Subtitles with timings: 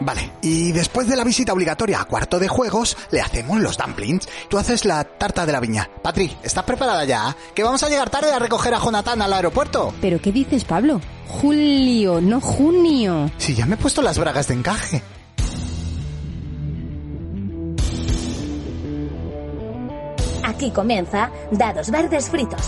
[0.00, 4.28] Vale, y después de la visita obligatoria a cuarto de juegos, le hacemos los dumplings.
[4.48, 5.88] Tú haces la tarta de la viña.
[6.02, 7.36] Patri, ¿estás preparada ya?
[7.54, 9.94] Que vamos a llegar tarde a recoger a Jonathan al aeropuerto.
[10.00, 11.00] ¿Pero qué dices, Pablo?
[11.28, 13.30] Julio, no junio.
[13.38, 15.02] Si ya me he puesto las bragas de encaje.
[20.44, 22.60] Aquí comienza Dados Verdes Fritos.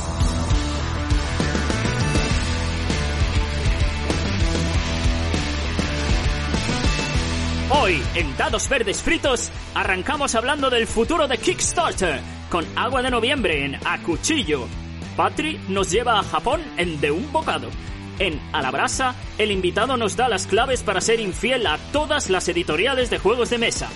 [7.82, 13.64] Hoy, en Dados Verdes Fritos, arrancamos hablando del futuro de Kickstarter, con agua de noviembre
[13.64, 14.66] en A Cuchillo.
[15.14, 17.68] Patri nos lleva a Japón en De un Bocado.
[18.18, 22.30] En A la Brasa, el invitado nos da las claves para ser infiel a todas
[22.30, 23.88] las editoriales de juegos de mesa.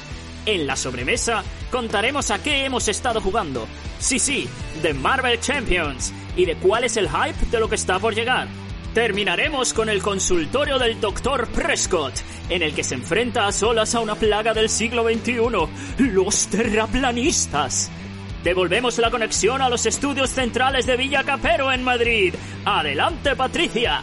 [0.44, 3.66] En la sobremesa, contaremos a qué hemos estado jugando.
[3.98, 4.46] Sí, sí,
[4.82, 6.12] de Marvel Champions.
[6.36, 8.46] Y de cuál es el hype de lo que está por llegar.
[8.94, 11.46] Terminaremos con el consultorio del Dr.
[11.48, 12.14] Prescott,
[12.48, 15.38] en el que se enfrenta a solas a una plaga del siglo XXI,
[15.98, 17.88] los terraplanistas.
[18.42, 22.34] Devolvemos la conexión a los estudios centrales de Villa Capero en Madrid.
[22.64, 24.02] Adelante, Patricia.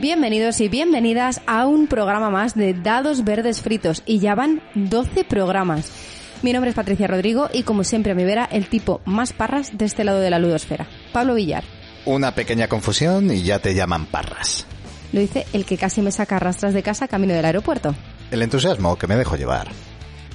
[0.00, 5.22] Bienvenidos y bienvenidas a un programa más de Dados Verdes Fritos y ya van 12
[5.22, 6.17] programas.
[6.40, 9.76] Mi nombre es Patricia Rodrigo y como siempre a mi vera el tipo más parras
[9.76, 11.64] de este lado de la ludosfera, Pablo Villar.
[12.04, 14.64] Una pequeña confusión y ya te llaman parras.
[15.12, 17.94] Lo dice el que casi me saca rastras de casa camino del aeropuerto.
[18.30, 19.68] El entusiasmo que me dejo llevar.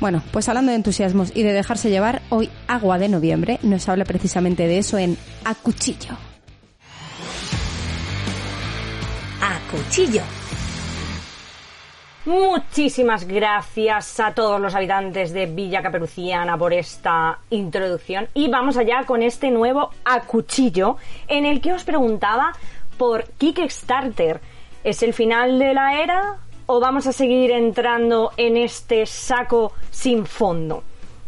[0.01, 4.03] Bueno, pues hablando de entusiasmos y de dejarse llevar, hoy Agua de Noviembre nos habla
[4.03, 6.17] precisamente de eso en A Cuchillo.
[9.41, 10.42] A Cuchillo.
[12.25, 19.03] Muchísimas gracias a todos los habitantes de Villa Caperuciana por esta introducción y vamos allá
[19.05, 20.95] con este nuevo a cuchillo
[21.27, 22.53] en el que os preguntaba
[22.97, 24.39] por Kickstarter.
[24.85, 30.25] ¿Es el final de la era o vamos a seguir entrando en este saco sin
[30.25, 30.81] fondo?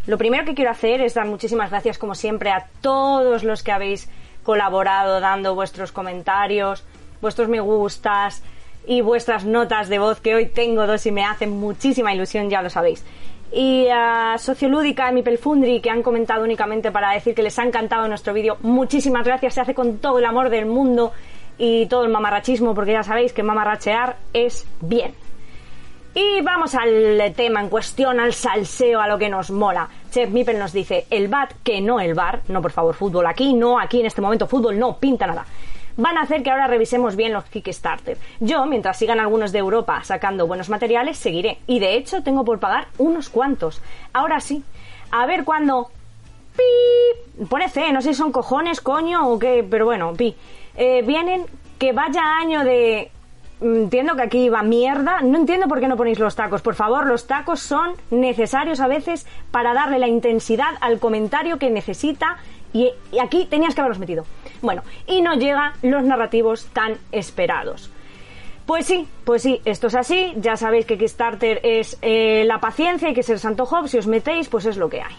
[0.08, 3.74] Lo primero que quiero hacer es dar muchísimas gracias como siempre a todos los que
[3.74, 4.10] habéis
[4.44, 6.86] colaborado dando vuestros comentarios,
[7.20, 8.42] vuestros me gustas,
[8.88, 12.62] y vuestras notas de voz, que hoy tengo dos y me hacen muchísima ilusión, ya
[12.62, 13.04] lo sabéis.
[13.52, 18.08] Y a Sociolúdica mi Pelfundri, que han comentado únicamente para decir que les ha encantado
[18.08, 21.14] nuestro vídeo, muchísimas gracias, se hace con todo el amor del mundo
[21.58, 25.14] y todo el mamarrachismo, porque ya sabéis que mamarrachear es bien.
[26.14, 29.90] Y vamos al tema en cuestión, al salseo, a lo que nos mola.
[30.12, 33.54] Chef Mipel nos dice, el bat, que no el bar, no por favor, fútbol aquí,
[33.54, 35.46] no aquí en este momento, fútbol no, pinta nada
[35.98, 38.18] van a hacer que ahora revisemos bien los Kickstarter.
[38.40, 41.60] Yo, mientras sigan algunos de Europa sacando buenos materiales, seguiré.
[41.68, 43.82] Y de hecho, tengo por pagar unos cuantos.
[44.14, 44.64] Ahora sí.
[45.12, 45.90] A ver cuándo.
[46.56, 47.46] ¡Pi!
[47.48, 50.36] Pone C, no sé si son cojones, coño o qué, pero bueno, pi.
[50.78, 51.46] Eh, vienen
[51.78, 53.12] que vaya año de.
[53.60, 55.22] Mm, entiendo que aquí va mierda.
[55.22, 56.62] No entiendo por qué no ponéis los tacos.
[56.62, 61.70] Por favor, los tacos son necesarios a veces para darle la intensidad al comentario que
[61.70, 62.38] necesita
[62.76, 64.26] y, aquí tenías que haberlos metido.
[64.62, 67.90] Bueno, y no llegan los narrativos tan esperados.
[68.66, 70.34] Pues sí, pues sí, esto es así.
[70.36, 73.88] Ya sabéis que Kickstarter es eh, la paciencia, hay que ser santo job.
[73.88, 75.16] Si os metéis, pues es lo que hay.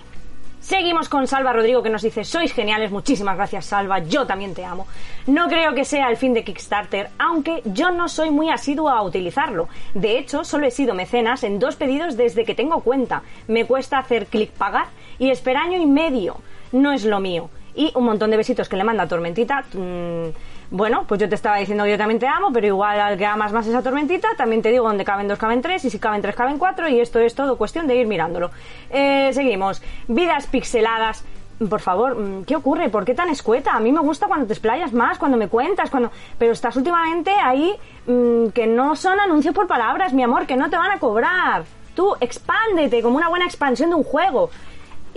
[0.61, 4.65] Seguimos con Salva Rodrigo que nos dice, sois geniales, muchísimas gracias Salva, yo también te
[4.65, 4.89] amo.
[5.29, 9.03] No creo que sea el fin de Kickstarter, aunque yo no soy muy asiduo a
[9.03, 9.69] utilizarlo.
[9.95, 13.23] De hecho, solo he sido mecenas en dos pedidos desde que tengo cuenta.
[13.47, 14.89] Me cuesta hacer clic pagar
[15.21, 16.39] y espera año y medio
[16.73, 17.51] no es lo mío.
[17.75, 19.65] Y un montón de besitos que le manda Tormentita.
[19.75, 20.31] Mm,
[20.71, 23.53] bueno, pues yo te estaba diciendo yo también te amo, pero igual al que amas
[23.53, 26.35] más esa tormentita, también te digo donde caben dos, caben tres, y si caben tres,
[26.35, 28.51] caben cuatro, y esto es todo cuestión de ir mirándolo.
[28.91, 29.81] Eh, seguimos.
[30.09, 31.25] Vidas pixeladas.
[31.71, 32.89] Por favor, mm, ¿qué ocurre?
[32.89, 33.75] ¿Por qué tan escueta?
[33.75, 36.11] A mí me gusta cuando te explayas más, cuando me cuentas, cuando...
[36.39, 37.75] Pero estás últimamente ahí
[38.07, 41.65] mm, que no son anuncios por palabras, mi amor, que no te van a cobrar.
[41.95, 44.51] Tú expándete como una buena expansión de un juego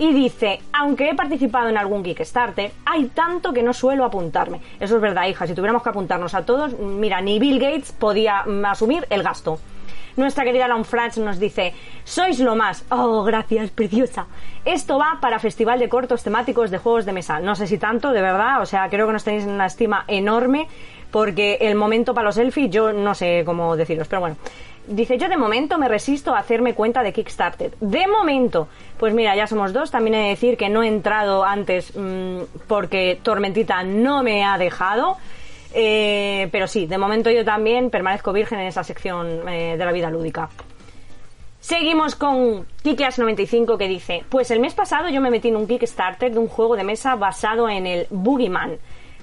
[0.00, 4.62] y dice, aunque he participado en algún Kickstarter, hay tanto que no suelo apuntarme.
[4.80, 8.44] Eso es verdad, hija, si tuviéramos que apuntarnos a todos, mira, ni Bill Gates podía
[8.44, 9.60] mm, asumir el gasto.
[10.16, 11.74] Nuestra querida Long France nos dice,
[12.04, 12.86] sois lo más.
[12.90, 14.26] Oh, gracias, preciosa.
[14.64, 17.38] Esto va para Festival de Cortos Temáticos de Juegos de Mesa.
[17.38, 20.04] No sé si tanto, de verdad, o sea, creo que nos tenéis en una estima
[20.08, 20.66] enorme
[21.10, 24.36] porque el momento para los selfies yo no sé cómo deciros, pero bueno.
[24.90, 27.70] Dice, yo de momento me resisto a hacerme cuenta de Kickstarter.
[27.80, 28.66] De momento.
[28.98, 29.92] Pues mira, ya somos dos.
[29.92, 34.58] También he de decir que no he entrado antes mm, porque Tormentita no me ha
[34.58, 35.16] dejado.
[35.72, 39.92] Eh, pero sí, de momento yo también permanezco virgen en esa sección eh, de la
[39.92, 40.48] vida lúdica.
[41.60, 46.32] Seguimos con Kikias95 que dice, pues el mes pasado yo me metí en un Kickstarter
[46.32, 48.78] de un juego de mesa basado en el Boogeyman.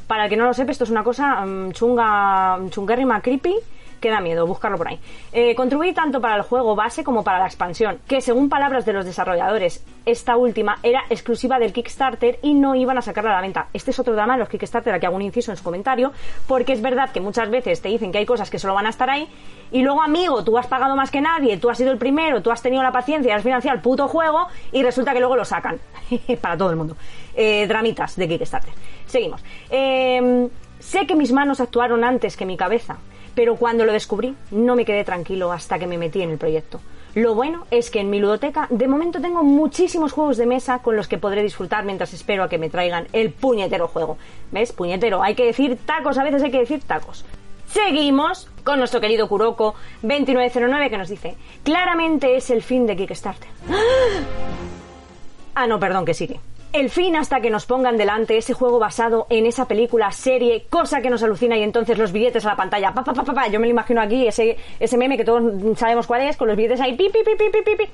[0.08, 3.56] Para el que no lo sepa, esto es una cosa mm, chunga, chunguérrima, creepy,
[3.99, 4.99] que da miedo, buscarlo por ahí.
[5.31, 5.55] Eh,
[5.94, 9.83] tanto para el juego base como para la expansión, que según palabras de los desarrolladores,
[10.05, 13.67] esta última era exclusiva del Kickstarter y no iban a sacarla a la venta.
[13.73, 16.11] Este es otro drama de los Kickstarter, aquí hago un inciso en su comentario,
[16.47, 18.89] porque es verdad que muchas veces te dicen que hay cosas que solo van a
[18.89, 19.27] estar ahí,
[19.71, 22.51] y luego, amigo, tú has pagado más que nadie, tú has sido el primero, tú
[22.51, 25.79] has tenido la paciencia, has financiado el puto juego, y resulta que luego lo sacan.
[26.41, 26.95] para todo el mundo.
[27.35, 28.73] Eh, dramitas de Kickstarter.
[29.05, 29.44] Seguimos.
[29.69, 30.47] Eh,
[30.79, 32.97] sé que mis manos actuaron antes que mi cabeza
[33.38, 36.81] pero cuando lo descubrí no me quedé tranquilo hasta que me metí en el proyecto.
[37.13, 40.95] Lo bueno es que en mi ludoteca de momento tengo muchísimos juegos de mesa con
[40.95, 44.18] los que podré disfrutar mientras espero a que me traigan el puñetero juego.
[44.51, 44.74] ¿Ves?
[44.74, 45.22] Puñetero.
[45.22, 47.25] Hay que decir tacos, a veces hay que decir tacos.
[47.68, 53.50] Seguimos con nuestro querido Kuroko 2909 que nos dice, claramente es el fin de Kickstarter.
[55.54, 56.40] Ah, no, perdón, que sigue
[56.74, 61.02] el fin hasta que nos pongan delante ese juego basado en esa película, serie, cosa
[61.02, 62.94] que nos alucina y entonces los billetes a la pantalla.
[62.94, 65.44] Pa, pa, pa, pa, Yo me lo imagino aquí, ese, ese meme que todos
[65.78, 66.96] sabemos cuál es, con los billetes ahí.
[66.96, 67.90] Pi, pi, pi, pi, pi, pi.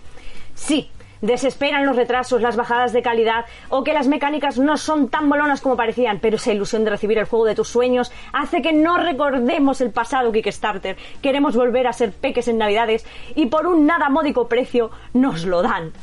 [0.55, 0.89] Sí,
[1.21, 5.61] desesperan los retrasos, las bajadas de calidad o que las mecánicas no son tan bolonas
[5.61, 8.97] como parecían, pero esa ilusión de recibir el juego de tus sueños hace que no
[8.97, 10.97] recordemos el pasado Kickstarter.
[11.21, 13.05] Queremos volver a ser peques en Navidades
[13.35, 15.93] y por un nada módico precio nos lo dan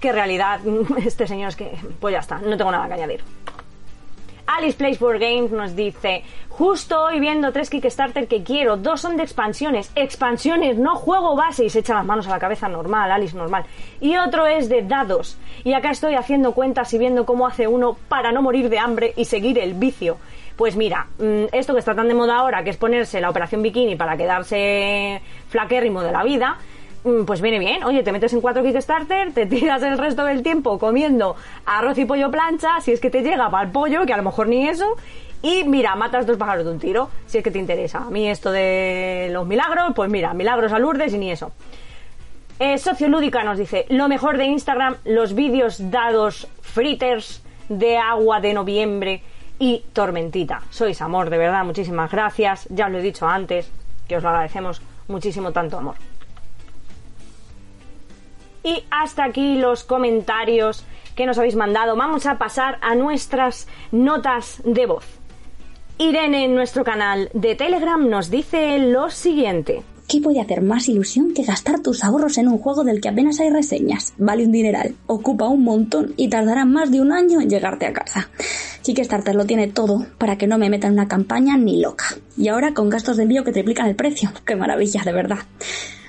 [0.00, 0.60] que realidad
[1.04, 3.20] este señor es que, pues ya está, no tengo nada que añadir.
[4.46, 9.16] Alice Plays for Games nos dice, justo hoy viendo tres Kickstarter que quiero, dos son
[9.16, 13.10] de expansiones, expansiones, no juego base y se echa las manos a la cabeza normal,
[13.10, 13.64] Alice normal,
[14.00, 17.96] y otro es de dados, y acá estoy haciendo cuentas y viendo cómo hace uno
[18.08, 20.16] para no morir de hambre y seguir el vicio.
[20.56, 23.62] Pues mira, mm, esto que está tan de moda ahora, que es ponerse la operación
[23.62, 26.56] bikini para quedarse flaquérrimo de la vida,
[27.26, 27.84] pues viene bien.
[27.84, 32.04] Oye, te metes en cuatro Kickstarter, te tiras el resto del tiempo comiendo arroz y
[32.04, 34.68] pollo plancha, si es que te llega para el pollo, que a lo mejor ni
[34.68, 34.96] eso.
[35.42, 37.98] Y mira, matas dos pájaros de un tiro, si es que te interesa.
[37.98, 41.52] A mí esto de los milagros, pues mira, milagros a Lourdes y ni eso.
[42.58, 48.54] Eh, Sociolúdica nos dice, lo mejor de Instagram, los vídeos dados fritters de agua de
[48.54, 49.22] noviembre
[49.58, 50.62] y tormentita.
[50.70, 52.66] Sois amor, de verdad, muchísimas gracias.
[52.70, 53.70] Ya os lo he dicho antes,
[54.08, 55.94] que os lo agradecemos muchísimo tanto amor.
[58.66, 60.84] Y hasta aquí los comentarios
[61.14, 61.94] que nos habéis mandado.
[61.94, 65.04] Vamos a pasar a nuestras notas de voz.
[65.98, 69.84] Irene en nuestro canal de Telegram nos dice lo siguiente.
[70.08, 73.38] ¿Qué puede hacer más ilusión que gastar tus ahorros en un juego del que apenas
[73.38, 74.14] hay reseñas?
[74.18, 77.92] Vale un dineral, ocupa un montón y tardará más de un año en llegarte a
[77.92, 78.30] casa.
[78.82, 82.06] Kickstarter lo tiene todo para que no me meta en una campaña ni loca.
[82.36, 84.32] Y ahora con gastos de envío que triplican el precio.
[84.44, 85.38] ¡Qué maravilla, de verdad!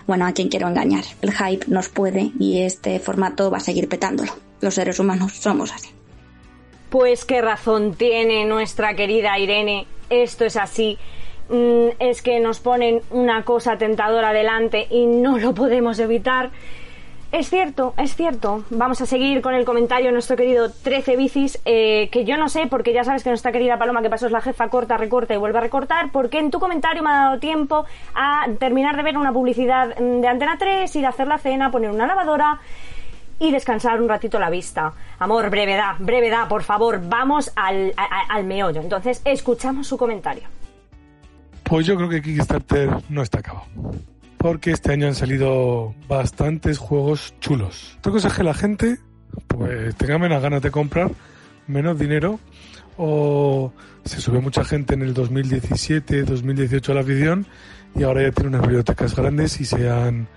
[0.08, 1.04] Bueno, a quien quiero engañar.
[1.22, 4.32] El hype nos puede y este formato va a seguir petándolo.
[4.62, 5.90] Los seres humanos somos así.
[6.90, 9.86] Pues qué razón tiene nuestra querida Irene.
[10.10, 10.98] Esto es así.
[11.50, 16.52] Mm, es que nos ponen una cosa tentadora delante y no lo podemos evitar.
[17.32, 18.64] Es cierto, es cierto.
[18.70, 22.48] Vamos a seguir con el comentario de nuestro querido 13 bicis, eh, que yo no
[22.48, 25.34] sé, porque ya sabes que nuestra querida Paloma, que pasó es la jefa, corta, recorta
[25.34, 27.86] y vuelve a recortar, porque en tu comentario me ha dado tiempo
[28.16, 31.92] a terminar de ver una publicidad de Antena 3, ir a hacer la cena, poner
[31.92, 32.62] una lavadora
[33.40, 34.94] y descansar un ratito la vista.
[35.20, 37.94] Amor, brevedad, brevedad, por favor, vamos al,
[38.30, 38.80] al meollo.
[38.80, 40.44] Entonces, escuchamos su comentario.
[41.64, 43.66] Pues yo creo que Kickstarter no está acabado
[44.38, 47.96] porque este año han salido bastantes juegos chulos.
[48.00, 49.00] Otra cosa es que la gente
[49.48, 51.12] pues tenga menos ganas de comprar,
[51.68, 52.40] menos dinero
[52.98, 53.72] o
[54.06, 57.46] se sube mucha gente en el 2017, 2018 a la afición
[57.96, 60.28] y ahora ya tiene unas bibliotecas grandes y se han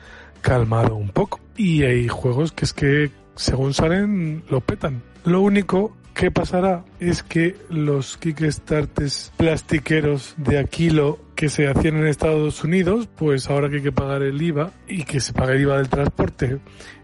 [0.41, 1.41] calmado un poco.
[1.57, 5.03] Y hay juegos que es que según salen lo petan.
[5.25, 12.07] Lo único que pasará es que los Kickstarters plastiqueros de Aquilo que se hacían en
[12.07, 15.63] Estados Unidos, pues ahora que hay que pagar el IVA y que se paga el
[15.63, 16.59] IVA del transporte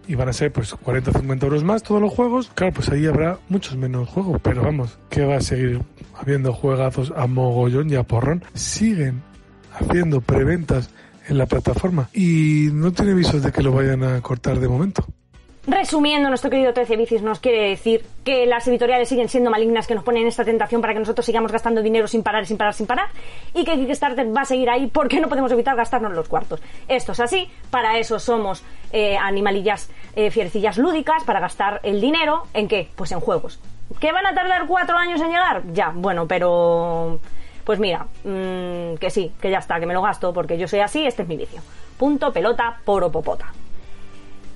[0.06, 2.90] y van a ser pues 40 o 50 euros más todos los juegos, claro, pues
[2.90, 5.80] ahí habrá muchos menos juegos, pero vamos, que va a seguir
[6.14, 8.44] habiendo juegazos a mogollón y a porrón.
[8.52, 9.22] Siguen
[9.72, 10.90] haciendo preventas
[11.28, 15.06] en la plataforma y no tiene visos de que lo vayan a cortar de momento.
[15.68, 19.96] Resumiendo, nuestro querido 13 Bicis nos quiere decir que las editoriales siguen siendo malignas, que
[19.96, 22.86] nos ponen esta tentación para que nosotros sigamos gastando dinero sin parar, sin parar, sin
[22.86, 23.08] parar,
[23.52, 26.62] y que Kickstarter va a seguir ahí porque no podemos evitar gastarnos los cuartos.
[26.86, 32.44] Esto es así, para eso somos eh, animalillas eh, fiercillas lúdicas, para gastar el dinero,
[32.54, 32.88] ¿en qué?
[32.94, 33.58] Pues en juegos.
[33.98, 35.64] ¿Que van a tardar cuatro años en llegar?
[35.72, 37.18] Ya, bueno, pero...
[37.64, 40.78] Pues mira, mmm, que sí, que ya está, que me lo gasto porque yo soy
[40.78, 41.60] así, este es mi vicio.
[41.98, 43.52] Punto, pelota, poro, popota.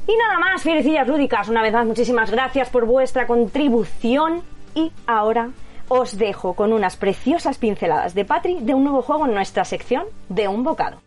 [0.07, 4.43] Y nada más, fierecillas lúdicas, una vez más muchísimas gracias por vuestra contribución
[4.75, 5.51] y ahora
[5.89, 10.05] os dejo con unas preciosas pinceladas de Patri de un nuevo juego en nuestra sección
[10.29, 11.01] de un bocado.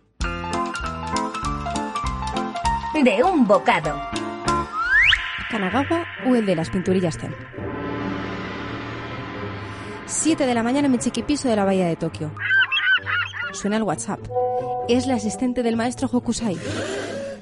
[2.93, 3.99] De un bocado.
[5.49, 7.33] Kanagawa o el de las pinturillas Zen.
[10.05, 12.31] 7 de la mañana en mi chiquipiso de la bahía de Tokio.
[13.53, 14.19] Suena el WhatsApp.
[14.87, 16.57] Es la asistente del maestro Hokusai.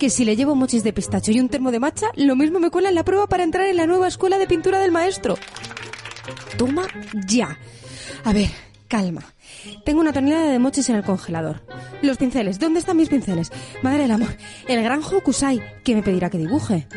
[0.02, 2.72] Que si le llevo mochis de pistacho y un termo de matcha, lo mismo me
[2.72, 5.36] cuela en la prueba para entrar en la nueva escuela de pintura del maestro.
[6.58, 6.88] Toma
[7.28, 7.60] ya.
[8.24, 8.50] A ver,
[8.88, 9.22] calma.
[9.86, 11.62] Tengo una tonelada de mochis en el congelador.
[12.02, 13.52] Los pinceles, ¿dónde están mis pinceles?
[13.84, 14.36] Madre del amor,
[14.68, 16.88] el gran Hokusai, que me pedirá que dibuje.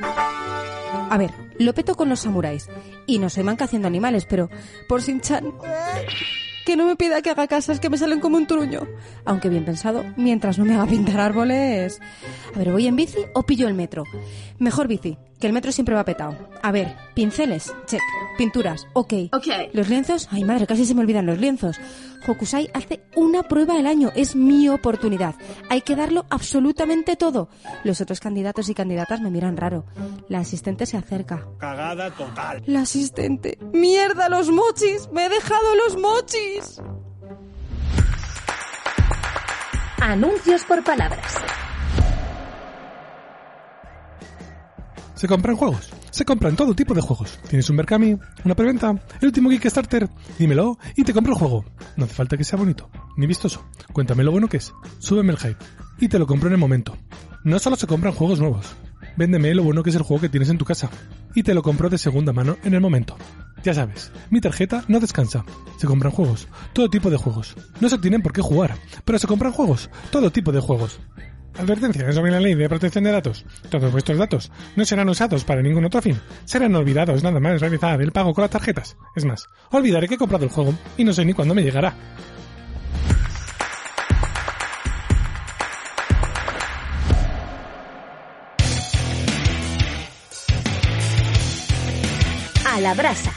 [1.10, 2.68] A ver, lo peto con los samuráis.
[3.06, 4.48] Y no soy manca haciendo animales, pero
[4.88, 5.52] por Shin-chan...
[6.64, 8.86] Que no me pida que haga casas que me salen como un truño.
[9.24, 12.00] Aunque bien pensado, mientras no me haga pintar árboles...
[12.54, 14.04] A ver, ¿voy en bici o pillo el metro?
[14.58, 16.36] Mejor bici, que el metro siempre va petado.
[16.62, 18.00] A ver, pinceles, check.
[18.38, 19.12] Pinturas, ok.
[19.32, 19.46] Ok.
[19.72, 21.80] Los lienzos, ay madre, casi se me olvidan los lienzos.
[22.26, 25.34] Hokusai hace una prueba al año, es mi oportunidad.
[25.68, 27.48] Hay que darlo absolutamente todo.
[27.84, 29.84] Los otros candidatos y candidatas me miran raro.
[30.28, 31.46] La asistente se acerca.
[31.58, 32.62] Cagada total.
[32.66, 33.58] La asistente.
[33.72, 35.08] ¡Mierda, los mochis!
[35.12, 36.80] ¡Me he dejado los mochis!
[40.00, 41.34] Anuncios por palabras.
[45.24, 45.88] Se compran juegos.
[46.10, 47.38] Se compran todo tipo de juegos.
[47.48, 48.18] ¿Tienes un Berkami?
[48.44, 48.90] ¿Una preventa?
[49.22, 50.06] ¿El último Kickstarter?
[50.38, 51.64] Dímelo y te compro el juego.
[51.96, 53.64] No hace falta que sea bonito, ni vistoso.
[53.94, 54.74] Cuéntame lo bueno que es.
[54.98, 55.56] Súbeme el hype.
[55.98, 56.94] Y te lo compro en el momento.
[57.42, 58.66] No solo se compran juegos nuevos.
[59.16, 60.90] Véndeme lo bueno que es el juego que tienes en tu casa.
[61.34, 63.16] Y te lo compro de segunda mano en el momento.
[63.62, 65.42] Ya sabes, mi tarjeta no descansa.
[65.78, 67.56] Se compran juegos, todo tipo de juegos.
[67.80, 68.76] No se tienen por qué jugar,
[69.06, 71.00] pero se compran juegos, todo tipo de juegos.
[71.56, 73.44] Advertencia sobre la ley de protección de datos.
[73.70, 76.20] Todos vuestros datos no serán usados para ningún otro fin.
[76.44, 78.96] Serán olvidados nada más realizar el pago con las tarjetas.
[79.14, 81.94] Es más, olvidaré que he comprado el juego y no sé ni cuándo me llegará.
[92.66, 93.32] A la brasa.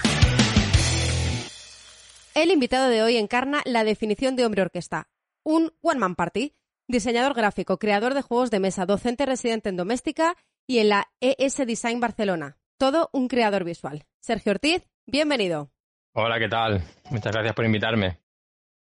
[2.34, 5.08] El invitado de hoy encarna la definición de hombre orquesta.
[5.44, 6.57] Un one-man party.
[6.90, 11.58] Diseñador gráfico, creador de juegos de mesa, docente residente en doméstica y en la ES
[11.68, 12.58] Design Barcelona.
[12.80, 14.06] Todo un creador visual.
[14.22, 15.70] Sergio Ortiz, bienvenido.
[16.14, 16.82] Hola, ¿qué tal?
[17.12, 18.22] Muchas gracias por invitarme.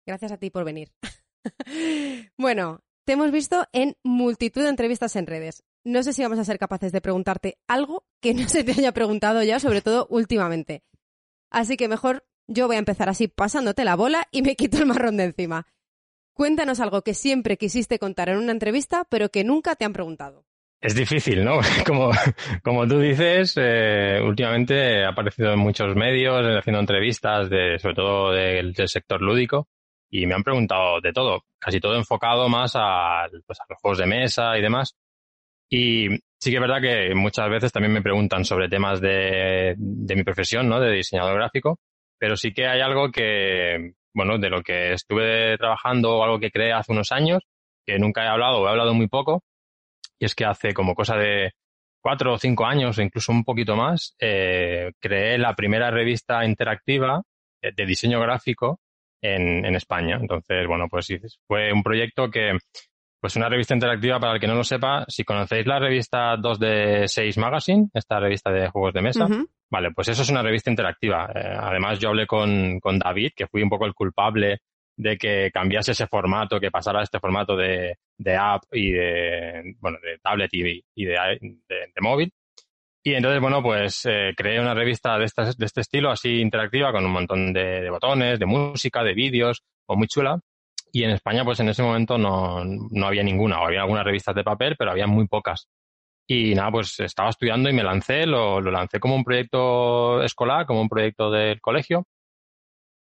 [0.06, 0.92] Gracias a ti por venir.
[2.38, 5.64] bueno, te hemos visto en multitud de entrevistas en redes.
[5.82, 8.92] No sé si vamos a ser capaces de preguntarte algo que no se te haya
[8.92, 10.84] preguntado ya, sobre todo últimamente.
[11.50, 14.86] Así que mejor yo voy a empezar así pasándote la bola y me quito el
[14.86, 15.66] marrón de encima.
[16.40, 20.46] Cuéntanos algo que siempre quisiste contar en una entrevista, pero que nunca te han preguntado.
[20.80, 21.60] Es difícil, ¿no?
[21.86, 22.12] Como,
[22.62, 27.48] como tú dices, eh, últimamente he aparecido en muchos medios haciendo entrevistas,
[27.82, 29.68] sobre todo del, sector lúdico,
[30.08, 33.98] y me han preguntado de todo, casi todo enfocado más a, pues, a los juegos
[33.98, 34.96] de mesa y demás.
[35.68, 40.16] Y sí que es verdad que muchas veces también me preguntan sobre temas de, de
[40.16, 40.80] mi profesión, ¿no?
[40.80, 41.80] De diseñador gráfico,
[42.18, 46.50] pero sí que hay algo que, bueno, de lo que estuve trabajando o algo que
[46.50, 47.42] creé hace unos años,
[47.86, 49.42] que nunca he hablado o he hablado muy poco,
[50.18, 51.52] y es que hace como cosa de
[52.02, 57.22] cuatro o cinco años, incluso un poquito más, eh, creé la primera revista interactiva
[57.62, 58.80] de, de diseño gráfico
[59.22, 60.18] en, en, España.
[60.20, 61.08] Entonces, bueno, pues
[61.46, 62.58] fue un proyecto que,
[63.20, 66.58] pues una revista interactiva, para el que no lo sepa, si conocéis la revista 2
[66.58, 69.46] de 6 Magazine, esta revista de juegos de mesa, uh -huh.
[69.70, 71.30] vale, pues eso es una revista interactiva.
[71.34, 74.60] Eh, además, yo hablé con, con David, que fui un poco el culpable
[74.96, 79.74] de que cambiase ese formato, que pasara a este formato de, de app y de,
[79.78, 82.32] bueno, de tablet y, y de, de, de, móvil.
[83.02, 86.92] Y entonces, bueno, pues eh, creé una revista de este, de este estilo, así interactiva,
[86.92, 90.38] con un montón de, de botones, de música, de vídeos, o muy chula.
[90.92, 94.34] Y en España, pues en ese momento no, no había ninguna, o había algunas revistas
[94.34, 95.68] de papel, pero había muy pocas.
[96.26, 100.66] Y nada, pues estaba estudiando y me lancé, lo, lo lancé como un proyecto escolar,
[100.66, 102.06] como un proyecto del colegio,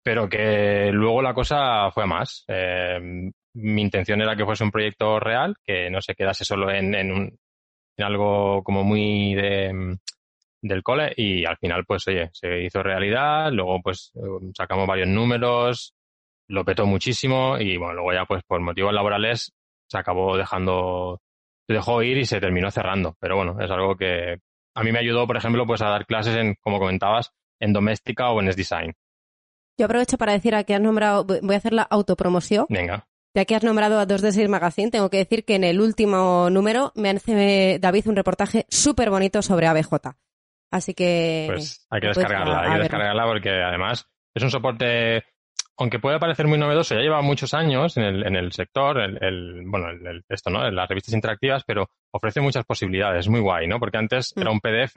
[0.02, 2.44] pero que luego la cosa fue a más.
[2.48, 6.94] Eh, mi intención era que fuese un proyecto real, que no se quedase solo en,
[6.94, 7.38] en, un,
[7.98, 9.98] algo como muy de,
[10.62, 14.12] del cole y al final pues oye, se hizo realidad, luego pues
[14.56, 15.94] sacamos varios números,
[16.52, 19.54] lo petó muchísimo y bueno, luego ya pues por motivos laborales
[19.88, 21.22] se acabó dejando,
[21.66, 23.16] se dejó ir y se terminó cerrando.
[23.20, 24.36] Pero bueno, es algo que
[24.74, 28.30] a mí me ayudó, por ejemplo, pues a dar clases en, como comentabas, en doméstica
[28.30, 28.92] o en S-Design.
[29.78, 32.66] Yo aprovecho para decir a que has nombrado, voy a hacer la autopromoción.
[32.68, 33.08] Venga.
[33.34, 36.92] Ya que has nombrado a 2D6 Magazine, tengo que decir que en el último número
[36.96, 39.94] me hace David un reportaje súper bonito sobre ABJ.
[40.70, 41.46] Así que...
[41.48, 45.24] Pues hay que descargarla, hay que descargarla porque además es un soporte
[45.78, 49.62] aunque puede parecer muy novedoso, ya lleva muchos años en el, en el sector, el,
[49.66, 50.66] bueno, el, esto, ¿no?
[50.66, 53.78] En las revistas interactivas, pero ofrece muchas posibilidades, muy guay, ¿no?
[53.78, 54.54] Porque antes era mm.
[54.54, 54.94] un PDF,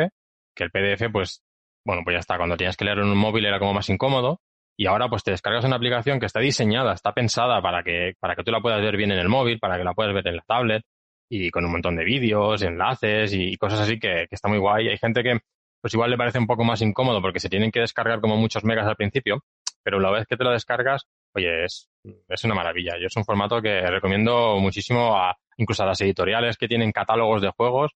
[0.54, 1.44] que el PDF, pues,
[1.86, 4.42] bueno, pues ya está, cuando tienes que leer en un móvil era como más incómodo,
[4.78, 8.36] y ahora pues te descargas una aplicación que está diseñada, está pensada para que, para
[8.36, 10.36] que tú la puedas ver bien en el móvil, para que la puedas ver en
[10.36, 10.84] la tablet,
[11.30, 14.90] y con un montón de vídeos, enlaces y, cosas así que, que está muy guay.
[14.90, 15.40] Hay gente que,
[15.82, 18.64] pues igual le parece un poco más incómodo porque se tienen que descargar como muchos
[18.64, 19.42] megas al principio,
[19.86, 21.88] pero la vez que te lo descargas, oye, es,
[22.28, 22.94] es una maravilla.
[23.00, 27.44] Yo es un formato que recomiendo muchísimo a incluso a las editoriales que tienen catálogos
[27.44, 27.92] de juegos,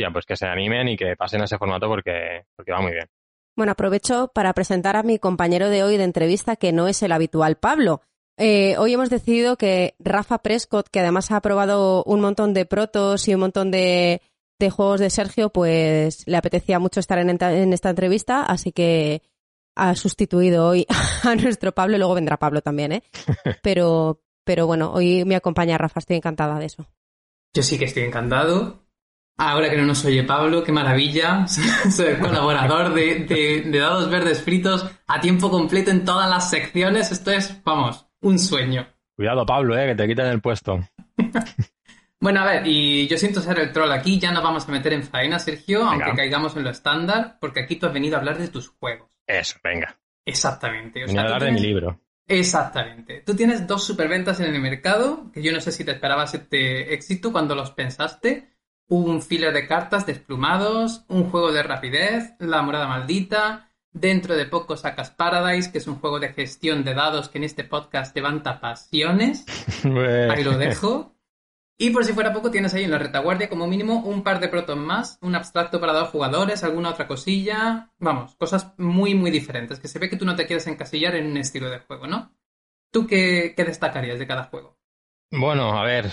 [0.00, 2.92] ya, pues que se animen y que pasen a ese formato porque, porque va muy
[2.92, 3.06] bien.
[3.56, 7.12] Bueno, aprovecho para presentar a mi compañero de hoy de entrevista, que no es el
[7.12, 8.00] habitual Pablo.
[8.38, 13.28] Eh, hoy hemos decidido que Rafa Prescott, que además ha probado un montón de protos
[13.28, 14.22] y un montón de,
[14.58, 19.22] de juegos de Sergio, pues le apetecía mucho estar en, en esta entrevista, así que
[19.76, 20.86] ha sustituido hoy
[21.22, 23.02] a nuestro Pablo, y luego vendrá Pablo también, ¿eh?
[23.62, 26.86] Pero, pero bueno, hoy me acompaña Rafa, estoy encantada de eso.
[27.54, 28.84] Yo sí que estoy encantado.
[29.36, 31.46] Ahora que no nos oye Pablo, qué maravilla.
[31.90, 37.10] Soy colaborador de, de, Dados Verdes Fritos a tiempo completo en todas las secciones.
[37.10, 38.86] Esto es, vamos, un sueño.
[39.16, 40.80] Cuidado, Pablo, eh, que te quiten el puesto.
[42.24, 44.18] Bueno, a ver, y yo siento ser el troll aquí.
[44.18, 47.76] Ya nos vamos a meter en faena, Sergio, aunque caigamos en lo estándar, porque aquí
[47.76, 49.10] tú has venido a hablar de tus juegos.
[49.26, 50.00] Eso, venga.
[50.24, 51.04] Exactamente.
[51.04, 52.00] O sea, hablar de mi libro.
[52.26, 53.22] Exactamente.
[53.26, 56.94] Tú tienes dos superventas en el mercado, que yo no sé si te esperabas este
[56.94, 58.48] éxito cuando los pensaste.
[58.88, 63.70] Un filler de cartas desplumados, un juego de rapidez, La morada maldita.
[63.92, 67.44] Dentro de poco sacas Paradise, que es un juego de gestión de dados que en
[67.44, 69.44] este podcast levanta pasiones.
[69.84, 71.13] Ahí lo dejo.
[71.76, 74.48] Y por si fuera poco, tienes ahí en la retaguardia como mínimo un par de
[74.48, 77.90] proton más, un abstracto para dos jugadores, alguna otra cosilla.
[77.98, 81.26] Vamos, cosas muy, muy diferentes, que se ve que tú no te quieres encasillar en
[81.26, 82.32] un estilo de juego, ¿no?
[82.92, 84.78] ¿Tú qué, destacarías de cada juego?
[85.32, 86.10] Bueno, a ver,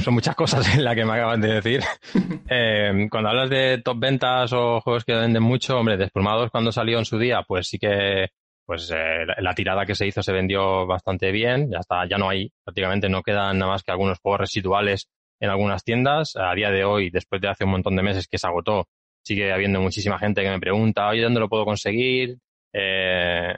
[0.00, 1.82] son muchas cosas en las que me acaban de decir.
[2.52, 6.98] Eh, cuando hablas de top ventas o juegos que venden mucho, hombre, Desplumados cuando salió
[6.98, 8.30] en su día, pues sí que
[8.70, 12.28] pues eh, la, tirada que se hizo se vendió bastante bien, ya está, ya no
[12.30, 15.08] hay, prácticamente no quedan nada más que algunos juegos residuales
[15.40, 16.36] en algunas tiendas.
[16.36, 18.86] A día de hoy, después de hace un montón de meses que se agotó,
[19.24, 22.38] sigue habiendo muchísima gente que me pregunta, oye, ¿dónde lo puedo conseguir?
[22.72, 23.56] Eh,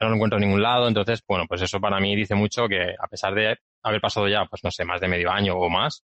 [0.00, 0.88] no lo encuentro en ningún lado.
[0.88, 4.46] Entonces, bueno, pues eso para mí dice mucho que a pesar de haber pasado ya,
[4.46, 6.04] pues no sé, más de medio año o más,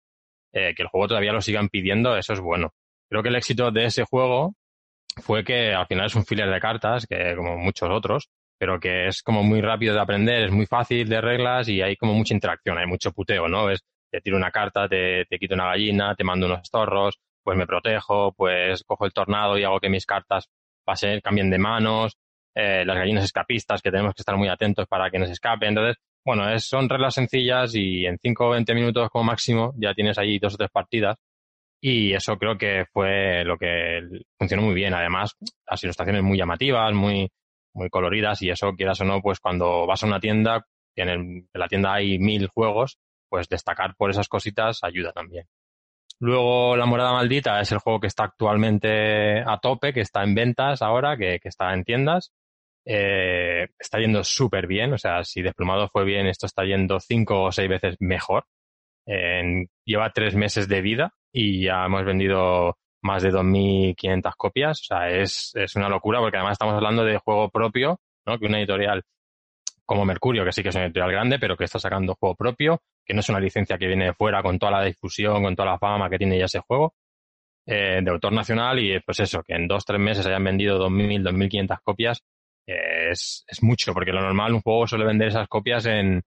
[0.51, 2.73] eh, que el juego todavía lo sigan pidiendo, eso es bueno.
[3.09, 4.53] Creo que el éxito de ese juego
[5.21, 9.07] fue que al final es un filler de cartas, que como muchos otros, pero que
[9.07, 12.33] es como muy rápido de aprender, es muy fácil de reglas y hay como mucha
[12.33, 13.69] interacción, hay mucho puteo, ¿no?
[13.69, 17.57] Es, te tiro una carta, te, te quito una gallina, te mando unos zorros, pues
[17.57, 20.49] me protejo, pues cojo el tornado y hago que mis cartas
[20.83, 22.17] pasen, cambien de manos,
[22.55, 25.67] eh, las gallinas escapistas que tenemos que estar muy atentos para que nos escape.
[25.67, 29.93] Entonces, bueno, es, son reglas sencillas y en 5 o 20 minutos como máximo ya
[29.93, 31.17] tienes ahí dos o tres partidas
[31.85, 33.99] y eso creo que fue lo que
[34.39, 34.93] funcionó muy bien.
[34.93, 35.35] Además,
[35.69, 37.29] las ilustraciones muy llamativas, muy,
[37.73, 40.65] muy coloridas y eso, quieras o no, pues cuando vas a una tienda,
[40.95, 45.45] en, en la tienda hay mil juegos, pues destacar por esas cositas ayuda también.
[46.21, 50.35] Luego, La Morada Maldita es el juego que está actualmente a tope, que está en
[50.35, 52.31] ventas ahora, que, que está en tiendas.
[52.85, 57.43] Eh, está yendo súper bien, o sea, si Desplumado fue bien, esto está yendo cinco
[57.43, 58.45] o seis veces mejor.
[59.05, 64.81] Lleva tres meses de vida y ya hemos vendido más de 2.500 copias.
[64.81, 68.39] O sea, es, es una locura porque además estamos hablando de juego propio, ¿no?
[68.39, 69.03] Que una editorial
[69.85, 72.81] como Mercurio, que sí que es una editorial grande, pero que está sacando juego propio,
[73.05, 75.71] que no es una licencia que viene de fuera con toda la difusión, con toda
[75.71, 76.93] la fama que tiene ya ese juego,
[77.65, 81.23] eh, de autor nacional y pues eso, que en dos, tres meses hayan vendido 2.000,
[81.23, 82.23] 2.500 copias,
[82.65, 86.23] eh, es, es mucho, porque lo normal un juego suele vender esas copias en,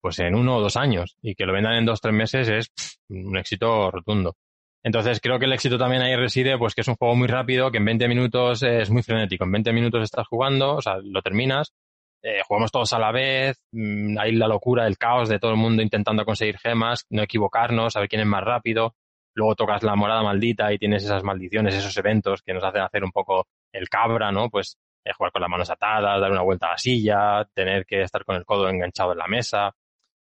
[0.00, 2.98] pues en uno o dos años y que lo vendan en dos, tres meses es
[3.08, 4.36] un éxito rotundo.
[4.82, 7.70] Entonces creo que el éxito también ahí reside, pues que es un juego muy rápido,
[7.70, 9.44] que en 20 minutos es muy frenético.
[9.44, 11.74] En 20 minutos estás jugando, o sea, lo terminas,
[12.22, 15.56] eh, jugamos todos a la vez, mm, hay la locura, el caos de todo el
[15.56, 18.94] mundo intentando conseguir gemas, no equivocarnos, saber quién es más rápido.
[19.32, 23.04] luego tocas la morada maldita y tienes esas maldiciones, esos eventos que nos hacen hacer
[23.04, 24.50] un poco el cabra, ¿no?
[24.50, 28.02] Pues eh, jugar con las manos atadas, dar una vuelta a la silla, tener que
[28.02, 29.72] estar con el codo enganchado en la mesa.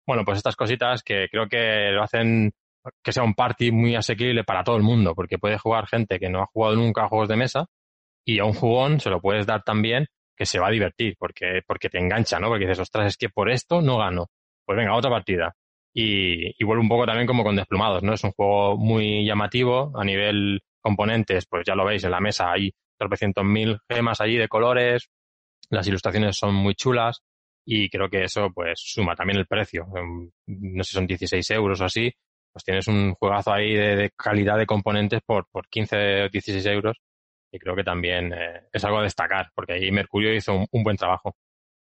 [0.07, 2.51] Bueno, pues estas cositas que creo que lo hacen
[3.03, 6.29] que sea un party muy asequible para todo el mundo, porque puede jugar gente que
[6.29, 7.65] no ha jugado nunca a juegos de mesa
[8.25, 10.07] y a un jugón se lo puedes dar también
[10.37, 12.47] que se va a divertir, porque, porque te engancha, ¿no?
[12.47, 14.27] Porque dices, ostras, es que por esto no gano.
[14.65, 15.53] Pues venga, otra partida.
[15.93, 18.13] Y, y vuelve un poco también como con desplumados, ¿no?
[18.13, 22.51] Es un juego muy llamativo a nivel componentes, pues ya lo veis en la mesa,
[22.51, 25.09] hay tropecientos mil gemas allí de colores,
[25.69, 27.21] las ilustraciones son muy chulas
[27.71, 29.85] y creo que eso pues suma también el precio.
[30.47, 32.11] No sé son 16 euros o así,
[32.51, 36.97] pues tienes un juegazo ahí de, calidad de componentes por, por 15 o 16 euros
[37.51, 40.97] y creo que también eh, es algo a destacar porque ahí Mercurio hizo un, buen
[40.97, 41.35] trabajo.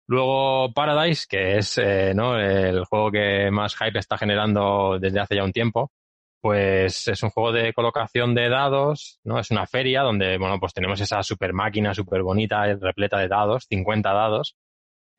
[0.08, 2.36] Luego Paradise, que es eh, ¿no?
[2.36, 5.92] el juego que más hype está generando desde hace ya un tiempo,
[6.40, 9.38] pues es un juego de colocación de dados, ¿no?
[9.38, 13.66] Es una feria donde, bueno, pues tenemos esa super máquina súper bonita, repleta de dados,
[13.68, 14.56] 50 dados,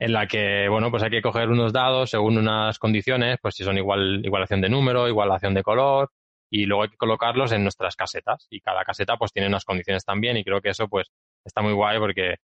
[0.02, 3.64] en la que, bueno, pues hay que coger unos dados según unas condiciones, pues si
[3.64, 6.10] son igual, igualación de número, igualación de color,
[6.50, 8.48] y luego hay que colocarlos en nuestras casetas.
[8.50, 11.12] Y cada caseta pues tiene unas condiciones también, y creo que eso pues
[11.46, 12.38] está muy guay porque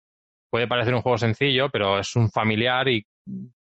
[0.52, 3.08] puede parecer un juego sencillo, pero es un familiar y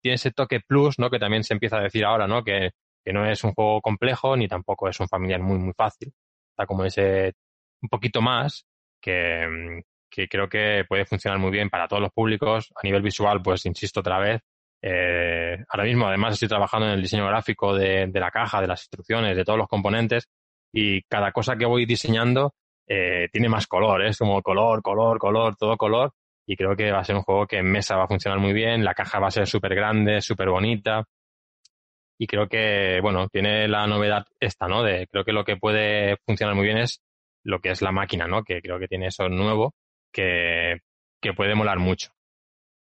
[0.01, 1.11] tiene ese toque plus, ¿no?
[1.11, 2.43] Que también se empieza a decir ahora, ¿no?
[2.43, 2.71] Que,
[3.05, 6.15] que no es un juego complejo ni tampoco es un familiar muy, muy fácil.
[6.51, 7.35] Está como ese
[7.83, 8.65] un poquito más
[9.03, 12.71] que, que creo que puede funcionar muy bien para todos los públicos.
[12.77, 14.43] A nivel visual, pues insisto otra vez,
[14.83, 18.67] eh, ahora mismo además estoy trabajando en el diseño gráfico de, de, la caja, de
[18.67, 20.29] las instrucciones, de todos los componentes
[20.73, 22.55] y cada cosa que voy diseñando
[22.89, 26.13] eh, tiene más color, es como color, color, color, todo color
[26.47, 28.53] y creo que va a ser un juego que en mesa va a funcionar muy
[28.53, 31.05] bien, la caja va a ser súper grande, súper bonita
[32.19, 34.83] y creo que, bueno, tiene la novedad esta, ¿no?
[34.83, 37.01] De, creo que lo que puede funcionar muy bien es
[37.45, 38.43] lo que es la máquina, ¿no?
[38.43, 39.75] Que creo que tiene eso nuevo
[40.13, 40.81] que,
[41.21, 42.11] que puede molar mucho.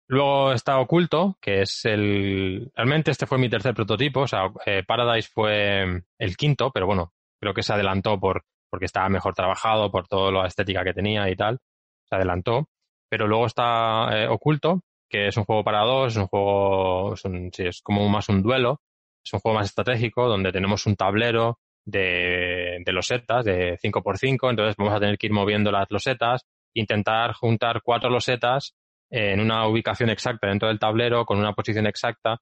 [0.07, 2.71] Luego está Oculto, que es el...
[2.75, 7.13] Realmente este fue mi tercer prototipo, o sea, eh, Paradise fue el quinto, pero bueno,
[7.39, 11.29] creo que se adelantó por porque estaba mejor trabajado, por toda la estética que tenía
[11.29, 11.59] y tal,
[12.05, 12.69] se adelantó.
[13.09, 17.21] Pero luego está eh, Oculto, que es un juego para dos, es un juego, es,
[17.21, 18.81] sí, es como más un duelo,
[19.23, 24.75] es un juego más estratégico donde tenemos un tablero de, de losetas de 5x5, entonces
[24.77, 28.75] vamos a tener que ir moviendo las losetas intentar juntar cuatro losetas
[29.09, 32.37] en una ubicación exacta dentro del tablero con una posición exacta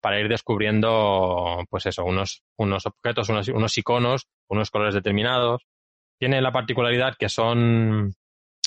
[0.00, 5.66] para ir descubriendo, pues eso, unos, unos objetos, unos, unos iconos, unos colores determinados.
[6.18, 8.14] Tiene la particularidad que son,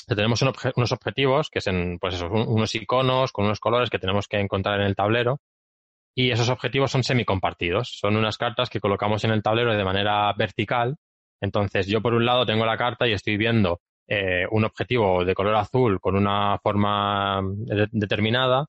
[0.06, 4.80] tenemos unos objetivos, que son, pues unos iconos con unos colores que tenemos que encontrar
[4.80, 5.40] en el tablero.
[6.16, 7.98] Y esos objetivos son semicompartidos.
[7.98, 10.96] Son unas cartas que colocamos en el tablero de manera vertical.
[11.40, 15.34] Entonces, yo por un lado tengo la carta y estoy viendo eh, un objetivo de
[15.34, 17.42] color azul con una forma
[17.90, 18.66] determinada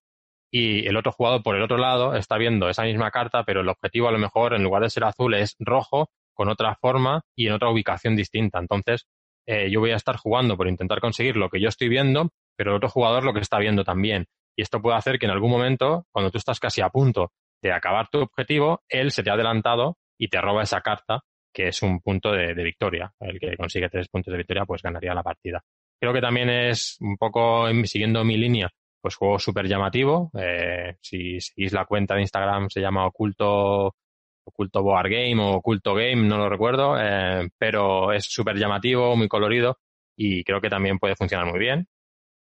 [0.52, 3.69] y el otro jugador por el otro lado está viendo esa misma carta, pero el
[3.69, 7.48] objetivo a lo mejor en lugar de ser azul es rojo con otra forma y
[7.48, 8.60] en otra ubicación distinta.
[8.60, 9.06] Entonces,
[9.48, 12.71] eh, yo voy a estar jugando por intentar conseguir lo que yo estoy viendo, pero
[12.71, 14.28] el otro jugador lo que está viendo también.
[14.56, 17.74] Y esto puede hacer que en algún momento, cuando tú estás casi a punto de
[17.74, 21.21] acabar tu objetivo, él se te ha adelantado y te roba esa carta
[21.56, 23.12] que es un punto de, victoria.
[23.20, 25.63] El que consigue tres puntos de victoria, pues ganaría la partida.
[25.98, 28.70] Creo que también es un poco siguiendo mi línea,
[29.02, 30.30] pues juego súper llamativo.
[30.38, 33.96] Eh, si seguís la cuenta de Instagram se llama Oculto,
[34.44, 39.30] Oculto Board Game o Oculto Game, no lo recuerdo, eh, pero es súper llamativo, muy
[39.30, 39.80] colorido
[40.18, 41.88] y creo que también puede funcionar muy bien.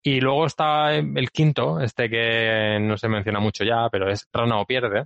[0.04, 4.60] Y luego está el quinto, este que no se menciona mucho ya, pero es Rana
[4.60, 5.06] o Pierde,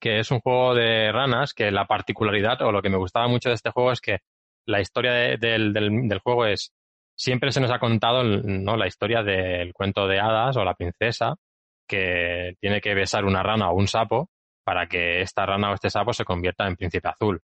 [0.00, 3.48] que es un juego de ranas, que la particularidad o lo que me gustaba mucho
[3.48, 4.18] de este juego es que
[4.66, 6.72] la historia del, del, juego es,
[7.16, 8.76] siempre se nos ha contado ¿no?
[8.76, 11.36] la historia del cuento de hadas o la princesa
[11.88, 14.28] que tiene que besar una rana o un sapo
[14.62, 17.40] para que esta rana o este sapo se convierta en príncipe azul.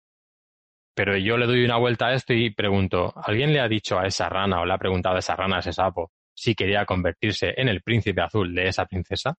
[0.93, 4.05] Pero yo le doy una vuelta a esto y pregunto, ¿alguien le ha dicho a
[4.05, 7.53] esa rana o le ha preguntado a esa rana, a ese sapo, si quería convertirse
[7.57, 9.35] en el príncipe azul de esa princesa?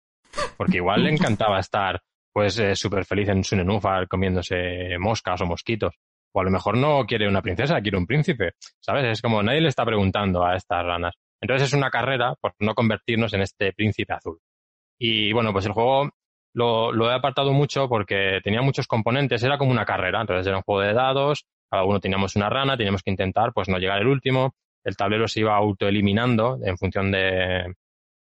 [0.56, 2.02] Porque igual le encantaba estar
[2.36, 5.94] pues eh, súper feliz en su nenúfar comiéndose moscas o mosquitos.
[6.34, 8.52] O a lo mejor no quiere una princesa, quiere un príncipe.
[8.78, 9.06] ¿Sabes?
[9.06, 11.14] Es como nadie le está preguntando a estas ranas.
[11.40, 14.38] Entonces es una carrera por no convertirnos en este príncipe azul.
[14.98, 16.10] Y bueno, pues el juego
[16.52, 20.62] lo, he apartado mucho porque tenía muchos componentes, era como una carrera, entonces era un
[20.62, 24.08] juego de dados, cada uno teníamos una rana, teníamos que intentar pues no llegar el
[24.08, 24.52] último,
[24.84, 27.74] el tablero se iba autoeliminando en función de...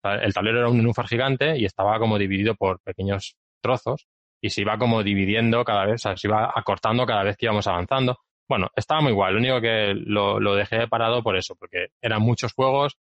[0.04, 4.06] El tablero era un nenúfar gigante y estaba como dividido por pequeños trozos
[4.42, 7.46] y se iba como dividiendo cada vez, o sea, se iba acortando cada vez que
[7.46, 8.18] íbamos avanzando.
[8.48, 9.32] bueno, estaba muy guay.
[9.32, 12.96] Lo único que lo, lo dejé parado por eso, porque eran muchos juegos.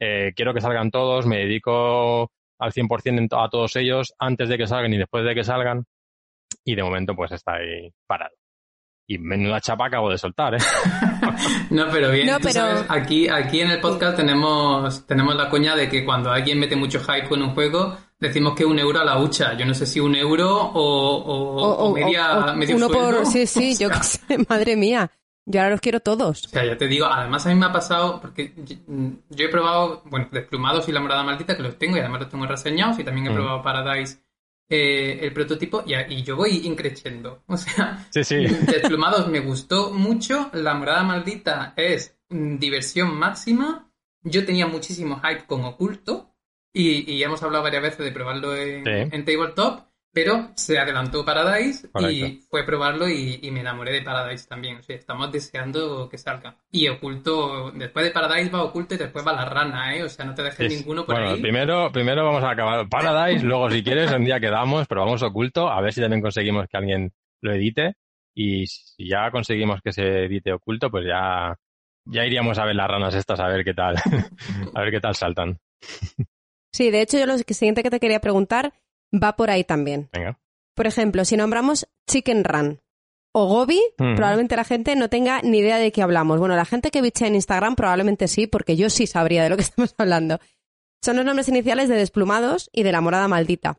[0.00, 4.48] eh, quiero que salgan todos, me dedico al 100% en to- a todos ellos antes
[4.48, 5.84] de que salgan y después de que salgan.
[6.64, 8.34] Y de momento, pues está ahí parado.
[9.08, 10.58] Y menuda chapa acabo de soltar, ¿eh?
[11.70, 15.48] No, pero bien, No, tú pero- sabes, aquí, aquí en el podcast tenemos, tenemos la
[15.48, 19.00] coña de que cuando alguien mete mucho hype con un juego, decimos que un euro
[19.00, 19.54] a la hucha.
[19.56, 23.16] Yo no sé si un euro o, o- o media, o- medio uno sueldo.
[23.18, 23.26] por...
[23.26, 24.18] Sí, sí, yo qué sé,
[24.48, 25.10] madre mía.
[25.46, 26.46] Yo ahora los quiero todos.
[26.46, 28.76] O sea, ya te digo, además a mí me ha pasado, porque yo,
[29.28, 32.30] yo he probado, bueno, Desplumados y La Morada Maldita, que los tengo y además los
[32.30, 33.34] tengo reseñados, y también he Mm.
[33.34, 34.23] probado Paradise,
[34.68, 37.42] eh, el prototipo, y, yo voy increciendo.
[37.48, 38.36] O sea, Sí, sí.
[38.66, 43.90] Desplumados me gustó mucho, La Morada Maldita es diversión máxima.
[44.22, 46.34] Yo tenía muchísimo hype con Oculto,
[46.72, 48.90] y, y hemos hablado varias veces de probarlo en, Sí.
[49.16, 49.80] en Tabletop,
[50.14, 54.76] pero se adelantó Paradise y fue a probarlo y, y me enamoré de Paradise también.
[54.76, 56.56] O sea, estamos deseando que salga.
[56.70, 60.04] Y Oculto, después de Paradise va Oculto y después va la rana, ¿eh?
[60.04, 61.40] O sea, no te dejes ninguno por bueno, ahí.
[61.42, 65.68] primero, primero vamos a acabar Paradise, luego si quieres un día quedamos, pero vamos oculto,
[65.68, 67.94] a ver si también conseguimos que alguien lo edite
[68.36, 71.56] y si ya conseguimos que se edite oculto, pues ya,
[72.04, 73.96] ya iríamos a ver las ranas estas a ver qué tal,
[74.74, 75.58] a ver qué tal saltan.
[76.72, 78.72] Sí, de hecho, yo lo que- siguiente que te quería preguntar
[79.14, 80.08] va por ahí también.
[80.12, 80.38] Venga.
[80.74, 82.80] Por ejemplo, si nombramos Chicken Run
[83.32, 84.16] o Gobi, Mm.
[84.16, 86.38] probablemente la gente no tenga ni idea de qué hablamos.
[86.38, 89.56] Bueno, la gente que bichea en Instagram probablemente sí, porque yo sí sabría de lo
[89.56, 90.38] que estamos hablando.
[91.02, 93.78] Son los nombres iniciales de Desplumados y de La Morada Maldita.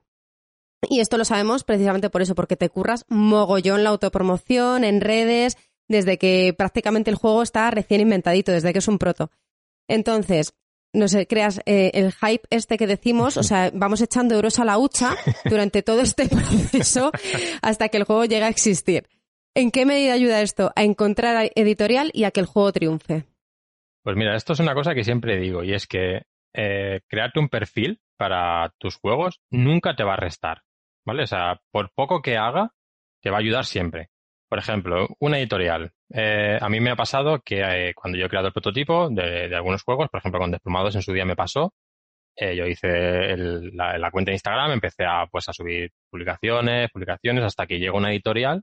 [0.90, 5.58] Y esto lo sabemos precisamente por eso, porque te curras mogollón la autopromoción en redes
[5.88, 9.32] desde que prácticamente el juego está recién inventadito, desde que es un proto.
[9.88, 10.54] Entonces,
[10.96, 14.66] no sé, creas eh, el hype este que decimos, o sea, vamos echando euros a
[14.66, 17.12] la hucha durante todo este proceso
[17.62, 19.08] hasta que el juego llegue a existir.
[19.54, 23.24] ¿En qué medida ayuda esto a encontrar editorial y a que el juego triunfe?
[24.04, 27.50] Pues mira, esto es una cosa que siempre digo y es que eh, crearte un
[27.50, 30.62] perfil para tus juegos nunca te va a restar,
[31.06, 31.24] ¿vale?
[31.24, 32.72] O sea, por poco que haga,
[33.22, 34.10] te va a ayudar siempre.
[34.48, 35.94] Por ejemplo, una editorial.
[36.10, 39.50] Eh, a mí me ha pasado que eh, cuando yo he creado el prototipo de,
[39.50, 41.74] de algunos juegos, por ejemplo, con Desplumados en su día me pasó,
[42.38, 47.66] eh, yo hice la, cuenta de Instagram, empecé a, pues, a subir publicaciones, publicaciones, hasta
[47.66, 48.62] que llega una editorial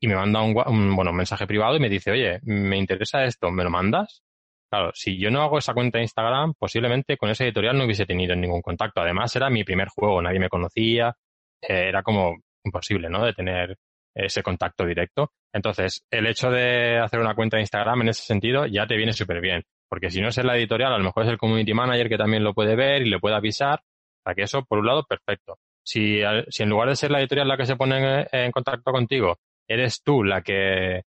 [0.00, 3.24] y me manda un, un, bueno, un mensaje privado y me dice, oye, me interesa
[3.24, 4.22] esto, ¿me lo mandas?
[4.70, 8.06] Claro, si yo no hago esa cuenta de Instagram, posiblemente con esa editorial no hubiese
[8.06, 9.00] tenido ningún contacto.
[9.00, 11.16] Además, era mi primer juego, nadie me conocía,
[11.62, 13.24] eh, era como imposible, ¿no?
[13.24, 13.76] De tener
[14.14, 15.32] ese contacto directo.
[15.52, 19.12] Entonces, el hecho de hacer una cuenta de Instagram en ese sentido ya te viene
[19.12, 19.64] súper bien.
[19.88, 22.44] Porque si no es la editorial, a lo mejor es el community manager que también
[22.44, 23.80] lo puede ver y le puede avisar.
[24.22, 25.58] Para que eso, por un lado, perfecto.
[25.82, 28.92] Si, si en lugar de ser la editorial la que se pone en, en contacto
[28.92, 31.02] contigo, eres tú la que,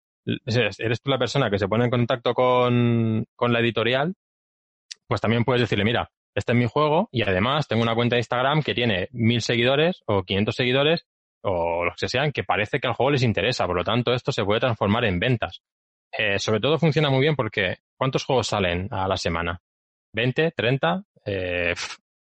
[0.45, 4.13] eres tú la persona que se pone en contacto con, con la editorial,
[5.07, 8.19] pues también puedes decirle, mira, este es mi juego y además tengo una cuenta de
[8.19, 11.05] Instagram que tiene mil seguidores o 500 seguidores
[11.47, 13.65] o los que sean, que parece que al juego les interesa.
[13.65, 15.61] Por lo tanto, esto se puede transformar en ventas.
[16.11, 19.59] Eh, sobre todo funciona muy bien porque ¿cuántos juegos salen a la semana?
[20.15, 20.53] ¿20?
[20.53, 21.03] ¿30?
[21.25, 21.73] Eh,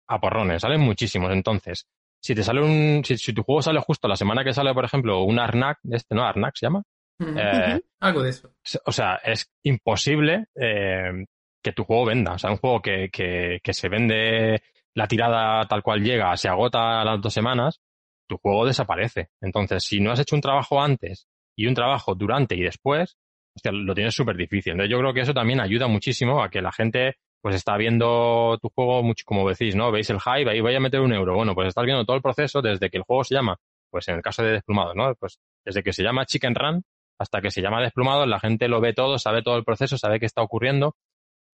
[0.09, 1.31] a porrones, salen muchísimos.
[1.31, 1.87] Entonces,
[2.21, 4.85] si te sale un, si, si tu juego sale justo la semana que sale, por
[4.85, 6.23] ejemplo, un Arnak, este, ¿no?
[6.23, 6.83] Arnak se llama.
[7.19, 8.51] Eh, Algo de eso.
[8.85, 11.25] o sea, es imposible eh,
[11.63, 12.33] que tu juego venda.
[12.33, 14.61] O sea, un juego que, que, que se vende
[14.93, 17.79] la tirada tal cual llega, se agota a las dos semanas,
[18.27, 19.29] tu juego desaparece.
[19.41, 23.17] Entonces, si no has hecho un trabajo antes y un trabajo durante y después,
[23.63, 24.73] lo tienes súper difícil.
[24.73, 28.57] Entonces, yo creo que eso también ayuda muchísimo a que la gente pues está viendo
[28.61, 29.91] tu juego mucho, como decís, ¿no?
[29.91, 31.35] Veis el hype, ahí voy a meter un euro.
[31.35, 33.57] Bueno, pues estás viendo todo el proceso desde que el juego se llama,
[33.89, 35.13] pues en el caso de Desplumados, ¿no?
[35.15, 36.83] Pues desde que se llama Chicken Run
[37.19, 40.19] hasta que se llama Desplumados, la gente lo ve todo, sabe todo el proceso, sabe
[40.19, 40.95] qué está ocurriendo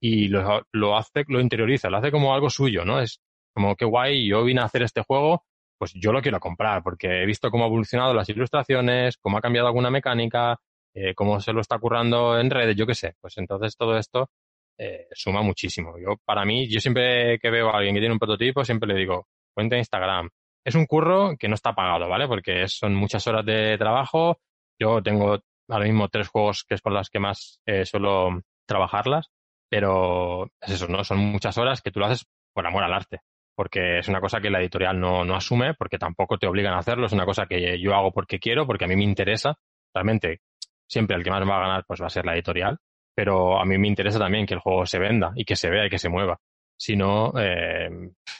[0.01, 2.99] y lo, lo hace, lo interioriza, lo hace como algo suyo, ¿no?
[2.99, 3.21] Es
[3.53, 5.45] como que guay, yo vine a hacer este juego,
[5.77, 9.41] pues yo lo quiero comprar porque he visto cómo ha evolucionado las ilustraciones, cómo ha
[9.41, 10.59] cambiado alguna mecánica,
[10.93, 13.15] eh, cómo se lo está currando en redes, yo qué sé.
[13.19, 14.29] Pues entonces todo esto
[14.77, 15.97] eh, suma muchísimo.
[15.99, 18.99] Yo, para mí, yo siempre que veo a alguien que tiene un prototipo, siempre le
[18.99, 20.29] digo, cuenta Instagram.
[20.65, 22.27] Es un curro que no está pagado, ¿vale?
[22.27, 24.39] Porque son muchas horas de trabajo.
[24.79, 29.29] Yo tengo ahora mismo tres juegos que es con las que más eh, suelo trabajarlas,
[29.69, 31.03] pero es eso, ¿no?
[31.03, 33.21] Son muchas horas que tú lo haces por amor al arte,
[33.55, 36.79] porque es una cosa que la editorial no, no asume, porque tampoco te obligan a
[36.79, 39.55] hacerlo, es una cosa que yo hago porque quiero, porque a mí me interesa.
[39.93, 40.41] Realmente,
[40.87, 42.77] siempre el que más va a ganar pues va a ser la editorial,
[43.15, 45.85] pero a mí me interesa también que el juego se venda y que se vea
[45.85, 46.39] y que se mueva.
[46.75, 47.89] Si no, eh,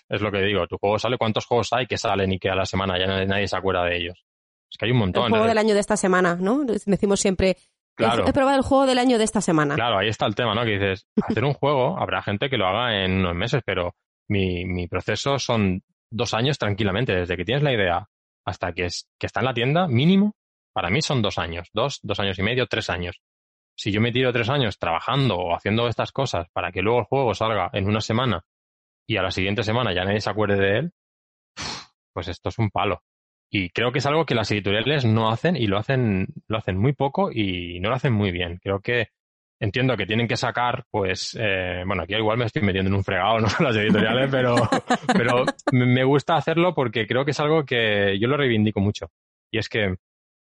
[0.10, 2.56] es lo que digo, tu juego sale, ¿cuántos juegos hay que salen y que a
[2.56, 4.26] la semana ya nadie, nadie se acuerda de ellos?
[4.70, 5.30] Es que hay un El montón.
[5.30, 5.50] juego ¿eh?
[5.50, 6.64] del año de esta semana, ¿no?
[6.66, 7.56] Decimos siempre
[7.96, 8.28] Claro.
[8.28, 9.76] He probado el juego del año de esta semana.
[9.76, 10.64] Claro, ahí está el tema, ¿no?
[10.64, 13.94] Que dices, hacer un juego, habrá gente que lo haga en unos meses, pero
[14.28, 18.08] mi, mi proceso son dos años tranquilamente, desde que tienes la idea
[18.46, 20.36] hasta que, es, que está en la tienda, mínimo,
[20.74, 23.22] para mí son dos años, dos, dos años y medio, tres años.
[23.76, 27.06] Si yo me tiro tres años trabajando o haciendo estas cosas para que luego el
[27.06, 28.44] juego salga en una semana
[29.08, 30.92] y a la siguiente semana ya nadie se acuerde de él,
[32.14, 33.04] pues esto es un palo.
[33.50, 36.78] Y creo que es algo que las editoriales no hacen y lo hacen, lo hacen
[36.78, 38.60] muy poco y no lo hacen muy bien.
[38.64, 39.10] Creo que
[39.64, 43.04] entiendo que tienen que sacar, pues, eh, bueno, aquí igual me estoy metiendo en un
[43.04, 43.48] fregado, ¿no?
[43.60, 44.56] Las editoriales, pero,
[45.18, 49.08] pero me gusta hacerlo porque creo que es algo que yo lo reivindico mucho.
[49.52, 49.96] Y es que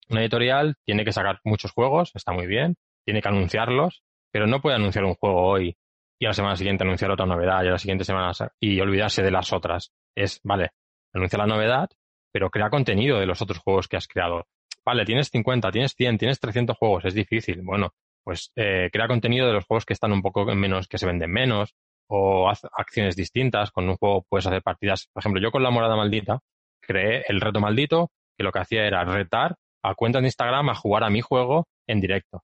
[0.10, 4.62] una editorial tiene que sacar muchos juegos, está muy bien, tiene que anunciarlos, pero no
[4.62, 5.78] puede anunciar un juego hoy
[6.20, 9.24] y a la semana siguiente anunciar otra novedad y a la siguiente semana y olvidarse
[9.24, 9.93] de las otras.
[10.15, 10.72] Es, vale,
[11.13, 11.89] anuncia la novedad,
[12.34, 14.48] pero crea contenido de los otros juegos que has creado.
[14.84, 17.62] Vale, tienes 50, tienes 100, tienes 300 juegos, es difícil.
[17.62, 17.93] Bueno,
[18.28, 21.32] pues eh, crea contenido de los juegos que están un poco menos, que se venden
[21.32, 21.74] menos,
[22.10, 23.72] o haz acciones distintas.
[23.72, 25.08] Con un juego puedes hacer partidas.
[25.13, 26.40] Por ejemplo, yo con la morada maldita
[26.82, 30.76] creé el reto maldito, que lo que hacía era retar a cuentas de Instagram a
[30.76, 32.42] jugar a mi juego en directo.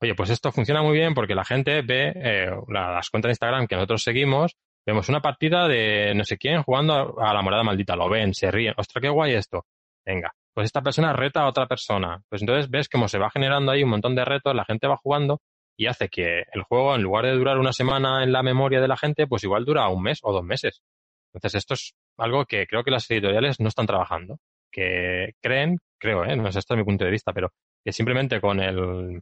[0.00, 3.32] Oye, pues esto funciona muy bien porque la gente ve eh, la- las cuentas de
[3.32, 7.42] Instagram que nosotros seguimos, vemos una partida de no sé quién jugando a, a la
[7.42, 9.66] morada maldita, lo ven, se ríen, ostras, qué guay esto.
[10.06, 12.22] Venga, pues esta persona reta a otra persona.
[12.28, 14.96] Pues entonces ves cómo se va generando ahí un montón de retos, la gente va
[14.96, 15.40] jugando
[15.76, 18.88] y hace que el juego, en lugar de durar una semana en la memoria de
[18.88, 20.82] la gente, pues igual dura un mes o dos meses.
[21.32, 24.38] Entonces esto es algo que creo que las editoriales no están trabajando,
[24.72, 26.36] que creen, creo, ¿eh?
[26.36, 27.52] no sé, esto es mi punto de vista, pero
[27.84, 29.20] que simplemente con el,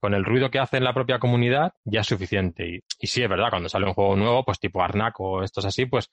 [0.00, 2.66] con el ruido que hace en la propia comunidad ya es suficiente.
[2.66, 5.66] Y, y sí, es verdad, cuando sale un juego nuevo, pues tipo Arnak o estos
[5.66, 6.08] así, pues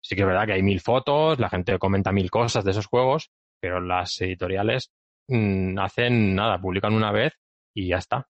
[0.00, 2.86] sí que es verdad que hay mil fotos, la gente comenta mil cosas de esos
[2.86, 3.30] juegos,
[3.62, 4.90] pero las editoriales
[5.28, 7.32] mm, hacen nada, publican una vez
[7.74, 8.28] y ya está.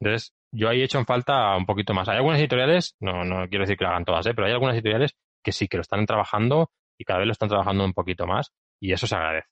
[0.00, 2.08] Entonces, yo ahí he hecho en falta un poquito más.
[2.08, 4.34] Hay algunas editoriales, no, no quiero decir que lo hagan todas, ¿eh?
[4.34, 5.12] pero hay algunas editoriales
[5.44, 8.52] que sí que lo están trabajando y cada vez lo están trabajando un poquito más
[8.80, 9.46] y eso se agradece.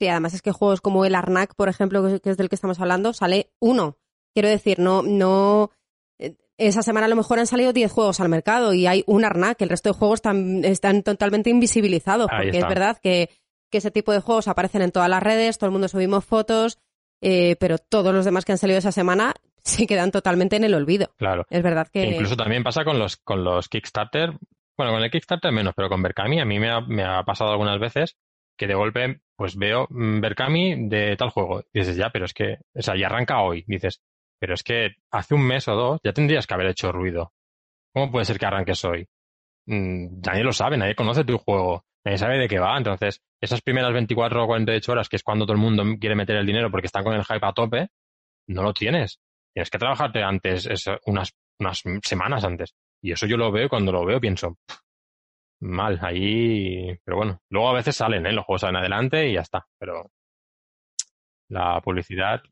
[0.00, 2.78] Sí, además es que juegos como el Arnak, por ejemplo, que es del que estamos
[2.80, 3.98] hablando, sale uno.
[4.32, 5.72] Quiero decir, no, no.
[6.20, 9.24] eh, Esa semana a lo mejor han salido 10 juegos al mercado y hay un
[9.24, 9.60] Arnak.
[9.60, 12.28] El resto de juegos están, están totalmente invisibilizados.
[12.30, 12.68] Ahí Porque está.
[12.68, 13.30] es verdad que,
[13.70, 16.78] que ese tipo de juegos aparecen en todas las redes, todo el mundo subimos fotos,
[17.20, 20.74] eh, pero todos los demás que han salido esa semana se quedan totalmente en el
[20.74, 21.10] olvido.
[21.16, 21.46] Claro.
[21.50, 22.02] Es verdad que.
[22.02, 24.32] Que incluso también pasa con los, con los Kickstarter.
[24.76, 27.50] Bueno, con el Kickstarter menos, pero con Berkami a mí me ha, me ha pasado
[27.50, 28.16] algunas veces
[28.56, 31.62] que de golpe pues veo mm, Berkami de tal juego.
[31.72, 33.64] Y dices, ya, pero es que, o sea, ya arranca hoy.
[33.66, 34.00] Dices,
[34.38, 37.32] pero es que hace un mes o dos ya tendrías que haber hecho ruido.
[37.92, 39.08] ¿Cómo puede ser que arranques hoy?
[39.66, 42.76] Mm, nadie lo sabe, nadie conoce tu juego, nadie sabe de qué va.
[42.76, 46.36] Entonces, esas primeras 24 o 48 horas, que es cuando todo el mundo quiere meter
[46.36, 47.88] el dinero porque están con el hype a tope,
[48.48, 49.20] no lo tienes.
[49.52, 50.68] Tienes que trabajarte antes,
[51.06, 52.74] unas, unas semanas antes.
[53.02, 54.78] Y eso yo lo veo y cuando lo veo pienso, "Pff,
[55.60, 56.96] mal, ahí.
[57.04, 58.32] Pero bueno, luego a veces salen, ¿eh?
[58.32, 59.66] Los juegos salen adelante y ya está.
[59.78, 60.10] Pero
[61.50, 62.42] la publicidad,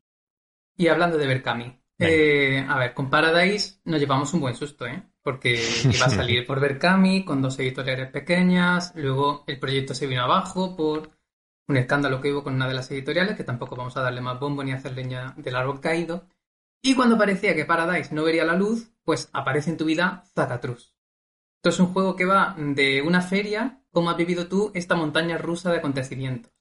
[0.79, 5.01] Y hablando de Berkami, eh, a ver, con Paradise nos llevamos un buen susto, ¿eh?
[5.27, 5.59] Porque
[5.93, 10.77] iba a salir por Berkami con dos editoriales pequeñas, luego el proyecto se vino abajo
[10.77, 11.09] por
[11.67, 14.39] un escándalo que hubo con una de las editoriales, que tampoco vamos a darle más
[14.39, 16.29] bombo ni hacer leña del árbol caído.
[16.81, 20.95] Y cuando parecía que Paradise no vería la luz, pues aparece en tu vida Zacatrus.
[21.57, 25.37] Esto es un juego que va de una feria, cómo has vivido tú esta montaña
[25.37, 26.53] rusa de acontecimientos.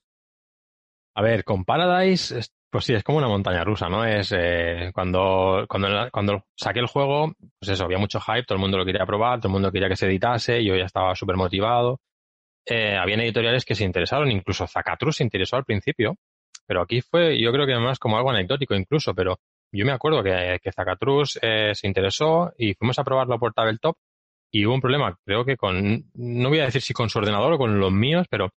[1.15, 2.41] A ver, con Paradise,
[2.77, 4.05] pues sí, es como una montaña rusa, ¿no?
[4.05, 8.61] Es eh, cuando, cuando, cuando saqué el juego, pues eso, había mucho hype, todo el
[8.61, 11.37] mundo lo quería probar, todo el mundo quería que se editase, yo ya estaba súper
[11.37, 12.03] motivado.
[12.67, 16.17] Eh, habían editoriales que se interesaron, incluso Zacatrus se interesó al principio,
[16.67, 19.39] pero aquí fue, yo creo que más como algo anecdótico incluso, pero
[19.73, 23.97] yo me acuerdo que, que Zacatrus eh, se interesó y fuimos a probarlo por Tabletop
[24.51, 27.55] y hubo un problema, creo que con, no voy a decir si con su ordenador
[27.55, 28.51] o con los míos, pero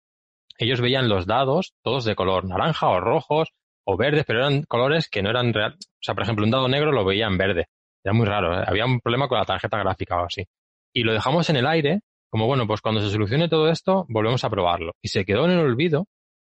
[0.57, 3.53] ellos veían los dados todos de color naranja o rojos
[3.89, 5.73] o verdes, pero eran colores que no eran real.
[5.73, 7.67] O sea, por ejemplo, un dado negro lo veían verde.
[8.03, 8.59] Era muy raro.
[8.59, 8.63] ¿eh?
[8.67, 10.45] Había un problema con la tarjeta gráfica o así.
[10.93, 14.43] Y lo dejamos en el aire, como bueno, pues cuando se solucione todo esto, volvemos
[14.43, 14.91] a probarlo.
[15.01, 16.05] Y se quedó en el olvido.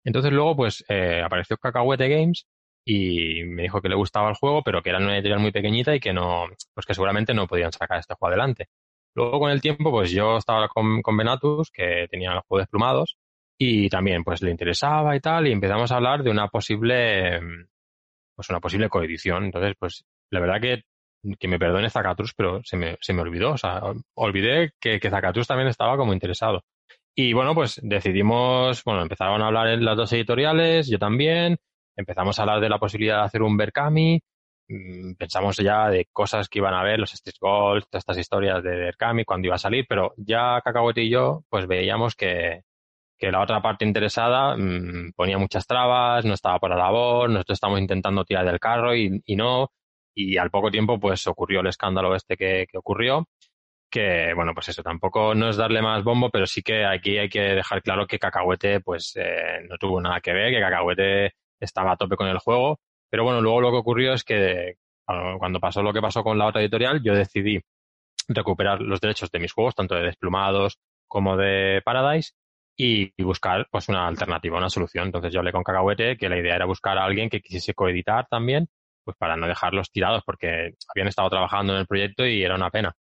[0.05, 2.47] Entonces luego, pues, eh, apareció Cacahuete Games
[2.85, 5.95] y me dijo que le gustaba el juego, pero que era una editorial muy pequeñita
[5.95, 8.66] y que no, pues que seguramente no podían sacar este juego adelante.
[9.14, 13.16] Luego con el tiempo, pues yo estaba con, con Benatus, que tenía los juegos desplumados,
[13.65, 17.67] y también pues le interesaba y tal, y empezamos a hablar de una posible, mm,
[18.37, 19.45] pues una posible coedición.
[19.45, 20.83] Entonces, pues la verdad que,
[21.39, 24.99] que me perdone Zacatrus, pero se me, se me olvidó, o sea, ol- olvidé que,
[25.01, 26.63] que Zacatrus también estaba como interesado.
[27.15, 31.59] Y bueno, pues decidimos, bueno, empezaron a hablar en las dos editoriales, yo también,
[31.97, 34.21] empezamos a hablar de la posibilidad de hacer un Berkami,
[34.69, 38.63] mm, pensamos ya de cosas que iban a ver, los Stitch Gold, todas estas historias
[38.63, 42.63] de Berkami, cuando iba a salir, pero ya Cacahuete y yo, pues veíamos que,
[43.23, 47.55] que la otra parte interesada mm, ponía muchas trabas, no estaba por la labor, nosotros
[47.55, 49.70] estamos intentando tirar del carro y, no,
[50.12, 53.29] y al poco tiempo pues ocurrió el escándalo este que, que ocurrió
[53.89, 57.29] que, bueno, pues eso, tampoco no es darle más bombo, pero sí que aquí hay
[57.29, 61.93] que dejar claro que Cacahuete, pues, eh, no tuvo nada que ver, que Cacahuete estaba
[61.93, 62.81] a tope con el juego.
[63.11, 66.47] Pero bueno, luego lo que ocurrió es que cuando pasó lo que pasó con la
[66.47, 67.61] otra editorial, yo decidí
[68.29, 72.33] recuperar los derechos de mis juegos, tanto de Desplumados como de Paradise,
[72.77, 75.07] y, buscar pues una alternativa, una solución.
[75.07, 78.27] Entonces yo hablé con Cacahuete que la idea era buscar a alguien que quisiese coeditar
[78.29, 78.68] también,
[79.05, 82.70] pues para no dejarlos tirados, porque habían estado trabajando en el proyecto y era una
[82.70, 82.95] pena.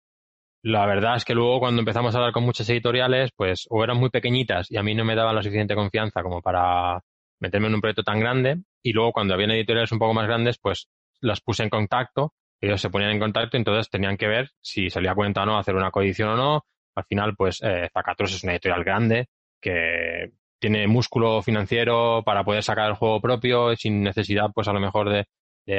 [0.64, 3.98] La verdad es que luego cuando empezamos a hablar con muchas editoriales, pues o eran
[3.98, 7.00] muy pequeñitas y a mí no me daban la suficiente confianza como para
[7.40, 10.58] meterme en un proyecto tan grande, y luego cuando habían editoriales un poco más grandes,
[10.58, 10.88] pues
[11.20, 15.14] las puse en contacto, ellos se ponían en contacto entonces tenían que ver si salía
[15.16, 16.64] cuenta o no hacer una coedición o no.
[16.94, 19.28] Al final, pues eh, es una editorial grande
[19.62, 24.80] que tiene músculo financiero para poder sacar el juego propio sin necesidad, pues a lo
[24.80, 25.26] mejor de,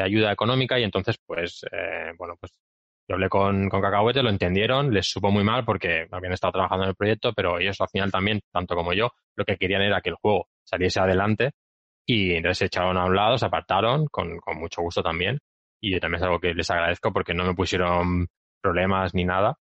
[0.02, 2.54] ayuda económica y entonces, pues, eh, bueno, pues
[3.08, 6.86] yo hablé con, con Cacahuete, lo entendieron, les supo muy mal porque habían estado trabajando
[6.86, 10.02] en el proyecto, pero ellos al final también, tanto como yo, lo que querían era
[10.02, 11.52] que el juego saliese adelante
[12.06, 15.40] y entonces se echaron a un lado, se apartaron con, con mucho gusto también.
[15.82, 18.28] Y yo también es algo que les agradezco porque no me pusieron
[18.62, 19.58] problemas ni nada.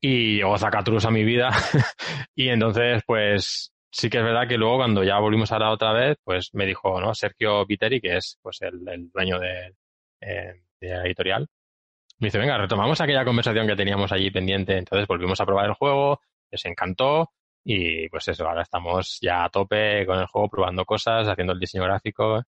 [0.00, 1.50] Y llegó Zacatrus a mi vida
[2.34, 5.92] y entonces pues sí que es verdad que luego cuando ya volvimos a la otra
[5.92, 7.14] vez, pues me dijo, ¿no?
[7.14, 9.74] Sergio Viteri, que es pues el, dueño de,
[10.20, 11.48] eh, de la editorial,
[12.18, 14.76] me dice, venga, retomamos aquella conversación que teníamos allí pendiente.
[14.76, 16.20] Entonces volvimos a probar el juego,
[16.50, 17.32] les encantó
[17.64, 21.60] y pues eso, ahora estamos ya a tope con el juego, probando cosas, haciendo el
[21.60, 22.42] diseño gráfico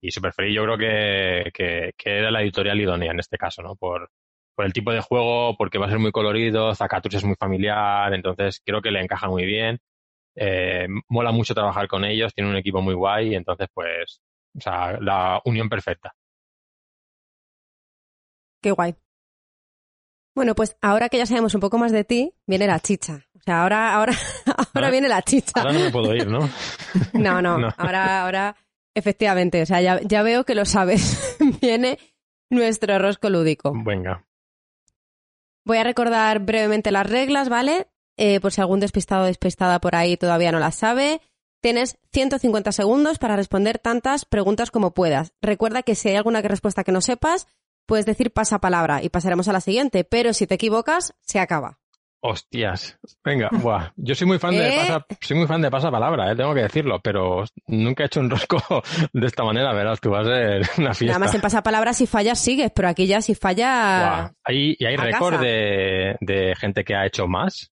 [0.00, 0.54] y súper feliz.
[0.54, 3.76] Yo creo que, que, que, era la editorial idónea en este caso, ¿no?
[3.76, 4.10] Por,
[4.56, 8.12] por el tipo de juego, porque va a ser muy colorido, Zacatrus es muy familiar,
[8.14, 9.78] entonces creo que le encaja muy bien.
[10.34, 14.20] Eh, mola mucho trabajar con ellos, tiene un equipo muy guay, entonces pues,
[14.56, 16.14] o sea, la unión perfecta.
[18.62, 18.94] Qué guay.
[20.34, 23.26] Bueno, pues ahora que ya sabemos un poco más de ti, viene la chicha.
[23.34, 24.12] O sea, ahora, ahora,
[24.74, 25.60] ahora, viene la chicha.
[25.60, 26.40] Ahora no me puedo ir, ¿no?
[27.12, 28.56] no, no, no, Ahora, ahora,
[28.94, 31.38] efectivamente, o sea, ya, ya veo que lo sabes.
[31.60, 31.98] viene
[32.50, 33.72] nuestro rosco lúdico.
[33.84, 34.26] Venga.
[35.66, 37.88] Voy a recordar brevemente las reglas, ¿vale?
[38.16, 41.20] Eh, por si algún despistado o despistada por ahí todavía no las sabe.
[41.60, 45.32] Tienes 150 segundos para responder tantas preguntas como puedas.
[45.42, 47.48] Recuerda que si hay alguna respuesta que no sepas,
[47.84, 51.80] puedes decir pasapalabra y pasaremos a la siguiente, pero si te equivocas, se acaba.
[52.20, 52.98] Hostias.
[53.24, 53.92] Venga, buah.
[53.96, 54.76] Yo soy muy fan de ¿Eh?
[54.78, 56.36] pasa, soy muy fan de pasapalabra, ¿eh?
[56.36, 58.58] tengo que decirlo, pero nunca he hecho un rosco
[59.12, 61.18] de esta manera, verás, tú vas a ser una fiesta.
[61.18, 64.96] Nada más en pasapalabra si fallas sigues, pero aquí ya si falla ¿Hay, ¿Y hay
[64.96, 67.72] récord de, de, gente que ha hecho más?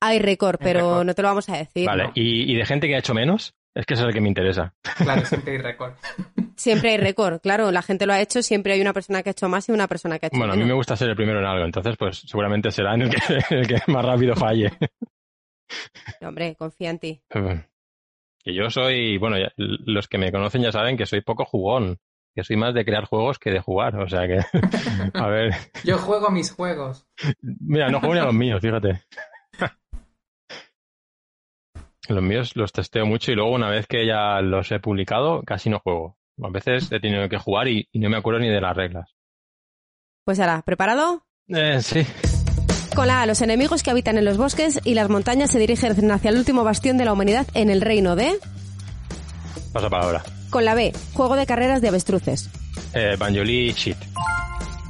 [0.00, 1.86] Hay récord, pero no te lo vamos a decir.
[1.86, 2.12] Vale, no.
[2.14, 3.54] ¿Y, ¿Y, de gente que ha hecho menos?
[3.74, 4.74] Es que eso es el que me interesa.
[4.96, 5.92] Claro, siempre hay récord.
[6.56, 7.70] Siempre hay récord, claro.
[7.70, 9.86] La gente lo ha hecho, siempre hay una persona que ha hecho más y una
[9.86, 10.62] persona que ha hecho Bueno, menos.
[10.62, 13.10] a mí me gusta ser el primero en algo, entonces pues seguramente será en el
[13.10, 13.16] que,
[13.54, 14.72] el que más rápido falle.
[16.20, 17.22] Hombre, confía en ti.
[18.42, 21.98] Que yo soy, bueno, ya, los que me conocen ya saben que soy poco jugón.
[22.34, 24.38] Que soy más de crear juegos que de jugar, o sea que,
[25.14, 25.54] a ver.
[25.84, 27.06] Yo juego mis juegos.
[27.40, 29.02] Mira, no juego ni a los míos, fíjate.
[32.08, 35.68] Los míos los testeo mucho y luego una vez que ya los he publicado casi
[35.68, 36.16] no juego.
[36.42, 39.14] A veces he tenido que jugar y, y no me acuerdo ni de las reglas.
[40.24, 41.24] Pues ahora, ¿preparado?
[41.48, 42.06] Eh, sí.
[42.94, 46.10] Con la A, los enemigos que habitan en los bosques y las montañas se dirigen
[46.10, 48.38] hacia el último bastión de la humanidad en el reino de...
[49.72, 50.22] Pasa palabra.
[50.50, 52.50] Con la B, juego de carreras de avestruces.
[52.94, 53.98] Eh, Banjoli Shit.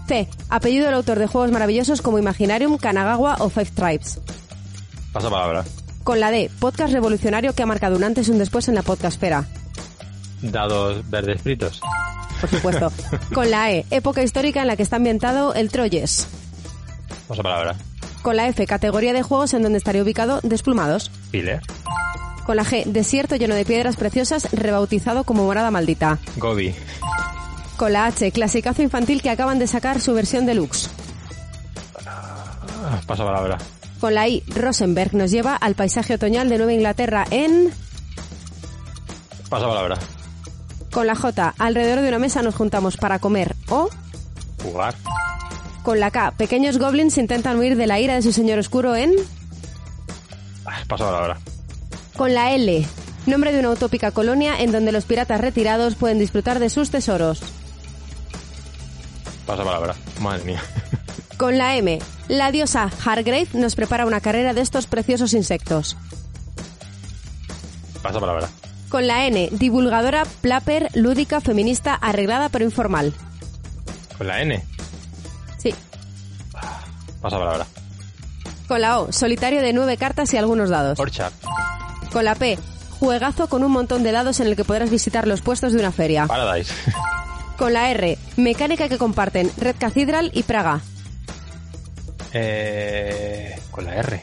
[0.07, 4.21] C, apellido del autor de juegos maravillosos como Imaginarium, Kanagawa o Five Tribes.
[5.13, 5.65] Pasa palabra.
[6.09, 8.81] Con la D, podcast revolucionario que ha marcado un antes y un después en la
[8.81, 9.45] podcastfera.
[10.41, 11.83] Dados verdes fritos.
[12.41, 12.91] Por supuesto.
[13.35, 16.27] Con la E, época histórica en la que está ambientado el Troyes.
[17.29, 17.77] Pasa palabra.
[18.23, 21.11] Con la F, categoría de juegos en donde estaría ubicado Desplumados.
[21.31, 21.61] Filler.
[22.47, 26.19] Con la G, desierto lleno de piedras preciosas rebautizado como Morada Maldita.
[26.39, 26.75] Gobi.
[27.77, 30.89] Con la H, clasicazo infantil que acaban de sacar su versión deluxe.
[33.07, 33.59] Pasa palabra.
[34.01, 37.73] Con la I, Rosenberg nos lleva al paisaje otoñal de Nueva Inglaterra en...
[39.49, 39.99] Pasa palabra.
[40.93, 43.89] Con la J, alrededor de una mesa nos juntamos para comer o...
[44.63, 44.95] Jugar.
[45.83, 49.15] Con la K, pequeños goblins intentan huir de la ira de su señor oscuro en...
[50.87, 51.39] Pasa palabra.
[52.17, 52.87] Con la L,
[53.29, 57.43] Nombre de una utópica colonia en donde los piratas retirados pueden disfrutar de sus tesoros.
[59.47, 59.95] Pasa palabra.
[60.19, 60.63] Madre mía.
[61.39, 65.97] Con la M, la diosa Hargrave nos prepara una carrera de estos preciosos insectos.
[68.03, 68.49] Pasa palabra.
[68.89, 73.15] Con la N, divulgadora, plapper, lúdica, feminista, arreglada pero informal.
[74.17, 74.65] Con la N.
[75.59, 75.73] Sí.
[77.23, 77.67] Pasa palabra.
[78.67, 80.99] Con la O, solitario de nueve cartas y algunos dados.
[80.99, 81.33] Orchard.
[82.13, 82.59] Con la P,
[82.99, 85.93] juegazo con un montón de dados en el que podrás visitar los puestos de una
[85.93, 86.27] feria.
[86.27, 86.75] Paradise.
[87.57, 90.81] Con la R, mecánica que comparten Red Cathedral y Praga.
[92.33, 94.23] Eh, con la R.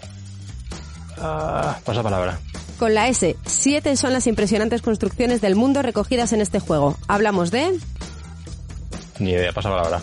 [1.18, 2.40] Ah, pasa palabra.
[2.78, 6.98] Con la S, siete son las impresionantes construcciones del mundo recogidas en este juego.
[7.08, 7.80] Hablamos de...
[9.20, 10.02] Ni idea, pasa palabra.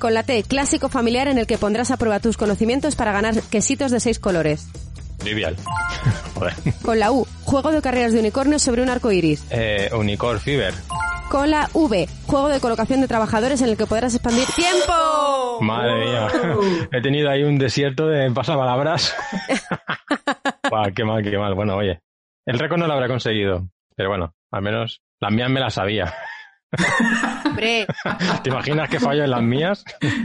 [0.00, 3.40] Con la T, clásico familiar en el que pondrás a prueba tus conocimientos para ganar
[3.42, 4.66] quesitos de seis colores.
[5.18, 5.56] Trivial.
[6.34, 6.54] Joder.
[6.82, 9.44] Con la U, juego de carreras de unicornios sobre un arco iris.
[9.50, 10.74] Eh, Unicorn Fever.
[11.30, 15.60] Con la V, juego de colocación de trabajadores en el que podrás expandir tiempo.
[15.60, 16.26] Madre mía.
[16.92, 19.16] He tenido ahí un desierto de pasapalabras.
[20.68, 21.54] Guau, qué mal, qué mal.
[21.54, 22.00] Bueno, oye.
[22.44, 23.68] El récord no lo habrá conseguido.
[23.94, 26.12] Pero bueno, al menos las mías me las sabía.
[27.46, 27.86] Hombre,
[28.42, 29.84] ¿Te imaginas que fallo en las mías?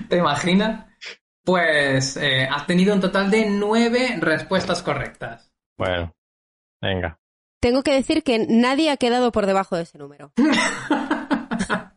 [0.09, 0.87] ¿Te imaginas?
[1.43, 5.53] Pues eh, has tenido un total de nueve respuestas correctas.
[5.77, 6.15] Bueno,
[6.81, 7.19] venga.
[7.65, 10.31] Tengo que decir que nadie ha quedado por debajo de ese número.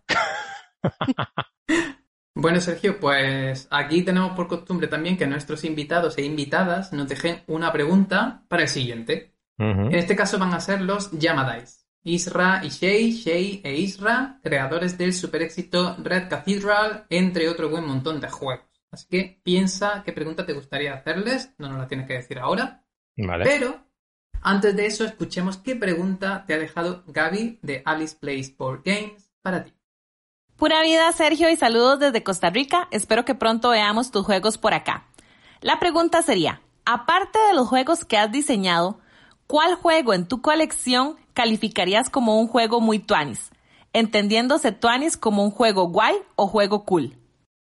[2.40, 7.42] Bueno, Sergio, pues aquí tenemos por costumbre también que nuestros invitados e invitadas nos dejen
[7.48, 9.34] una pregunta para el siguiente.
[9.58, 11.88] En este caso van a ser los Yamadais.
[12.04, 17.84] Isra y Shay, Shay e Isra, creadores del super éxito Red Cathedral, entre otro buen
[17.84, 18.68] montón de juegos.
[18.92, 22.84] Así que piensa qué pregunta te gustaría hacerles, no nos la tienes que decir ahora.
[23.16, 23.44] Vale.
[23.44, 23.87] Pero
[24.42, 29.30] antes de eso, escuchemos qué pregunta te ha dejado Gaby de Alice Plays Board Games
[29.42, 29.72] para ti.
[30.56, 32.88] Pura vida, Sergio, y saludos desde Costa Rica.
[32.90, 35.04] Espero que pronto veamos tus juegos por acá.
[35.60, 38.98] La pregunta sería, aparte de los juegos que has diseñado,
[39.46, 43.52] ¿cuál juego en tu colección calificarías como un juego muy tuanis?
[43.92, 47.16] Entendiéndose tuanis como un juego guay o juego cool.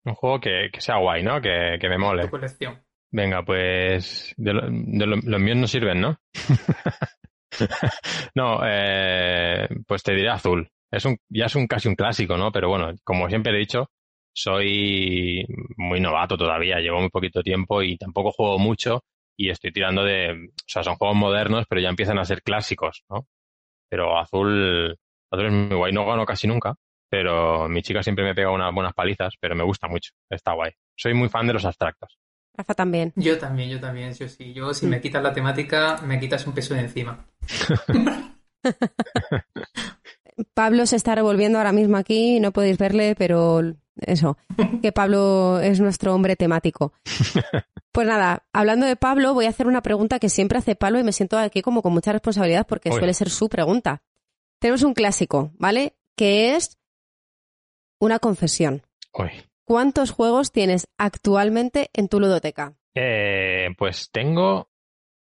[0.04, 1.40] Un juego que, que sea guay, ¿no?
[1.40, 2.24] Que, que me mole.
[2.24, 2.82] Tu colección.
[3.12, 6.18] Venga, pues de, lo- los míos no sirven, ¿no?
[8.36, 10.68] no, eh, pues te diré azul.
[10.92, 12.52] Es un, ya es un casi un clásico, ¿no?
[12.52, 13.90] Pero bueno, como siempre he dicho,
[14.34, 15.46] soy
[15.78, 19.04] muy novato todavía, llevo muy poquito tiempo y tampoco juego mucho
[19.38, 23.04] y estoy tirando de, o sea, son juegos modernos, pero ya empiezan a ser clásicos,
[23.10, 23.28] ¿no?
[23.90, 24.98] Pero azul,
[25.32, 26.76] azul es muy guay, no gano casi nunca,
[27.10, 30.74] pero mi chica siempre me pega unas buenas palizas, pero me gusta mucho, está guay.
[30.98, 32.20] Soy muy fan de los abstractos.
[32.56, 33.14] Rafa también.
[33.16, 34.54] Yo también, yo también, yo sí.
[34.54, 37.26] Yo, si me quitas la temática, me quitas un peso de encima.
[40.54, 43.62] Pablo se está revolviendo ahora mismo aquí, no podéis verle, pero
[43.98, 44.38] eso,
[44.82, 46.94] que Pablo es nuestro hombre temático.
[47.94, 51.04] Pues nada, hablando de Pablo, voy a hacer una pregunta que siempre hace Pablo y
[51.04, 54.02] me siento aquí como con mucha responsabilidad porque suele ser su pregunta.
[54.60, 55.98] Tenemos un clásico, ¿vale?
[56.16, 56.78] Que es
[58.00, 58.84] una confesión.
[59.12, 59.32] Uy.
[59.72, 62.74] ¿Cuántos juegos tienes actualmente en tu ludoteca?
[62.94, 64.70] Eh, pues tengo,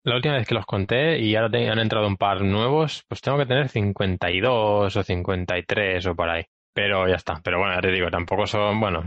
[0.03, 3.37] la última vez que los conté y ahora han entrado un par nuevos, pues tengo
[3.37, 6.43] que tener 52 o 53 o por ahí.
[6.73, 7.39] Pero ya está.
[7.41, 9.03] Pero bueno, ya te digo, tampoco son, bueno,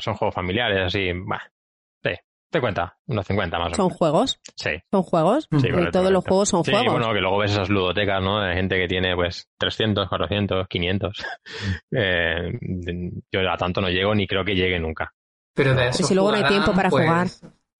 [0.00, 1.42] son juegos familiares, así, bah,
[2.56, 3.98] sí, te cuenta, unos 50 más o ¿Son menos.
[3.98, 4.40] juegos?
[4.56, 4.70] Sí.
[4.90, 5.48] ¿Son juegos?
[5.50, 6.92] Sí, correcto, todos los juegos son sí, juegos.
[6.92, 8.40] bueno, que luego ves esas ludotecas, ¿no?
[8.40, 11.24] De gente que tiene, pues, 300, 400, 500.
[11.92, 12.52] Eh,
[13.32, 15.12] yo a tanto no llego ni creo que llegue nunca.
[15.54, 17.26] Pero de eso si luego no hay tiempo para jugar.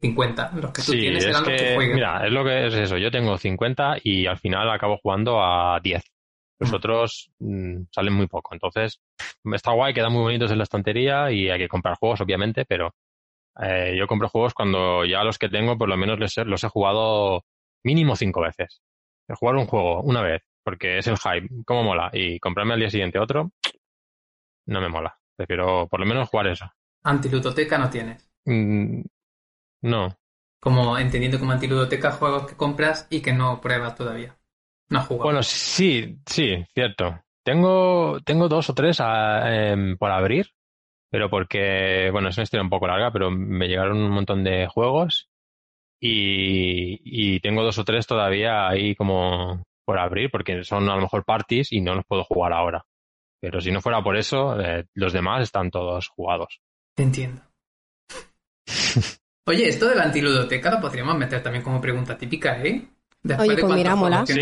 [0.00, 0.52] 50.
[0.56, 1.94] Los que tú Sí, tienes es eran los que que, juegan.
[1.94, 2.96] mira, es lo que es eso.
[2.98, 6.02] Yo tengo 50 y al final acabo jugando a 10.
[6.58, 8.54] Los otros mm, salen muy poco.
[8.54, 9.00] Entonces,
[9.52, 12.94] está guay, quedan muy bonitos en la estantería y hay que comprar juegos, obviamente, pero
[13.62, 16.62] eh, yo compro juegos cuando ya los que tengo, por lo menos los he, los
[16.64, 17.44] he jugado
[17.84, 18.80] mínimo cinco veces.
[19.28, 22.80] He jugado un juego una vez, porque es el hype, cómo mola, y comprarme al
[22.80, 23.50] día siguiente otro,
[24.66, 25.16] no me mola.
[25.36, 26.66] Prefiero por lo menos jugar eso.
[27.04, 28.28] Antiludoteca no tienes.
[28.46, 29.02] Mm,
[29.82, 30.16] no,
[30.60, 34.36] Como entendiendo como antiludoteca juegos que compras y que no pruebas todavía.
[34.88, 35.24] No has jugado.
[35.24, 37.20] Bueno, sí, sí, cierto.
[37.44, 40.46] Tengo, tengo dos o tres a- em, por abrir,
[41.10, 44.66] pero porque, bueno, es una historia un poco larga, pero me llegaron un montón de
[44.66, 45.28] juegos
[46.00, 51.02] y, y tengo dos o tres todavía ahí como por abrir, porque son a lo
[51.02, 52.84] mejor parties y no los puedo jugar ahora.
[53.40, 56.60] Pero si no fuera por eso, eh, los demás están todos jugados.
[56.94, 57.42] Te entiendo.
[59.46, 62.88] Oye, esto de la antiludoteca lo podríamos meter también como pregunta típica, ¿eh?
[63.26, 64.26] Después Oye, de pues cuántos mira, mola.
[64.26, 64.32] Sí.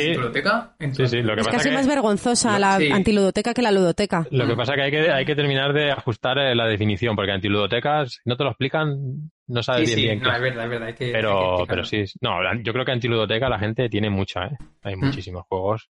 [0.78, 1.74] en Sí, sí, lo que Es pasa casi que...
[1.74, 2.90] más vergonzosa la Sí.
[2.90, 4.26] antiludoteca que la ludoteca.
[4.30, 7.16] Lo que pasa es que hay que, hay que terminar de ajustar eh, la definición,
[7.16, 10.36] porque antiludotecas, si no te lo explican, no sabes Sí, bien sí, bien no, qué
[10.36, 10.88] es verdad, es verdad.
[10.88, 13.88] Hay que, hay que Pero, pero sí, no, la- yo creo que antiludoteca la gente
[13.88, 14.56] tiene mucha, ¿eh?
[14.82, 15.04] Hay Mm.
[15.06, 15.88] muchísimos juegos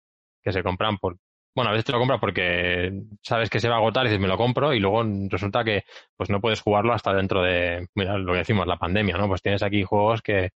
[0.43, 1.17] que se compran por...
[1.55, 2.91] Bueno, a veces te lo compras porque
[3.23, 5.83] sabes que se va a agotar y dices, me lo compro, y luego resulta que
[6.15, 9.27] pues no puedes jugarlo hasta dentro de, mira, lo que decimos, la pandemia, ¿no?
[9.27, 10.51] Pues tienes aquí juegos que...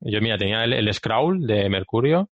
[0.00, 2.30] Yo, mira, tenía el, el Scrawl de Mercurio,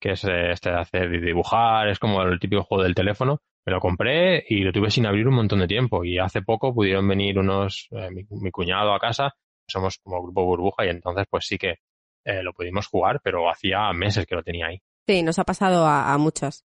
[0.00, 3.40] que es eh, este de hacer y dibujar, es como el típico juego del teléfono.
[3.64, 6.04] Me lo compré y lo tuve sin abrir un montón de tiempo.
[6.04, 9.34] Y hace poco pudieron venir unos, eh, mi, cuñado a casa,
[9.68, 11.76] somos como grupo burbuja, y entonces pues sí que
[12.24, 14.80] eh, lo pudimos jugar, pero hacía meses que lo tenía ahí.
[15.06, 16.64] Sí, nos ha pasado a, a muchos.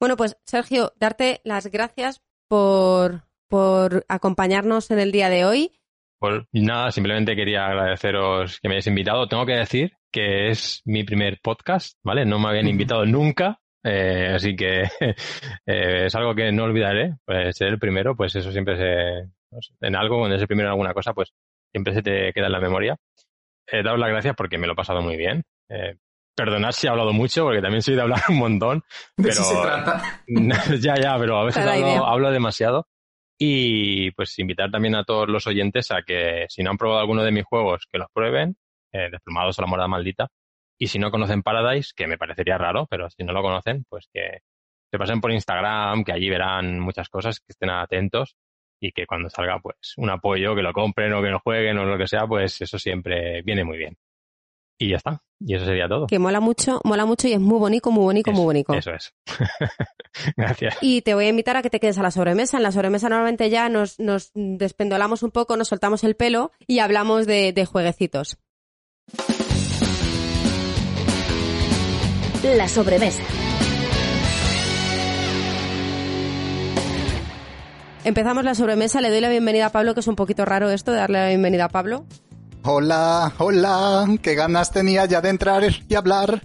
[0.00, 5.77] Bueno, pues Sergio, darte las gracias por, por acompañarnos en el día de hoy.
[6.18, 9.28] Pues nada, simplemente quería agradeceros que me hayáis invitado.
[9.28, 12.24] Tengo que decir que es mi primer podcast, ¿vale?
[12.24, 14.82] No me habían invitado nunca, eh, así que
[15.66, 17.14] eh, es algo que no olvidaré.
[17.24, 19.28] Pues ser el primero, pues eso siempre se...
[19.52, 21.32] no sé, en algo, cuando es el primero en alguna cosa, pues
[21.72, 22.96] siempre se te queda en la memoria.
[23.70, 25.44] Eh, daros las gracias porque me lo he pasado muy bien.
[25.68, 25.96] Eh,
[26.34, 28.82] perdonad si he hablado mucho, porque también soy de hablar un montón.
[29.16, 30.02] De eso se trata.
[30.80, 32.86] ya, ya, pero a veces hablo, hablo demasiado.
[33.38, 37.22] Y pues invitar también a todos los oyentes a que si no han probado alguno
[37.22, 38.56] de mis juegos, que los prueben,
[38.92, 40.28] eh, Desplumados o la morada maldita.
[40.78, 44.08] Y si no conocen Paradise, que me parecería raro, pero si no lo conocen, pues
[44.12, 44.40] que
[44.90, 48.36] se pasen por Instagram, que allí verán muchas cosas, que estén atentos
[48.80, 51.84] y que cuando salga pues un apoyo, que lo compren o que lo jueguen o
[51.84, 53.96] lo que sea, pues eso siempre viene muy bien.
[54.78, 55.22] Y ya está.
[55.40, 56.06] Y eso sería todo.
[56.06, 58.74] Que mola mucho, mola mucho y es muy bonito, muy bonito, muy bonito.
[58.74, 59.12] Eso es.
[60.36, 60.76] Gracias.
[60.80, 62.56] Y te voy a invitar a que te quedes a la sobremesa.
[62.58, 66.78] En la sobremesa normalmente ya nos, nos despendolamos un poco, nos soltamos el pelo y
[66.78, 68.38] hablamos de, de jueguecitos.
[72.44, 73.24] La sobremesa.
[78.04, 80.92] Empezamos la sobremesa, le doy la bienvenida a Pablo, que es un poquito raro esto
[80.92, 82.06] de darle la bienvenida a Pablo.
[82.64, 86.42] Hola, hola, qué ganas tenía ya de entrar y hablar.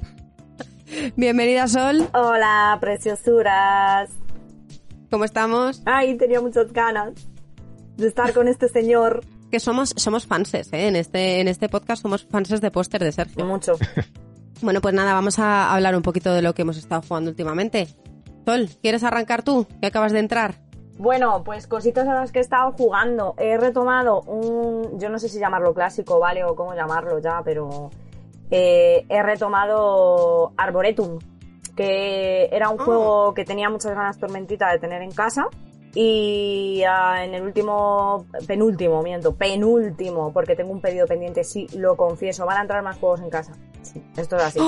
[1.15, 4.09] Bienvenida Sol, Hola, preciosuras.
[5.09, 5.81] ¿cómo estamos?
[5.85, 7.13] Ay, tenía muchas ganas
[7.97, 9.23] de estar con este señor.
[9.53, 10.87] Que somos, somos fanses, ¿eh?
[10.87, 13.45] En este, en este podcast somos fanses de póster de Sergio.
[13.45, 13.73] Mucho.
[14.61, 17.89] Bueno, pues nada, vamos a hablar un poquito de lo que hemos estado jugando últimamente.
[18.45, 19.67] Sol, ¿quieres arrancar tú?
[19.81, 20.55] Que acabas de entrar.
[20.97, 23.33] Bueno, pues cositas a las que he estado jugando.
[23.37, 26.43] He retomado un, yo no sé si llamarlo clásico, ¿vale?
[26.43, 27.89] O cómo llamarlo ya, pero
[28.51, 31.17] eh, he retomado Arboretum,
[31.75, 35.47] que era un juego que tenía muchas ganas Tormentita de tener en casa.
[35.95, 41.95] Y ah, en el último, penúltimo, miento, penúltimo, porque tengo un pedido pendiente, sí, lo
[41.95, 43.53] confieso, van a entrar más juegos en casa.
[43.83, 44.59] Sí, esto es así.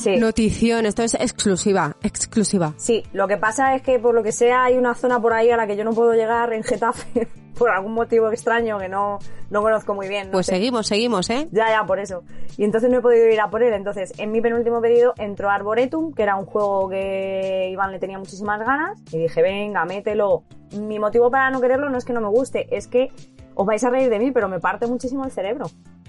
[0.00, 0.16] Sí.
[0.16, 2.74] Notición, esto es exclusiva, exclusiva.
[2.76, 5.50] Sí, lo que pasa es que por lo que sea hay una zona por ahí
[5.50, 9.18] a la que yo no puedo llegar en Getafe por algún motivo extraño que no,
[9.50, 10.26] no conozco muy bien.
[10.28, 10.52] no Pues sé.
[10.52, 11.48] seguimos, seguimos, ¿eh?
[11.50, 12.22] Ya, ya, por eso.
[12.56, 13.74] Y entonces no he podido ir a por él.
[13.74, 18.18] Entonces, en mi penúltimo pedido entró Arboretum, que era un juego que Iván le tenía
[18.18, 18.98] muchísimas ganas.
[19.12, 20.44] Y dije, venga, mételo.
[20.72, 23.10] Mi motivo para no quererlo no es que no me guste, es que
[23.54, 25.66] os vais a reír de mí, pero me parte muchísimo el cerebro.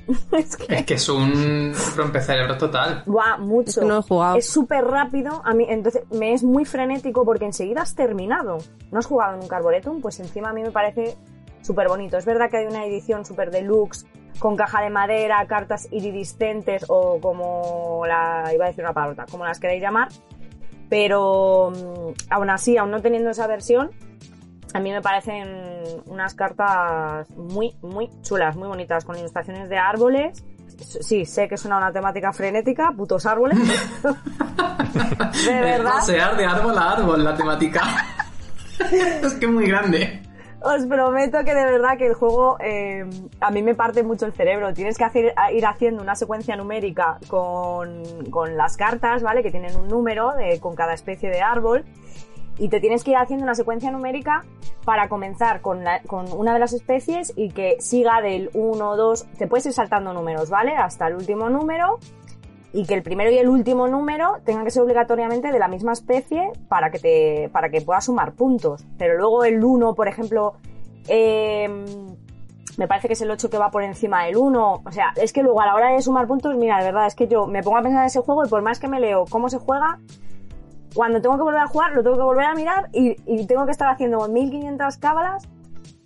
[0.38, 3.04] es que Es que es un rompecerebro total.
[3.08, 3.70] Va mucho.
[3.70, 4.38] Es que no he jugado.
[4.38, 5.42] Es súper rápido.
[5.46, 8.58] A mí, entonces, me es muy frenético porque enseguida has terminado.
[8.92, 10.02] ¿No has jugado en un Carboretum?
[10.02, 11.18] Pues encima a mí me parece
[11.62, 12.18] súper bonito.
[12.18, 14.06] Es verdad que hay una edición súper deluxe
[14.40, 18.52] con caja de madera, cartas iridiscentes o como la.
[18.54, 20.10] iba a decir una palabra, como las queréis llamar.
[20.90, 23.92] Pero mm, aún así, aún no teniendo esa versión,
[24.74, 25.48] a mí me parecen
[26.06, 30.44] unas cartas muy, muy chulas, muy bonitas, con ilustraciones de árboles.
[31.02, 33.58] Sí, sé que suena una temática frenética, putos árboles.
[34.04, 35.92] de Es verdad.
[35.92, 37.82] pasear de árbol a árbol la temática.
[38.92, 40.22] es que es muy grande.
[40.64, 43.04] Os prometo que de verdad que el juego eh,
[43.40, 44.74] a mí me parte mucho el cerebro.
[44.74, 49.42] Tienes que hacer, ir haciendo una secuencia numérica con, con las cartas, ¿vale?
[49.42, 51.84] Que tienen un número de, con cada especie de árbol.
[52.58, 54.44] Y te tienes que ir haciendo una secuencia numérica
[54.86, 59.26] para comenzar con, la- con una de las especies y que siga del 1, 2,
[59.38, 60.76] te puedes ir saltando números, ¿vale?
[60.76, 61.98] Hasta el último número
[62.74, 65.92] y que el primero y el último número tengan que ser obligatoriamente de la misma
[65.92, 70.54] especie para que te para que puedas sumar puntos pero luego el 1 por ejemplo
[71.10, 71.68] eh,
[72.78, 75.34] me parece que es el 8 que va por encima del 1 o sea es
[75.34, 77.62] que luego a la hora de sumar puntos mira de verdad es que yo me
[77.62, 80.00] pongo a pensar en ese juego y por más que me leo cómo se juega
[80.94, 83.16] cuando tengo que volver a jugar lo tengo que volver a mirar y,
[83.46, 85.48] tengo que estar haciendo 1500 cábalas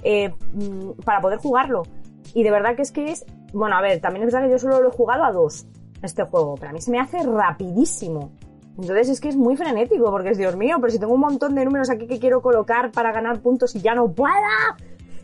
[0.04, 1.84] eh, mm, para poder jugarlo
[2.34, 4.60] y de verdad que es que es bueno a ver también es verdad que yo
[4.60, 5.68] solo lo he jugado a dos
[6.06, 8.32] este juego, pero a mí se me hace rapidísimo.
[8.78, 11.56] Entonces es que es muy frenético, porque es Dios mío, pero si tengo un montón
[11.56, 14.78] de números aquí que quiero colocar para ganar puntos y ya no pueda.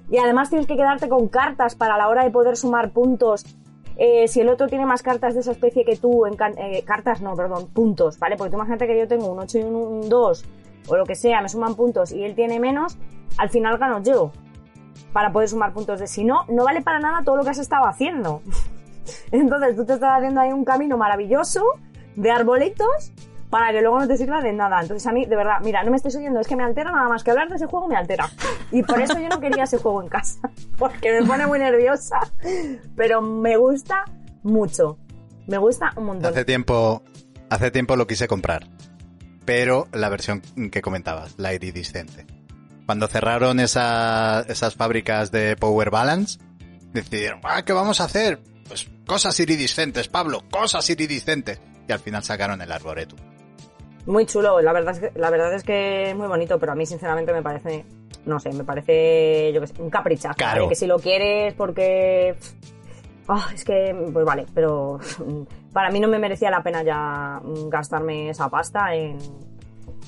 [0.09, 3.45] Y además tienes que quedarte con cartas para la hora de poder sumar puntos.
[3.97, 7.21] Eh, si el otro tiene más cartas de esa especie que tú, en eh, cartas
[7.21, 8.37] no, perdón, puntos, ¿vale?
[8.37, 10.45] Porque tú imagínate que yo tengo un 8 y un, un 2,
[10.87, 12.97] o lo que sea, me suman puntos y él tiene menos,
[13.37, 14.31] al final gano yo.
[15.13, 17.59] Para poder sumar puntos de si no, no vale para nada todo lo que has
[17.59, 18.41] estado haciendo.
[19.31, 21.63] Entonces tú te estás haciendo ahí un camino maravilloso
[22.15, 23.11] de arbolitos
[23.51, 24.81] para que luego no te sirva de nada.
[24.81, 27.07] Entonces a mí, de verdad, mira, no me estés oyendo, es que me altera nada
[27.07, 28.27] más que hablar de ese juego, me altera.
[28.71, 30.39] Y por eso yo no quería ese juego en casa,
[30.79, 32.17] porque me pone muy nerviosa,
[32.95, 34.05] pero me gusta
[34.41, 34.97] mucho.
[35.47, 36.31] Me gusta un montón.
[36.31, 37.03] Hace tiempo,
[37.49, 38.67] hace tiempo lo quise comprar,
[39.45, 40.41] pero la versión
[40.71, 42.25] que comentabas, la iridiscente.
[42.85, 46.39] Cuando cerraron esa- esas fábricas de Power Balance,
[46.93, 48.39] decidieron, ah, ¿qué vamos a hacer?
[48.67, 51.59] Pues cosas iridiscentes, Pablo, cosas iridiscentes.
[51.87, 53.19] Y al final sacaron el Arboretum.
[54.05, 56.75] Muy chulo, la verdad, es que, la verdad es que es muy bonito, pero a
[56.75, 57.85] mí sinceramente me parece,
[58.25, 60.35] no sé, me parece, yo qué sé, un caprichazo.
[60.39, 60.67] ¿vale?
[60.67, 62.35] Que si lo quieres porque...
[63.27, 64.99] Ah, es que, pues vale, pero
[65.73, 69.17] para mí no me merecía la pena ya gastarme esa pasta en...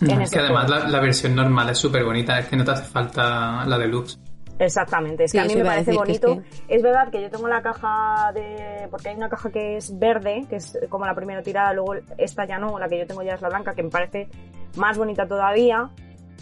[0.02, 2.72] en es que además la, la versión normal es súper bonita, es que no te
[2.72, 4.20] hace falta la deluxe.
[4.60, 6.44] Exactamente, es Sí, que a mí me parece decir, que es bonito.
[6.68, 8.88] Es, verdad que yo tengo la caja de.
[8.92, 12.46] Porque hay una caja que es verde, que es como la primera tirada, luego esta
[12.46, 14.30] ya no, la que yo tengo ya es la blanca, que me parece
[14.76, 15.90] más bonita todavía.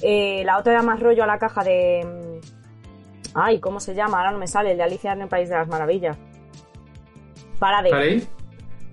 [0.01, 2.05] Eh, la otra era más rollo a la caja de.
[2.05, 2.47] mm,
[3.33, 4.17] Ay, ¿cómo se llama?
[4.19, 6.17] Ahora no me sale, el de Alicia en el País de las Maravillas.
[7.59, 7.89] Parade.
[7.89, 8.21] ¿Parade?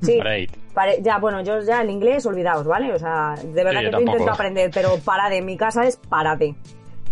[0.02, 0.18] Sí.
[0.18, 0.48] Parade.
[0.74, 2.92] Pare- ya, bueno, yo ya el inglés, olvidaos, ¿vale?
[2.94, 5.96] O sea, de verdad Sí, que yo intento aprender, pero parade, en mi casa es
[5.96, 6.54] parade.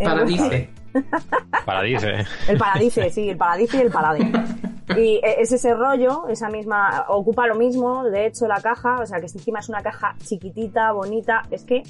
[0.03, 0.71] Paradice.
[1.65, 2.25] Paradice.
[2.49, 4.31] El paradice, sí, el paradice y el parade.
[4.97, 9.07] Y e- es ese rollo, esa misma, ocupa lo mismo, de hecho, la caja, o
[9.07, 11.83] sea, que encima es una caja chiquitita, bonita, es que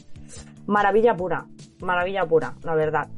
[0.66, 1.46] maravilla pura,
[1.80, 3.09] maravilla pura, la verdad.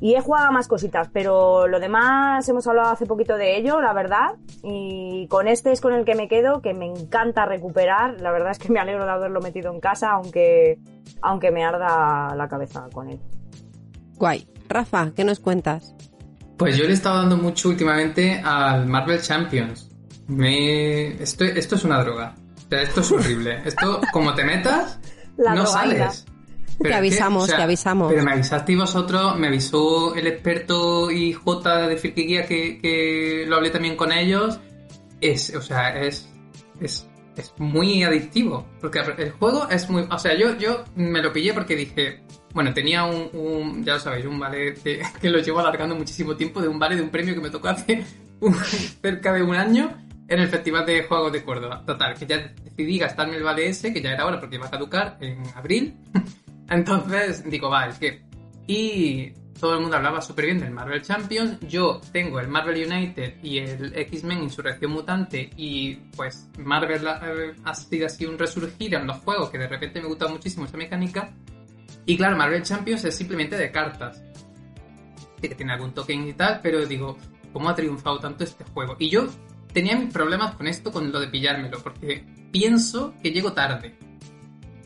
[0.00, 3.80] Y he jugado a más cositas, pero lo demás hemos hablado hace poquito de ello,
[3.80, 8.20] la verdad, y con este es con el que me quedo, que me encanta recuperar,
[8.20, 10.78] la verdad es que me alegro de haberlo metido en casa, aunque,
[11.20, 13.20] aunque me arda la cabeza con él.
[14.16, 14.46] Guay.
[14.68, 15.94] Rafa, ¿qué nos cuentas?
[16.56, 19.88] Pues yo le he estado dando mucho últimamente al Marvel Champions.
[20.26, 21.22] Me...
[21.22, 22.34] Esto, esto es una droga.
[22.66, 23.62] O sea, esto es horrible.
[23.64, 24.98] Esto, como te metas,
[25.38, 26.26] La no sales.
[26.82, 28.12] Te avisamos, te avisamos.
[28.12, 33.56] Pero me avisasteis vosotros, me avisó el experto y J de Firquiquía que, que lo
[33.56, 34.60] hablé también con ellos.
[35.20, 36.28] Es, o sea, es,
[36.80, 38.66] es, es muy adictivo.
[38.80, 40.06] Porque el juego es muy.
[40.08, 42.22] O sea, yo, yo me lo pillé porque dije.
[42.52, 44.74] Bueno, tenía un, un- ya lo sabéis, un vale
[45.20, 47.68] que, lo llevo alargando muchísimo tiempo, de un vale de un premio que me tocó
[47.68, 48.04] hace
[49.02, 49.96] cerca de un año
[50.28, 51.82] en el Festival de Juegos de Córdoba.
[51.86, 54.70] Total, que ya decidí gastarme el vale ese, que ya era hora porque iba a
[54.70, 55.94] caducar en abril.
[56.68, 58.22] Entonces digo, va, es que...
[58.66, 61.58] Y todo el mundo hablaba súper bien del Marvel Champions.
[61.66, 67.74] Yo tengo el Marvel United y el X-Men Insurrección Mutante y pues Marvel eh, ha
[67.74, 71.30] sido así un resurgir en los juegos que de repente me gusta muchísimo esa mecánica.
[72.08, 74.22] Y claro, Marvel Champions es simplemente de cartas.
[75.42, 77.18] Sí que tiene algún token y tal, pero digo,
[77.52, 78.96] ¿cómo ha triunfado tanto este juego?
[78.98, 79.28] Y yo
[79.74, 83.94] tenía mis problemas con esto, con lo de pillármelo, porque pienso que llego tarde.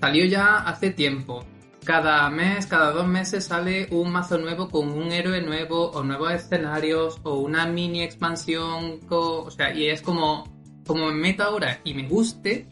[0.00, 1.44] Salió ya hace tiempo.
[1.84, 6.32] Cada mes, cada dos meses sale un mazo nuevo con un héroe nuevo o nuevos
[6.32, 8.98] escenarios o una mini expansión.
[9.08, 10.52] o sea, y es como,
[10.84, 12.68] como me meto ahora y me guste,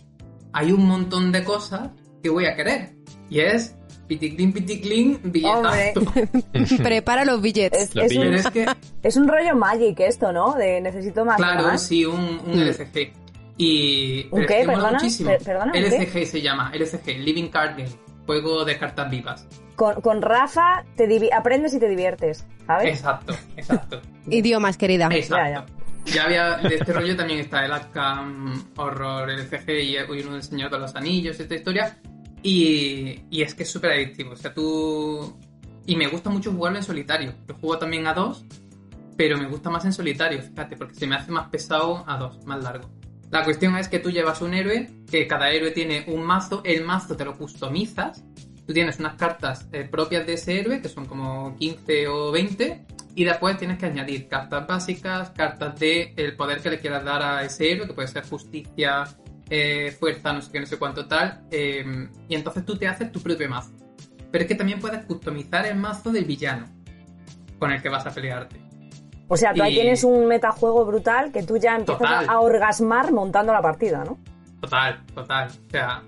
[0.53, 1.91] hay un montón de cosas
[2.21, 2.97] que voy a querer.
[3.29, 3.77] Y es
[4.11, 6.03] piticlin, piticlin, billetazo.
[6.83, 7.91] Prepara los billetes.
[7.95, 8.67] Es, es un, es que,
[9.05, 10.55] es un rollo Magic esto, ¿no?
[10.55, 11.37] De necesito más.
[11.37, 11.83] claro, más.
[11.83, 13.13] sí, un, un LCG.
[13.57, 14.67] Y ¿Un pero es qué?
[14.67, 15.31] Perdona, muchísimo.
[15.31, 15.97] per- perdona, ¿un qué?
[15.97, 17.91] LCG se llama, LCG, Living Card Game,
[18.27, 19.47] juego de cartas vivas.
[19.77, 22.89] Con, con Rafa te divi- aprendes y te diviertes, ¿sabes?
[22.89, 24.01] Exacto, exacto.
[24.29, 25.09] Idiomas, querida.
[25.13, 25.73] Exacto.
[26.07, 30.43] Ya había, de este rollo también está el Arkham Horror LCG y y uno del
[30.43, 31.99] Señor de los Anillos, esta historia.
[32.43, 34.33] Y, y es que es súper adictivo.
[34.33, 35.37] O sea, tú.
[35.87, 37.35] Y me gusta mucho jugarlo en solitario.
[37.49, 38.45] Yo juego también a dos,
[39.17, 42.43] pero me gusta más en solitario, fíjate, porque se me hace más pesado a dos,
[42.47, 42.89] más largo.
[43.31, 46.85] La cuestión es que tú llevas un héroe, que cada héroe tiene un mazo, el
[46.85, 48.25] mazo te lo customizas,
[48.67, 52.87] tú tienes unas cartas eh, propias de ese héroe, que son como 15 o 20,
[53.15, 57.23] y después tienes que añadir cartas básicas, cartas de el poder que le quieras dar
[57.23, 59.05] a ese héroe, que puede ser justicia,
[59.51, 61.85] eh, fuerza, no sé qué, no sé cuánto tal, eh,
[62.29, 63.73] y entonces tú te haces tu propio mazo.
[64.31, 66.67] Pero es que también puedes customizar el mazo del villano
[67.59, 68.61] con el que vas a pelearte.
[69.29, 72.29] O sea, tú ahí Y- tienes un metajuego brutal que tú ya empiezas Total.
[72.29, 74.19] a, a orgasmar montando la partida, ¿no?
[74.61, 75.49] Total, total.
[75.67, 76.03] O sea,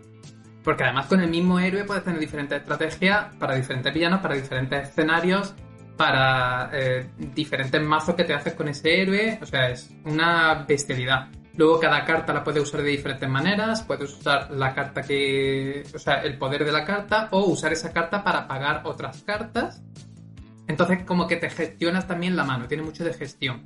[0.64, 4.88] porque además con el mismo héroe puedes tener diferentes estrategias para diferentes villanos, para diferentes
[4.88, 5.54] escenarios,
[5.96, 9.38] para eh, diferentes mazos que te haces con ese héroe.
[9.42, 11.28] O sea, es una bestialidad.
[11.56, 13.82] Luego cada carta la puedes usar de diferentes maneras.
[13.82, 15.84] Puedes usar la carta que...
[15.94, 19.82] O sea, el poder de la carta o usar esa carta para pagar otras cartas.
[20.66, 22.66] Entonces como que te gestionas también la mano.
[22.66, 23.62] Tiene mucho de gestión.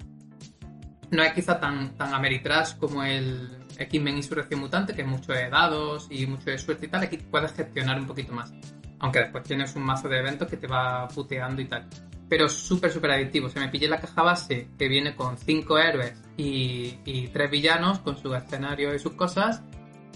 [1.10, 5.48] No es quizá tan, tan Ameritrash como el X-Men Insurrección Mutante, que es mucho de
[5.48, 7.02] dados y mucho de suerte y tal.
[7.02, 8.52] Aquí puedes gestionar un poquito más.
[8.98, 11.86] Aunque después tienes un mazo de eventos que te va puteando y tal.
[12.28, 13.48] Pero súper, súper adictivo.
[13.48, 18.00] Se me pillé la caja base que viene con 5 héroes y, y 3 villanos
[18.00, 19.62] con su escenario y sus cosas.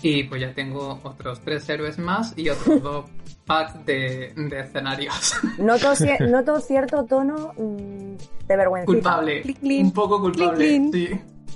[0.02, 3.04] Y pues ya tengo otros 3 héroes más y otros 2
[3.46, 5.34] packs de, de escenarios.
[5.58, 8.16] Noto, cier- noto cierto tono mm,
[8.48, 8.86] de vergüenza.
[8.86, 9.42] Culpable.
[9.62, 10.56] Un poco culpable.
[10.56, 11.08] Clin, Sí.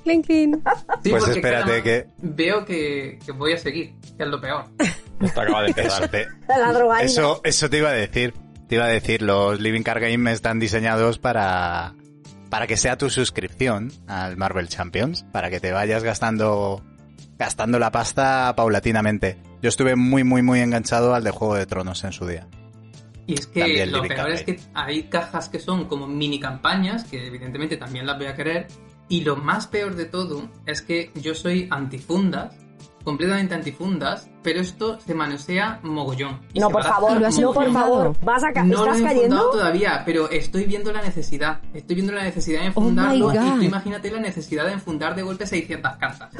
[0.04, 4.66] Sí, Pues espérate que- Veo que, que voy a seguir, que es lo peor.
[5.20, 6.10] Esto acaba de empezar.
[6.46, 7.02] La drogaína.
[7.06, 8.34] Eso, eso te iba a decir.
[8.68, 11.94] Te iba a decir, los Living Card Game están diseñados para,
[12.50, 16.82] para que sea tu suscripción al Marvel Champions, para que te vayas gastando,
[17.38, 19.36] gastando la pasta paulatinamente.
[19.62, 22.46] Yo estuve muy, muy, muy enganchado al de Juego de Tronos en su día.
[23.26, 27.26] Y es que lo peor es que hay cajas que son como mini campañas, que
[27.26, 28.66] evidentemente también las voy a querer.
[29.08, 32.54] Y lo más peor de todo es que yo soy antifundas,
[33.04, 36.40] completamente antifundas, pero esto se manosea mogollón.
[36.54, 38.16] Y No, por favor, ¿Lo has no, por favor.
[38.22, 39.50] ¿Vas a ca- No lo ¿Estás he cayendo?
[39.50, 41.60] todavía, pero estoy viendo la necesidad.
[41.74, 43.32] Estoy viendo la necesidad de Oh enfundarlo.
[43.32, 43.54] y God.
[43.56, 46.32] tú imagínate la necesidad de enfundar de golpe 600 cartas.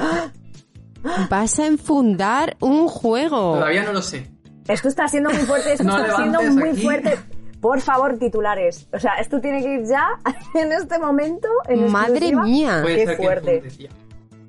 [1.31, 3.55] Vas a enfundar un juego.
[3.55, 4.31] Todavía no lo sé.
[4.67, 6.83] Esto está siendo muy fuerte, esto No está siendo muy aquí.
[6.83, 7.19] fuerte.
[7.61, 8.89] Por favor, titulares.
[8.93, 10.07] O sea, esto tiene que ir ya
[10.55, 11.49] en este momento.
[11.69, 12.81] En Madre mía.
[12.83, 13.61] Puede Qué ser fuerte.
[13.61, 13.91] que enfunde.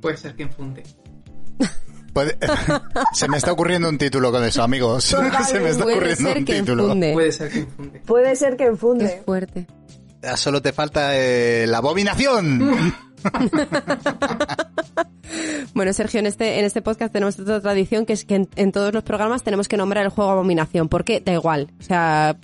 [0.02, 0.84] Puede ser que enfunde.
[2.16, 2.38] Puede-
[3.14, 5.04] Se me está ocurriendo un título con eso, amigos.
[5.04, 5.18] Se
[5.60, 6.88] me está Puede ocurriendo ser un que título.
[7.14, 8.02] Puede ser que enfunde.
[8.06, 9.22] Puede ser que enfunde.
[9.26, 9.68] fuerte.
[10.24, 12.96] Ya solo te falta eh, la abominación.
[15.74, 18.72] Bueno, Sergio, en este, en este podcast tenemos otra tradición que es que en, en
[18.72, 20.88] todos los programas tenemos que nombrar el juego Abominación.
[20.88, 21.20] ¿Por qué?
[21.20, 21.70] Da igual.
[21.80, 22.38] O sea,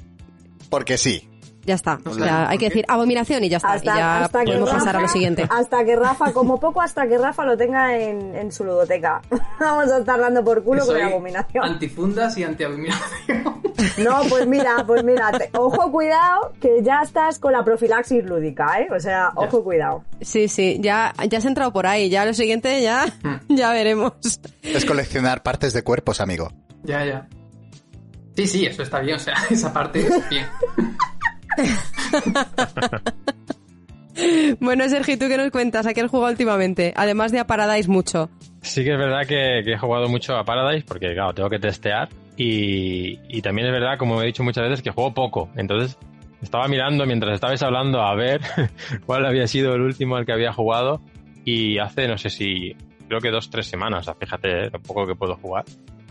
[0.69, 1.29] Porque sí.
[1.65, 1.97] Ya está.
[2.03, 3.73] No O sé, sea, ¿por hay que decir Abominación y ya está.
[3.73, 5.47] Hasta, y ya hasta que podemos Rafa, pasar a lo siguiente.
[5.49, 9.21] Hasta que Rafa, como poco, hasta que Rafa lo tenga en, en su ludoteca.
[9.59, 11.63] Vamos a estar dando por culo con la abominación.
[11.65, 13.61] Antifundas y antiabominación.
[13.97, 18.79] No, pues mira, pues mira, te- ojo cuidado, que ya estás con la profilaxis lúdica,
[18.79, 18.87] ¿eh?
[18.95, 20.03] O sea, ojo cuidado.
[20.21, 22.09] Sí, sí, ya, ya has entrado por ahí.
[22.09, 23.05] Ya lo siguiente, ya,
[23.49, 24.13] ya veremos.
[24.61, 26.51] Es coleccionar partes de cuerpos, amigo.
[26.83, 27.27] ya, ya.
[28.35, 29.17] Sí, sí, eso está bien.
[29.17, 30.45] O sea, esa parte es bien.
[34.59, 35.85] Bueno, Sergio, ¿tú qué nos cuentas?
[35.85, 36.93] ¿A qué has jugado últimamente?
[36.95, 38.29] Además de a Paradise mucho.
[38.61, 41.59] Sí que es verdad que, que he jugado mucho a Paradise porque, claro, tengo que
[41.59, 42.09] testear.
[42.37, 45.49] Y, y también es verdad, como he dicho muchas veces, que juego poco.
[45.55, 45.97] Entonces,
[46.41, 48.41] estaba mirando mientras estabais hablando a ver
[49.05, 51.01] cuál había sido el último al que había jugado.
[51.43, 52.75] Y hace, no sé si,
[53.07, 55.65] creo que dos, tres semanas, o sea, fíjate lo poco que puedo jugar.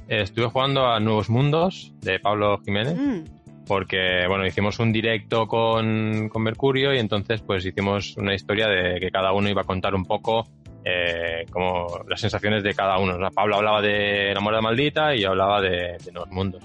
[0.09, 3.24] Eh, estuve jugando a Nuevos Mundos de Pablo Jiménez Mm.
[3.71, 8.99] Porque bueno hicimos un directo con, con Mercurio y entonces pues hicimos una historia de
[8.99, 10.49] que cada uno iba a contar un poco
[10.85, 13.14] eh, como las sensaciones de cada uno.
[13.14, 16.64] O sea, Pablo hablaba de La Muerte Maldita y yo hablaba de, de Nuevos Mundos.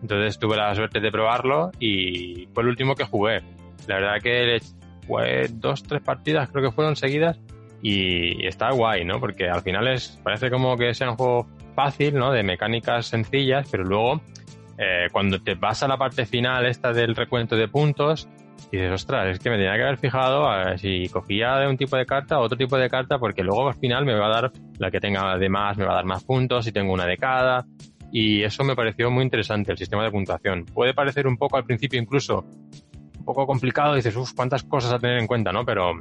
[0.00, 3.42] Entonces tuve la suerte de probarlo y fue el último que jugué.
[3.86, 4.58] La verdad que
[5.06, 7.38] jugué dos, tres partidas, creo que fueron seguidas
[7.82, 9.20] y está guay, ¿no?
[9.20, 12.32] Porque al final es parece como que sea un juego fácil, ¿no?
[12.32, 14.22] De mecánicas sencillas, pero luego
[14.78, 18.28] eh, cuando te vas a la parte final esta del recuento de puntos,
[18.70, 21.96] dices, ostras, es que me tenía que haber fijado a si cogía de un tipo
[21.96, 24.52] de carta o otro tipo de carta, porque luego al final me va a dar
[24.78, 27.16] la que tenga de más, me va a dar más puntos, si tengo una de
[27.16, 27.64] cada.
[28.12, 30.64] Y eso me pareció muy interesante, el sistema de puntuación.
[30.64, 32.44] Puede parecer un poco al principio incluso
[33.18, 35.64] un poco complicado, dices, uff, cuántas cosas a tener en cuenta, ¿no?
[35.64, 35.92] Pero,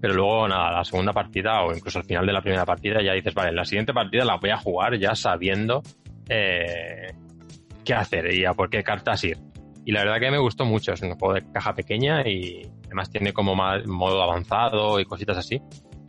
[0.00, 3.12] pero luego, nada, la segunda partida o incluso al final de la primera partida ya
[3.12, 5.82] dices, vale, la siguiente partida la voy a jugar ya sabiendo
[6.28, 7.12] eh,
[7.82, 9.38] qué hacer y a por qué cartas ir.
[9.84, 13.10] Y la verdad que me gustó mucho, es un juego de caja pequeña y además
[13.10, 15.60] tiene como modo avanzado y cositas así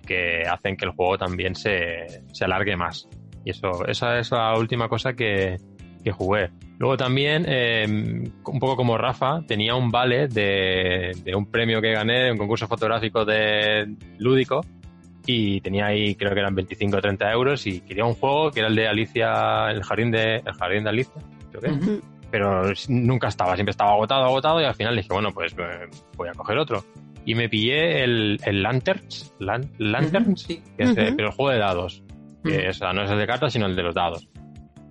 [0.05, 3.07] que hacen que el juego también se, se alargue más.
[3.45, 5.57] Y eso, esa es la última cosa que,
[6.03, 6.51] que jugué.
[6.79, 11.91] Luego también, eh, un poco como Rafa, tenía un vale de, de un premio que
[11.91, 14.61] gané un concurso fotográfico de lúdico
[15.25, 18.59] y tenía ahí, creo que eran 25 o 30 euros y quería un juego que
[18.59, 21.13] era el de Alicia, el jardín de, el jardín de Alicia,
[21.59, 21.71] que.
[21.71, 22.01] Ujú.
[22.31, 25.87] Pero nunca estaba, siempre estaba agotado, agotado y al final dije, bueno, pues eh,
[26.17, 26.83] voy a coger otro.
[27.25, 30.61] Y me pillé el, el Lanterns, Lan- Lanterns, Sí.
[30.77, 31.15] que es, Ujú.
[31.15, 32.03] pero el juego de dados.
[32.43, 34.27] que o sea, no es el de cartas, sino el de los dados.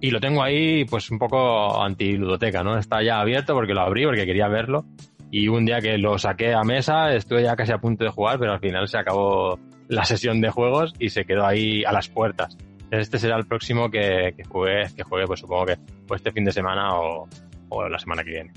[0.00, 2.78] Y lo tengo ahí, pues un poco anti-ludoteca, ¿no?
[2.78, 4.84] Está ya abierto porque lo abrí, porque quería verlo.
[5.30, 8.38] Y un día que lo saqué a mesa, estuve ya casi a punto de jugar,
[8.38, 9.58] pero al final se acabó
[9.88, 12.56] la sesión de juegos y se quedó ahí a las puertas.
[12.92, 16.44] Este será el próximo que, que juegue, que juegue, pues supongo que pues este fin
[16.44, 17.26] de semana o,
[17.70, 18.52] o la semana que viene.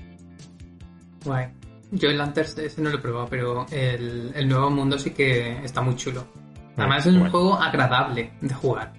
[1.23, 1.47] Guay.
[1.91, 5.63] Yo el Lanterns ese no lo he probado, pero el, el nuevo mundo sí que
[5.63, 6.25] está muy chulo.
[6.75, 7.31] Además es un bueno.
[7.31, 8.91] juego agradable de jugar.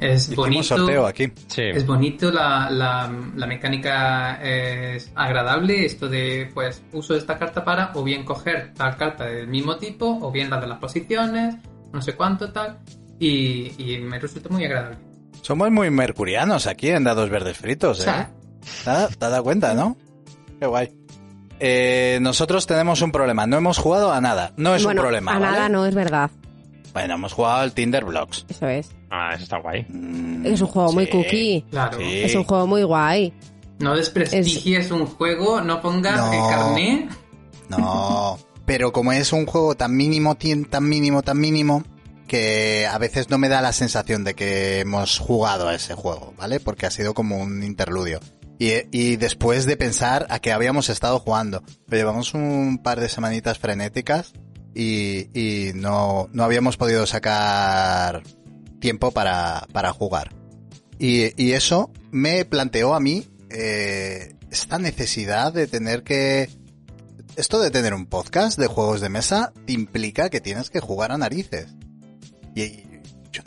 [0.00, 0.62] Es Hicimos bonito.
[0.64, 1.30] sorteo aquí.
[1.46, 1.62] Sí.
[1.62, 7.92] Es bonito, la, la, la mecánica es agradable, esto de, pues, uso esta carta para
[7.94, 11.56] o bien coger tal carta del mismo tipo, o bien la de las posiciones,
[11.92, 12.78] no sé cuánto tal,
[13.18, 14.98] y, y me resulta muy agradable.
[15.42, 18.04] Somos muy mercurianos aquí en Dados Verdes Fritos, O ¿eh?
[18.04, 18.30] sea,
[18.84, 19.96] ¿Te has te has dado cuenta, no?
[20.58, 20.90] Qué guay.
[21.60, 23.46] Eh, nosotros tenemos un problema.
[23.46, 24.52] No hemos jugado a nada.
[24.56, 25.32] No es bueno, un problema.
[25.32, 25.52] a ¿vale?
[25.52, 26.30] nada no es verdad.
[26.92, 28.46] Bueno, hemos jugado al Tinder Blocks.
[28.48, 28.90] Eso es.
[29.10, 29.84] Ah, eso está guay.
[29.88, 31.64] Mm, Es un juego muy sí, cookie.
[31.70, 31.98] claro.
[31.98, 32.20] sí.
[32.22, 33.32] Es un juego muy guay.
[33.80, 36.32] No desprestigies un juego, no pongas No.
[36.32, 37.08] el carné.
[37.68, 40.36] No, pero como es un juego tan mínimo,
[40.70, 41.82] tan mínimo, tan mínimo,
[42.34, 46.34] que a veces no me da la sensación de que hemos jugado a ese juego,
[46.36, 46.58] ¿vale?
[46.58, 48.18] Porque ha sido como un interludio.
[48.58, 53.60] Y, después de pensar a que habíamos estado jugando, pero llevamos un par de semanitas
[53.60, 54.32] frenéticas
[54.74, 58.24] y, no, no habíamos podido sacar
[58.80, 60.34] tiempo para, para jugar.
[60.98, 66.50] Y, eso me planteó a mí eh, esta necesidad de tener que...
[67.36, 71.18] Esto de tener un podcast de juegos de mesa implica que tienes que jugar a
[71.18, 71.68] narices.
[72.54, 72.84] Y,
[73.32, 73.42] yo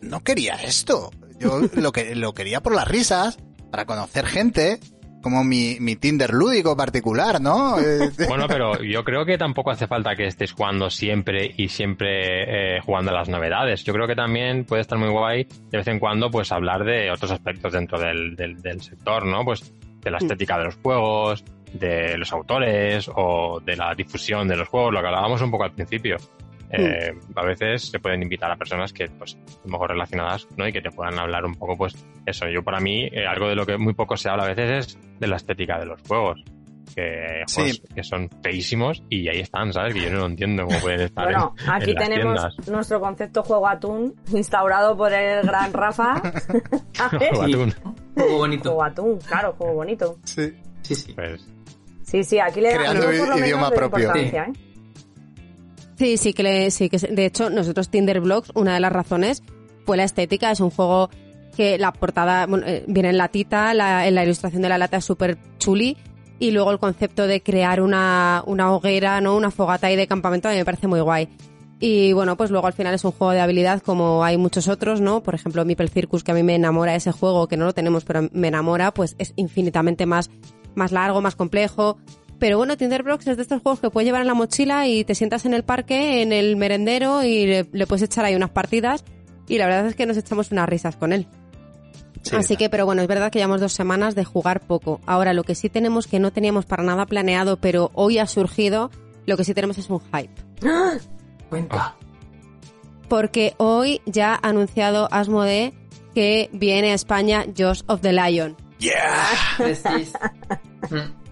[0.00, 1.10] no quería esto.
[1.38, 3.38] Yo lo, que, lo quería por las risas,
[3.70, 4.80] para conocer gente,
[5.20, 7.76] como mi, mi Tinder lúdico particular, ¿no?
[7.86, 12.76] Eh, Bueno, pero yo creo que tampoco hace falta que estés jugando siempre y siempre
[12.76, 13.84] eh, jugando a las novedades.
[13.84, 17.10] Yo creo que también puede estar muy guay de vez en cuando pues hablar de
[17.10, 19.44] otros aspectos dentro del, del, del sector, ¿no?
[19.44, 24.56] Pues de la estética de los juegos, de los autores o de la difusión de
[24.56, 26.16] los juegos, lo que hablábamos un poco al principio.
[26.70, 30.66] Eh, a veces se pueden invitar a personas que, pues, a lo mejor relacionadas, ¿no?
[30.66, 31.94] Y que te puedan hablar un poco, pues,
[32.26, 32.46] eso.
[32.48, 34.98] Yo, para mí, eh, algo de lo que muy poco se habla a veces es
[35.20, 36.42] de la estética de los juegos.
[36.94, 37.54] Que, Sí.
[37.62, 39.92] juegos que son feísimos y ahí están, ¿sabes?
[39.92, 42.68] Que yo no lo entiendo cómo pueden estar Bueno, en, aquí en tenemos tiendas.
[42.68, 46.20] nuestro concepto juego atún, instaurado por el gran Rafa.
[47.10, 47.74] Juego atún.
[48.14, 48.62] Juego bonito.
[48.70, 50.18] Juego atún, claro, juego bonito.
[50.24, 50.52] sí.
[50.82, 51.12] Sí, sí.
[51.14, 51.44] Pues,
[52.04, 54.04] Sí, sí, aquí le Creando damos por lo menos idioma de propio.
[54.06, 54.52] importancia, ¿eh?
[55.98, 59.42] Sí, sí que, le- sí que, de hecho, nosotros Tinder Blocks, una de las razones
[59.84, 60.50] fue la estética.
[60.50, 61.08] Es un juego
[61.56, 65.04] que la portada eh, viene en latita, la, en la ilustración de la lata es
[65.04, 65.96] súper chuli.
[66.38, 69.36] Y luego el concepto de crear una, una hoguera, ¿no?
[69.36, 71.28] Una fogata ahí de campamento a mí me parece muy guay.
[71.80, 75.00] Y bueno, pues luego al final es un juego de habilidad como hay muchos otros,
[75.00, 75.22] ¿no?
[75.22, 78.04] Por ejemplo, Meeple Circus, que a mí me enamora ese juego, que no lo tenemos,
[78.04, 80.30] pero me enamora, pues es infinitamente más,
[80.74, 81.96] más largo, más complejo.
[82.38, 85.04] Pero bueno, Tinder Blocks es de estos juegos que puedes llevar en la mochila y
[85.04, 88.50] te sientas en el parque, en el merendero y le, le puedes echar ahí unas
[88.50, 89.04] partidas.
[89.48, 91.26] Y la verdad es que nos echamos unas risas con él.
[92.22, 95.00] Sí, Así que, pero bueno, es verdad que llevamos dos semanas de jugar poco.
[95.06, 98.90] Ahora, lo que sí tenemos que no teníamos para nada planeado, pero hoy ha surgido,
[99.26, 100.34] lo que sí tenemos es un hype.
[101.48, 101.94] Cuenta.
[103.08, 105.72] Porque hoy ya ha anunciado Asmodee
[106.14, 108.56] que viene a España Jaws of the Lion.
[108.78, 109.28] Yeah.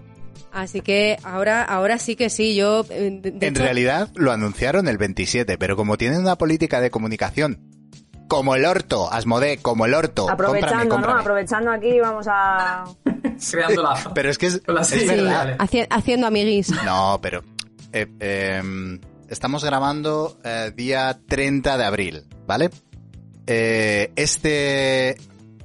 [0.55, 2.85] Así que ahora, ahora sí que sí, yo...
[2.89, 6.79] eh, de- de En hecho- realidad lo anunciaron el 27, pero como tienen una política
[6.79, 7.59] de comunicación
[8.27, 11.19] como el orto, Asmodee, como el orto, Aprovechando, cómprame, ¿no?
[11.19, 12.85] Aprovechando aquí vamos a...
[13.51, 13.95] Creando la.
[14.15, 15.57] Pero es que es, la es verdad.
[15.59, 16.71] haci- haciendo amiguis.
[16.85, 17.43] No, pero
[17.93, 18.63] eh, eh,
[19.29, 22.69] estamos grabando eh, día 30 de abril, ¿vale?
[23.45, 25.17] Eh, este...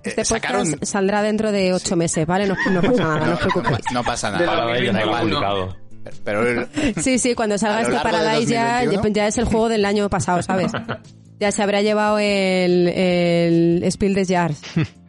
[0.05, 0.65] eh, Este sacaron...
[0.71, 2.47] podcast saldrá dentro de ocho meses, ¿vale?
[2.47, 3.85] No, no pasa nada, no os preocupéis.
[3.93, 4.45] No pasa nada.
[4.47, 5.31] la Para ellos da está igual.
[5.31, 5.67] 2021.
[5.67, 5.91] complicado.
[6.25, 9.15] Pero el- Sí, sí, cuando A salga este Paradise ya, 2021.
[9.15, 10.73] ya es el juego del año pasado, ¿sabes?
[11.41, 14.61] Ya se habrá llevado el, el Spiel des Jahres.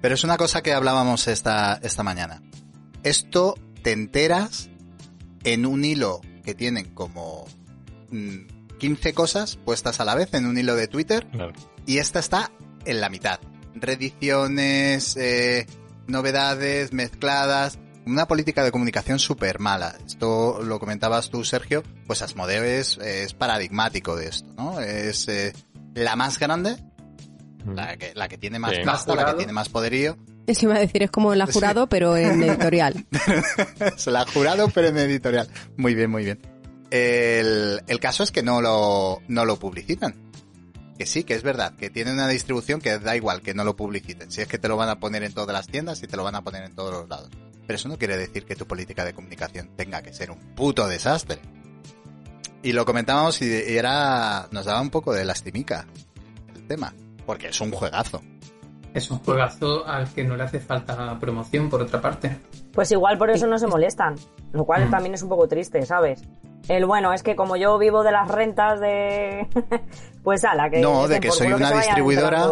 [0.02, 2.42] Pero es una cosa que hablábamos esta, esta mañana.
[3.04, 4.70] Esto te enteras
[5.44, 7.46] en un hilo que tienen como
[8.12, 11.52] mm, 15 cosas puestas a la vez en un hilo de Twitter Claro.
[11.86, 12.50] y esta está
[12.86, 13.42] en la mitad.
[13.76, 15.66] Reediciones, eh,
[16.08, 19.96] novedades mezcladas, una política de comunicación súper mala.
[20.06, 24.80] Esto lo comentabas tú, Sergio, pues Asmodee es, es paradigmático de esto, ¿no?
[24.82, 25.54] Es eh,
[25.94, 26.76] la más grande,
[27.66, 28.82] la que, la que tiene más Sí.
[28.84, 30.18] pasta, la que tiene más poderío,
[30.48, 33.06] Eso iba a decir, es como la jurado, pero en editorial.
[33.98, 35.48] Se la ha jurado, pero en editorial.
[35.78, 36.40] Muy bien, muy bien.
[36.90, 40.14] El, el caso es que no lo, no lo publicitan.
[41.02, 43.76] Que sí, que es verdad, que tiene una distribución que da igual que no lo
[43.76, 44.30] publiciten.
[44.30, 46.24] Si es que te lo van a poner en todas las tiendas y te lo
[46.24, 47.32] van a poner en todos los lados.
[47.66, 50.88] Pero eso no quiere decir que tu política de comunicación tenga que ser un puto
[50.88, 51.40] desastre.
[52.62, 55.88] Y lo comentábamos y, era, nos daba un poco de lastimica
[56.54, 56.94] el tema,
[57.26, 58.22] porque es un juegazo.
[58.94, 62.38] Es un juegazo al que no le hace falta promoción, por otra parte.
[62.74, 64.18] Pues igual por eso no se molestan,
[64.52, 64.92] lo cual Mm.
[64.92, 66.22] también es un poco triste, ¿sabes?
[66.68, 69.48] El bueno es que como yo vivo de las rentas de...
[70.24, 70.80] pues ala, que...
[70.80, 72.48] No, de que soy una distribuidora.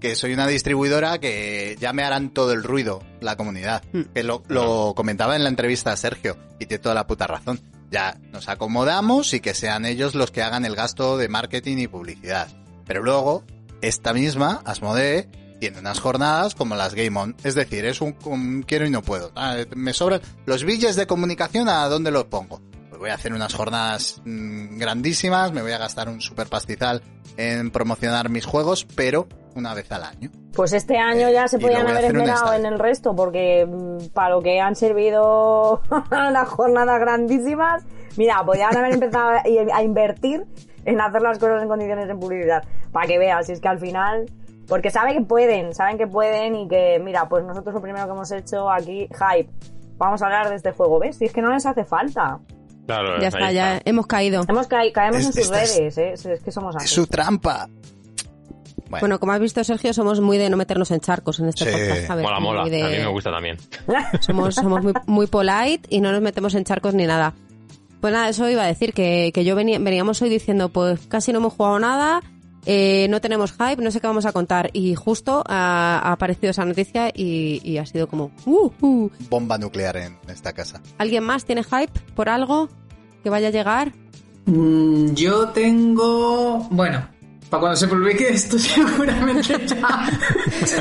[0.00, 3.82] que soy una distribuidora que ya me harán todo el ruido la comunidad.
[4.14, 7.60] Que lo, lo comentaba en la entrevista a Sergio y tiene toda la puta razón.
[7.90, 11.88] Ya nos acomodamos y que sean ellos los que hagan el gasto de marketing y
[11.88, 12.48] publicidad.
[12.86, 13.42] Pero luego,
[13.82, 15.28] esta misma, Asmodee,
[15.60, 17.36] tiene unas jornadas como las Game On.
[17.44, 19.30] Es decir, es un, un quiero y no puedo.
[19.36, 22.60] Ah, me sobran los billes de comunicación, ¿a dónde los pongo?
[22.88, 27.02] Pues voy a hacer unas jornadas mm, grandísimas, me voy a gastar un super pastizal
[27.36, 30.30] en promocionar mis juegos, pero una vez al año.
[30.54, 34.30] Pues este año ya se y podían haber esmerado en el resto, porque mm, para
[34.30, 37.84] lo que han servido las jornadas grandísimas,
[38.16, 39.42] mira, podían haber empezado a,
[39.74, 40.46] a invertir
[40.86, 42.64] en hacer las cosas en condiciones de publicidad.
[42.92, 44.26] Para que veas, si es que al final.
[44.70, 48.12] Porque saben que pueden, saben que pueden y que, mira, pues nosotros lo primero que
[48.12, 49.50] hemos hecho aquí, hype.
[49.98, 51.16] Vamos a hablar de este juego, ¿ves?
[51.18, 52.38] Si es que no les hace falta.
[52.86, 54.44] Claro, Ya está, ya hemos caído.
[54.48, 56.12] Hemos ca- caemos Es- en sus redes, ¿eh?
[56.14, 56.86] Es, que somos así.
[56.86, 57.68] Es su trampa.
[58.88, 61.64] Bueno, Bueno, como has visto, Sergio, somos muy de no meternos en charcos en este
[61.66, 61.70] Sí.
[61.70, 62.06] podcast.
[62.06, 62.24] ¿sabes?
[62.24, 62.64] Mola, mola.
[62.64, 63.56] De- A mí me gusta también.
[64.20, 67.34] Somos, somos muy, muy polite y no nos metemos en charcos ni nada.
[68.00, 71.32] Pues nada, eso iba a decir, que, que yo venía, veníamos hoy diciendo, pues casi
[71.32, 72.22] no hemos jugado nada,
[72.66, 74.70] eh, no tenemos hype, no sé qué vamos a contar.
[74.72, 79.10] Y justo ha, ha aparecido esa noticia y, y ha sido como, uh, uh.
[79.28, 80.80] bomba nuclear en esta casa.
[80.98, 82.68] ¿Alguien más tiene hype por algo
[83.22, 83.92] que vaya a llegar?
[84.46, 86.66] Mm, yo tengo.
[86.70, 87.06] Bueno,
[87.50, 90.10] para cuando se publique esto, seguramente ya.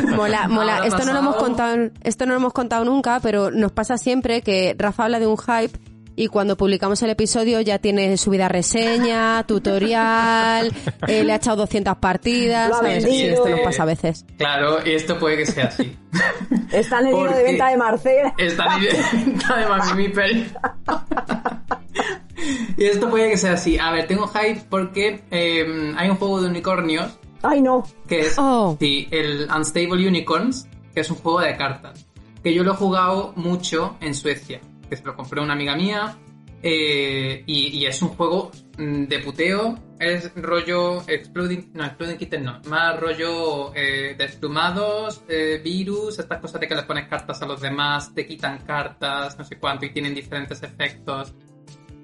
[0.16, 0.86] Mola, mola.
[0.86, 4.42] Esto no lo hemos contado, esto no lo hemos contado nunca, pero nos pasa siempre
[4.42, 5.78] que Rafa habla de un hype
[6.20, 10.70] y cuando publicamos el episodio ya tiene subida reseña, tutorial,
[11.07, 13.05] eh, le ha echado 200 partidas, ¿sabes?
[13.05, 14.26] Sí, esto nos pasa a veces.
[14.38, 15.95] Claro, esto puede que sea así.
[16.74, 18.34] Está en el libro de venta de Marcel.
[18.38, 20.51] Está en venta de Mami Mipel.
[22.76, 23.78] y esto puede que sea así.
[23.78, 27.86] A ver, tengo hype porque eh, hay un juego de unicornios Ay, no.
[28.09, 28.76] que es Oh.
[28.78, 32.05] sí, el Unstable Unicorns, que es un juego de cartas.
[32.43, 34.59] Que yo lo he jugado mucho en Suecia.
[34.90, 36.18] Que se lo compré a una amiga mía.
[36.62, 39.80] eh, y, y es un juego mm, de puteo.
[40.00, 41.72] Es rollo Exploding.
[41.74, 42.62] No, Exploding Kitten no.
[42.70, 47.60] Más rollo eh, desplumados, eh, virus, estas cosas de que les pones cartas a los
[47.62, 51.34] demás, te quitan cartas, no sé cuánto, y tienen diferentes efectos.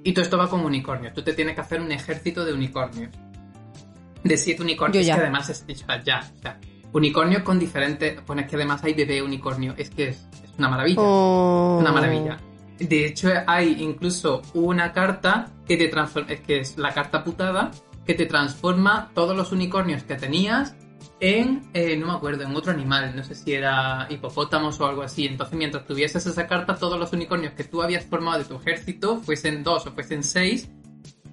[0.03, 1.13] Y todo esto va con unicornios.
[1.13, 3.11] Tú te tienes que hacer un ejército de unicornios.
[4.23, 5.65] De siete unicornios, que además es,
[6.03, 6.59] ya, o sea,
[6.93, 8.25] unicornios con diferentes.
[8.25, 9.73] Bueno, es que además hay bebé unicornio.
[9.77, 11.01] Es que es, es una maravilla.
[11.01, 11.77] Oh.
[11.79, 12.37] Una maravilla.
[12.79, 16.35] De hecho, hay incluso una carta que te transforma.
[16.35, 17.71] Que es la carta putada
[18.05, 20.75] que te transforma todos los unicornios que tenías
[21.19, 21.69] en.
[21.73, 23.15] eh, no me acuerdo, en otro animal.
[23.15, 25.25] No sé si era hipopótamos o algo así.
[25.25, 29.17] Entonces, mientras tuvieses esa carta, todos los unicornios que tú habías formado de tu ejército,
[29.17, 30.69] fuesen dos o fuesen seis,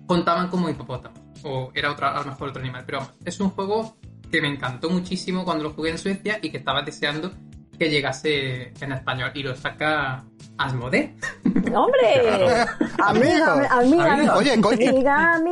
[0.07, 1.21] contaban como hipopótamos.
[1.45, 2.85] O era otra, a lo mejor otro animal.
[2.87, 3.97] Pero vamos, es un juego
[4.31, 7.33] que me encantó muchísimo cuando lo jugué en Suecia y que estaba deseando
[7.79, 9.31] que llegase en español.
[9.35, 10.25] Y lo saca
[10.59, 11.15] Asmodee.
[11.75, 12.67] ¡Hombre!
[12.99, 13.45] Amigo.
[13.71, 14.33] Amiga, Amigo.
[14.35, 14.61] Oye.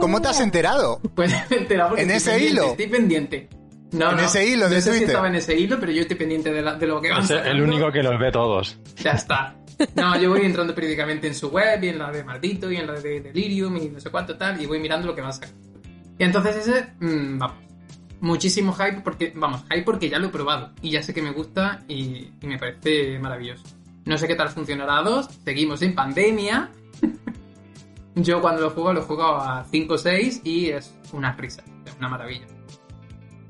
[0.00, 1.00] ¿cómo te has enterado?
[1.14, 2.70] Pues me he enterado porque ¿En estoy ese pendiente, hilo?
[2.70, 3.48] Estoy pendiente.
[3.92, 5.08] No, En no, ese hilo de no sé si Twitter.
[5.08, 7.30] estaba en ese hilo, pero yo estoy pendiente de, la- de lo que van Es
[7.30, 8.78] el único que los ve todos.
[9.02, 9.56] Ya está.
[9.96, 12.86] No, yo voy entrando periódicamente en su web y en la de Maldito y en
[12.86, 15.57] la de Delirium y no sé cuánto tal y voy mirando lo que van sacando.
[16.18, 17.57] Y entonces ese, mm, vamos,
[18.21, 21.33] muchísimo hype porque, vamos, hype porque ya lo he probado y ya sé que me
[21.33, 23.64] gusta y, me parece maravilloso.
[24.05, 26.71] No sé qué tal funcionará a dos, seguimos en pandemia.
[28.14, 31.95] Yo cuando lo juego lo juego a 5 o 6 y es una risa, es
[31.99, 32.47] una maravilla.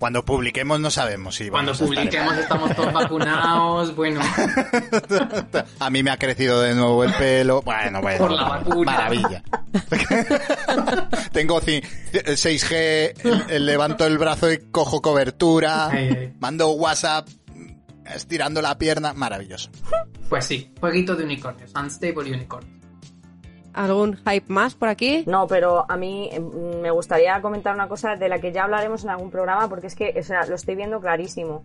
[0.01, 4.21] Cuando publiquemos no sabemos si Cuando vamos a estar en- publiquemos estamos todos vacunados, bueno,
[5.79, 7.61] A mí me ha crecido de nuevo el pelo.
[7.63, 8.19] Bueno, bueno.
[8.19, 8.93] Por la vacuna.
[8.93, 9.43] Maravilla.
[11.33, 11.83] Tengo ci-
[12.13, 15.91] 6G, el- el- levanto el brazo y cojo cobertura.
[16.41, 17.29] Mando WhatsApp
[18.15, 19.13] estirando la pierna.
[19.13, 19.71] Maravilloso.
[20.31, 22.80] pues sí, jueguito de unicornios, Unstable Unicorn.
[23.73, 25.25] ¿Algún hype más por aquí?
[25.27, 29.05] No, pero a mí eh, me gustaría comentar una cosa de la que ya hablaremos
[29.05, 31.63] en algún programa porque es que o sea, lo estoy viendo clarísimo.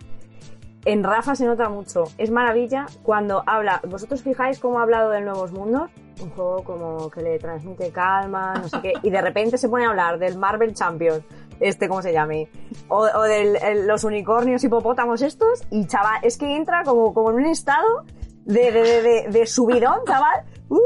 [0.86, 2.04] En Rafa se nota mucho.
[2.20, 3.82] Es maravilla cuando habla.
[3.88, 5.90] ¿Vosotros fijáis cómo ha hablado del Nuevos Mundos?
[6.22, 8.94] Un juego como que le transmite calma, no sé qué.
[9.02, 11.24] Y de repente se pone a hablar del Marvel Champions,
[11.60, 12.50] este, ¿cómo se llame?
[12.88, 17.46] O, o de los unicornios hipopótamos estos, y chaval, es que entra como, en un
[17.48, 18.06] estado
[18.46, 20.80] de, de, de subidón, chaval, ¡Uh!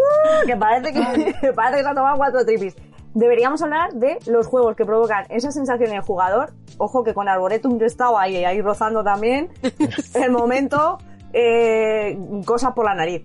[0.45, 0.93] que parece
[1.41, 2.76] que, parece que se ha tomado cuatro tripis.
[3.14, 6.51] Deberíamos hablar de los juegos que provocan esa sensación en el jugador.
[6.77, 9.49] Ojo que con Arboretum yo estaba ahí, ahí rozando también
[10.14, 10.99] el momento,
[11.34, 13.23] eh, cosas por la nariz.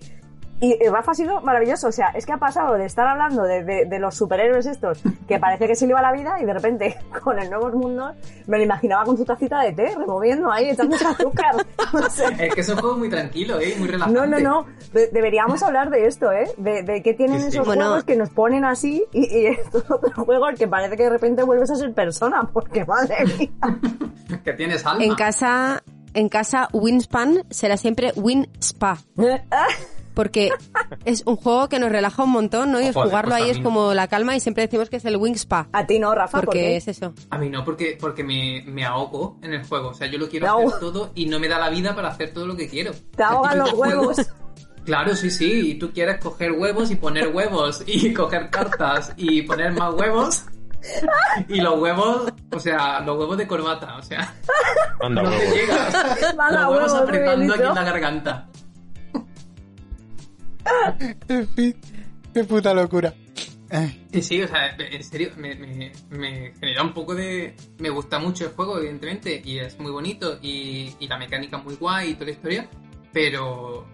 [0.61, 3.63] Y Rafa ha sido maravilloso, o sea, es que ha pasado de estar hablando de,
[3.65, 6.53] de, de, los superhéroes estos, que parece que se le iba la vida, y de
[6.53, 8.15] repente, con el Nuevos Mundos,
[8.47, 11.55] me lo imaginaba con su tacita de té, removiendo ahí, echando azúcar.
[11.93, 13.75] O sea, Es que es un juego muy tranquilo, ¿eh?
[13.77, 14.19] Muy relajante.
[14.19, 16.49] no, no, no, de- deberíamos hablar de esto, ¿eh?
[16.57, 17.49] De, de qué tienen Sí, sí.
[17.57, 17.85] esos Bueno.
[17.85, 21.43] juegos que nos ponen así, y, y estos otros juegos que parece que de repente
[21.43, 24.39] vuelves a ser persona, porque madre mía.
[24.43, 25.03] Que tienes alma.
[25.03, 25.83] En casa,
[26.13, 28.97] en casa, Winspan será siempre Winspa.
[30.15, 30.49] Porque
[31.05, 32.79] es un juego que nos relaja un montón, ¿no?
[32.81, 35.05] Y Joder, jugarlo pues ahí a es como la calma y siempre decimos que es
[35.05, 35.67] el Wingspa.
[35.71, 36.75] A ti no, Rafa, ¿por Porque qué?
[36.77, 37.13] es eso.
[37.29, 39.89] A mí no, porque, porque me, me ahogo en el juego.
[39.89, 42.33] O sea, yo lo quiero hacer todo y no me da la vida para hacer
[42.33, 42.91] todo lo que quiero.
[43.15, 44.17] Te ahogan los huevos.
[44.85, 45.71] Claro, sí, sí.
[45.71, 50.45] Y tú quieres coger huevos y poner huevos y coger cartas y poner más huevos.
[51.49, 54.35] Y los huevos, o sea, los huevos de corbata, o sea,
[55.01, 55.55] Anda, no te huevos.
[55.55, 55.93] llegas.
[56.21, 58.47] Los huevos huevos, apretando aquí en la garganta.
[61.29, 61.75] En fin,
[62.33, 63.13] qué puta locura.
[64.11, 67.55] Sí, sí, o sea, en serio, me, me, me genera un poco de...
[67.79, 71.75] Me gusta mucho el juego, evidentemente, y es muy bonito, y, y la mecánica muy
[71.75, 72.69] guay y toda la historia,
[73.11, 73.85] pero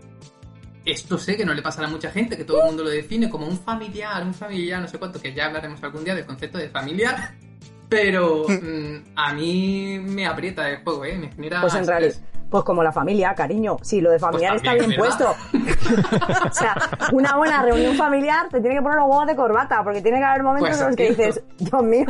[0.85, 3.29] esto sé que no le pasará a mucha gente, que todo el mundo lo define
[3.29, 6.57] como un familiar, un familiar, no sé cuánto, que ya hablaremos algún día del concepto
[6.57, 7.35] de familiar,
[7.89, 11.17] pero mm, a mí me aprieta el juego, ¿eh?
[11.17, 11.61] Me genera...
[11.61, 12.15] Pues en realidad.
[12.51, 13.77] Pues como la familia, cariño.
[13.81, 15.33] Sí, lo de familiar Pues está bien puesto.
[16.49, 16.75] o sea,
[17.13, 20.25] una buena reunión familiar te tiene que poner los huevos de corbata, porque tiene que
[20.25, 22.05] haber momentos Pues en los que dices, Dios mío,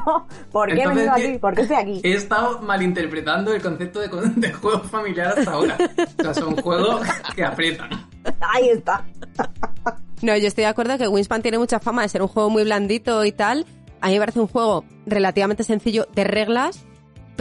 [0.51, 1.27] ¿por qué he Entonces, venido ¿qué?
[1.29, 1.37] aquí?
[1.37, 2.01] ¿Por qué estoy aquí?
[2.03, 5.77] He estado malinterpretando el concepto de, de juego familiar hasta ahora.
[6.19, 7.89] O sea, son juegos que aprietan.
[8.53, 9.05] Ahí está.
[10.23, 12.63] No, yo estoy de acuerdo que Winspan tiene mucha fama de ser un juego muy
[12.63, 13.65] blandito y tal.
[14.01, 16.83] A mí me parece un juego relativamente sencillo de reglas,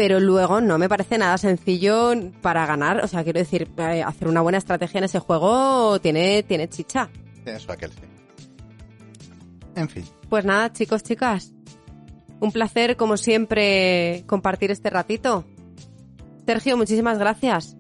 [0.01, 3.05] pero luego no me parece nada sencillo para ganar.
[3.05, 7.11] O sea, quiero decir, eh, hacer una buena estrategia en ese juego tiene, tiene chicha.
[7.45, 7.99] Tienes aquel, sí.
[9.77, 10.03] En fin.
[10.31, 11.53] Pues nada, chicos, chicas.
[12.41, 15.45] Un placer, como siempre, compartir este ratito.
[16.47, 17.77] Sergio, muchísimas gracias.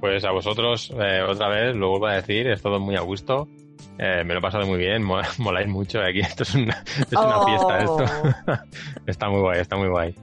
[0.00, 3.48] Pues a vosotros, eh, otra vez, lo vuelvo a decir, es todo muy a gusto.
[3.98, 6.20] Eh, me lo he pasado muy bien, mo- moláis mucho aquí.
[6.20, 7.46] Esto es una, esto es una Oh.
[7.46, 8.04] fiesta, esto.
[9.06, 10.14] está muy guay, está muy guay.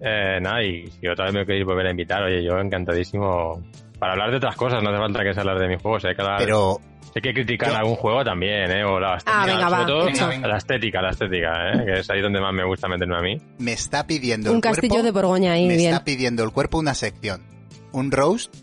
[0.00, 3.62] Eh, nada, y si otra vez me queréis volver a invitar, oye, yo encantadísimo
[3.98, 6.14] para hablar de otras cosas, no hace falta que sea hablar de mis juegos, hay
[6.14, 6.78] que hablar- Pero
[7.14, 8.82] hay que criticar yo- algún juego también, ¿eh?
[8.84, 10.48] O la estética, Ah, venga, va, sobre todo venga, venga.
[10.48, 11.84] la estética, la estética, ¿eh?
[11.84, 13.36] Que es ahí donde más me gusta meterme a mí.
[13.58, 15.92] me está pidiendo Un el castillo cuerpo, de Borgoña ahí, me bien.
[15.92, 17.42] está pidiendo el cuerpo una sección,
[17.92, 18.54] un roast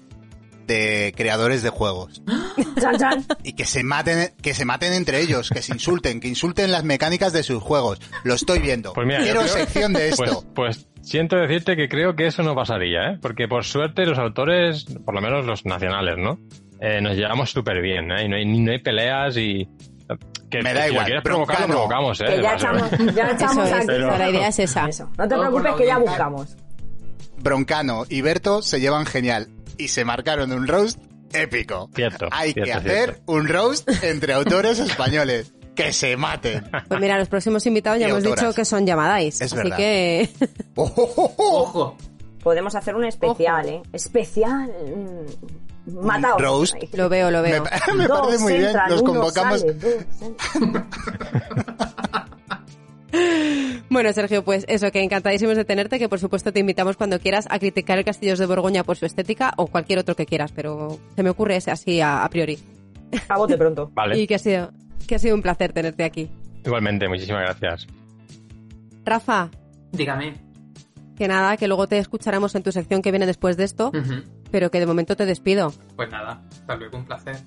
[0.66, 2.22] de creadores de juegos
[3.44, 6.84] y que se maten que se maten entre ellos, que se insulten, que insulten las
[6.84, 8.00] mecánicas de sus juegos.
[8.24, 8.92] Lo estoy viendo.
[8.94, 10.44] Pues mira, Quiero creo- sección de esto.
[10.56, 13.18] Pues, pues siento decirte que creo que eso no pasaría, ¿eh?
[13.22, 16.40] Porque por suerte los autores, por lo menos los nacionales, ¿no?
[16.80, 18.26] Eh, nos llevamos súper bien, ¿eh?
[18.26, 19.68] Y no hay, no hay peleas y...
[20.50, 22.26] Que, Me da que si igual, lo quieres provocar, lo provocamos, ¿eh?
[22.26, 23.86] Que ya echamos, ya echamos aquí.
[23.88, 24.88] Pero- la idea es esa.
[24.88, 25.10] Eso.
[25.18, 26.56] No te Todo preocupes que ya buscamos.
[27.40, 29.48] Broncano y Berto se llevan genial
[29.78, 31.00] y se marcaron un roast
[31.34, 31.90] épico.
[31.94, 33.22] Cierto, Hay que hacer cierto.
[33.32, 35.54] un roast entre autores españoles.
[35.78, 36.64] Que se maten.
[36.88, 38.46] Pues mira, los próximos invitados ya hemos autoras.
[38.46, 39.36] dicho que son llamadais.
[39.40, 39.78] Es así verdad.
[39.78, 40.30] que
[40.76, 41.34] oh.
[41.38, 41.98] Ojo.
[42.44, 43.76] Podemos hacer un especial, Ojo.
[43.76, 43.82] ¿eh?
[43.94, 44.70] Especial.
[45.86, 46.74] mm, Mataos.
[46.94, 47.64] lo veo, lo veo.
[47.96, 48.66] me Dos parece muy bien.
[48.66, 49.60] entran, Los uno convocamos.
[49.62, 50.90] sale, dos entran.
[53.90, 57.48] Bueno, Sergio, pues eso, que encantadísimos de tenerte, que por supuesto te invitamos cuando quieras
[57.50, 61.00] a criticar el Castillos de Borgoña por su estética o cualquier otro que quieras, pero
[61.16, 62.60] se me ocurre ese así a, a priori.
[63.30, 63.90] A bote pronto.
[63.94, 64.72] Vale, Y que ha sido
[65.08, 66.30] que ha sido un placer tenerte aquí.
[66.66, 67.88] igualmente, muchísimas gracias.
[69.06, 69.50] Rafa,
[69.92, 70.34] Dígame.
[71.18, 73.92] que nada, que luego te escucharemos en tu sección que viene después de esto,
[74.52, 75.72] pero que de momento te despido.
[75.96, 77.38] Pues nada, hasta luego, un placer.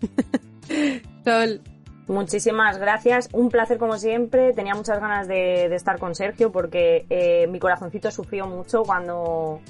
[1.24, 1.60] Sol,
[2.08, 4.52] Muchísimas gracias, un placer como siempre.
[4.52, 9.60] Tenía muchas ganas de, de estar con Sergio porque eh, mi corazoncito sufrió mucho cuando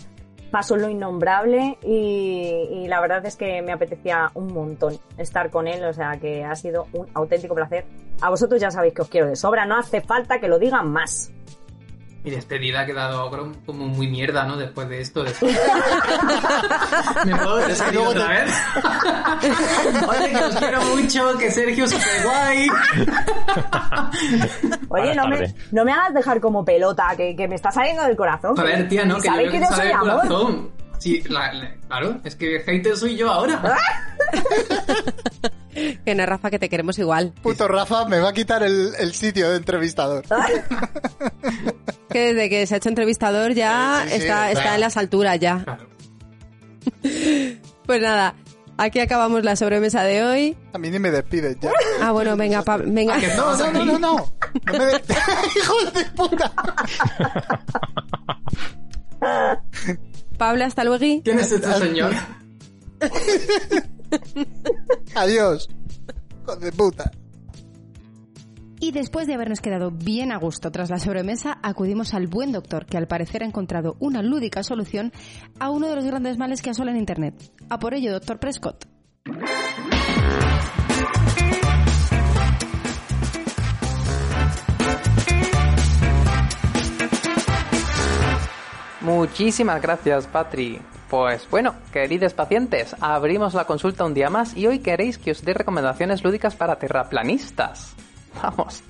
[0.52, 5.66] pasó lo innombrable y, y la verdad es que me apetecía un montón estar con
[5.66, 7.84] él, o sea que ha sido un auténtico placer.
[8.20, 10.92] A vosotros ya sabéis que os quiero de sobra, no hace falta que lo digan
[10.92, 11.32] más.
[12.24, 13.28] Mi despedida ha quedado
[13.66, 14.56] como muy mierda, ¿no?
[14.56, 15.24] Después de esto.
[15.24, 15.32] De...
[17.24, 18.54] ¿Me puedo Es que despedir otra te- vez?
[20.08, 22.68] Oye, que os quiero mucho, que Sergio es súper guay.
[24.88, 28.16] Oye, no me, no me hagas dejar como pelota, que, que me está saliendo del
[28.16, 28.58] corazón.
[28.58, 30.12] A ver, tía, no, que yo que que yo sale soy del amor.
[30.28, 30.70] corazón.
[31.02, 33.60] Sí, la- la- claro, es que hater soy yo ahora.
[36.04, 37.32] Que no, Rafa, que te queremos igual.
[37.42, 40.22] Puto Rafa me va a quitar el, el sitio de entrevistador.
[42.10, 45.40] Que desde que se ha hecho entrevistador ya Sí, sí, está, está en las alturas
[45.40, 45.62] ya.
[45.64, 45.88] Claro.
[47.86, 48.34] Pues nada,
[48.76, 50.56] aquí acabamos la sobremesa de hoy.
[50.74, 51.72] A mí ni me despiden ya.
[52.02, 53.18] Ah, bueno, venga, Pa- venga.
[53.18, 54.16] Que No, no, no, no, no.
[54.66, 55.02] No me de-
[55.56, 56.52] ¡Hijo de puta!
[60.42, 61.22] Pablo, hasta luego.
[61.22, 62.12] ¿Quién es este señor?
[65.14, 65.68] Adiós.
[66.42, 67.12] Hijo de puta.
[68.80, 72.86] Y después de habernos quedado bien a gusto tras la sobremesa, acudimos al buen doctor,
[72.86, 75.12] que al parecer ha encontrado una lúdica solución
[75.60, 77.36] a uno de los grandes males que asolan Internet.
[77.68, 78.88] A por ello, doctor Prescott.
[89.02, 90.80] Muchísimas gracias, Patri.
[91.10, 95.44] Pues bueno, queridos pacientes, abrimos la consulta un día más y hoy queréis que os
[95.44, 97.94] dé recomendaciones lúdicas para terraplanistas.
[98.42, 98.82] Vamos.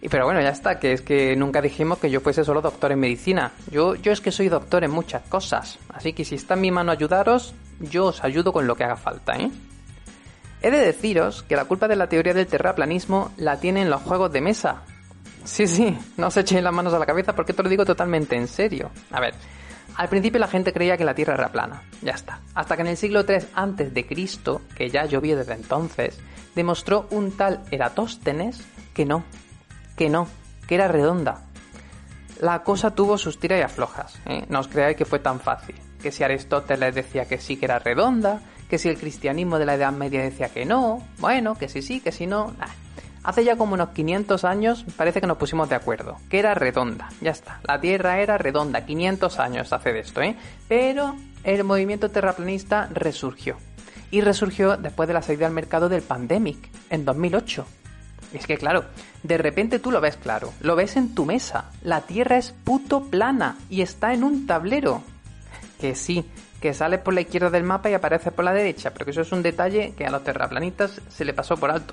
[0.00, 2.92] Y pero bueno, ya está, que es que nunca dijimos que yo fuese solo doctor
[2.92, 3.50] en medicina.
[3.70, 5.78] Yo, yo es que soy doctor en muchas cosas.
[5.88, 8.96] Así que si está en mi mano ayudaros, yo os ayudo con lo que haga
[8.96, 9.50] falta, ¿eh?
[10.62, 14.32] He de deciros que la culpa de la teoría del terraplanismo la tienen los juegos
[14.32, 14.82] de mesa.
[15.46, 18.34] Sí, sí, no os echéis las manos a la cabeza porque te lo digo totalmente
[18.34, 18.90] en serio.
[19.12, 19.34] A ver,
[19.94, 22.40] al principio la gente creía que la Tierra era plana, ya está.
[22.54, 26.18] Hasta que en el siglo III antes de Cristo, que ya llovió desde entonces,
[26.56, 28.60] demostró un tal Eratóstenes
[28.92, 29.22] que no,
[29.96, 30.26] que no,
[30.66, 31.44] que era redonda.
[32.40, 34.44] La cosa tuvo sus tiras y aflojas, ¿eh?
[34.48, 35.76] no os creáis que fue tan fácil.
[36.02, 39.74] Que si Aristóteles decía que sí que era redonda, que si el cristianismo de la
[39.74, 42.66] Edad Media decía que no, bueno, que sí sí, que si no, nah.
[43.26, 47.08] Hace ya como unos 500 años parece que nos pusimos de acuerdo, que era redonda,
[47.20, 50.36] ya está, la Tierra era redonda, 500 años hace de esto, ¿eh?
[50.68, 53.56] Pero el movimiento terraplanista resurgió.
[54.12, 57.66] Y resurgió después de la salida al mercado del Pandemic, en 2008.
[58.32, 58.84] Y es que claro,
[59.24, 63.06] de repente tú lo ves claro, lo ves en tu mesa, la Tierra es puto
[63.06, 65.02] plana y está en un tablero.
[65.80, 66.30] Que sí,
[66.60, 69.22] que sale por la izquierda del mapa y aparece por la derecha, pero que eso
[69.22, 71.92] es un detalle que a los terraplanistas se le pasó por alto.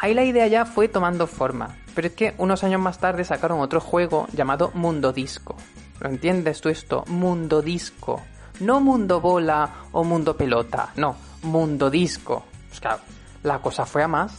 [0.00, 3.60] Ahí la idea ya fue tomando forma, pero es que unos años más tarde sacaron
[3.60, 5.56] otro juego llamado Mundo Disco.
[6.00, 7.04] ¿Lo entiendes tú esto?
[7.08, 8.22] Mundo Disco.
[8.60, 12.44] No Mundo Bola o Mundo Pelota, no, Mundo Disco.
[12.68, 13.00] Pues claro,
[13.42, 14.38] la cosa fue a más.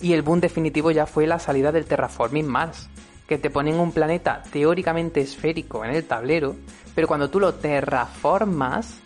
[0.00, 2.88] Y el boom definitivo ya fue la salida del Terraforming Mars,
[3.26, 6.54] que te ponen un planeta teóricamente esférico en el tablero,
[6.94, 9.00] pero cuando tú lo terraformas,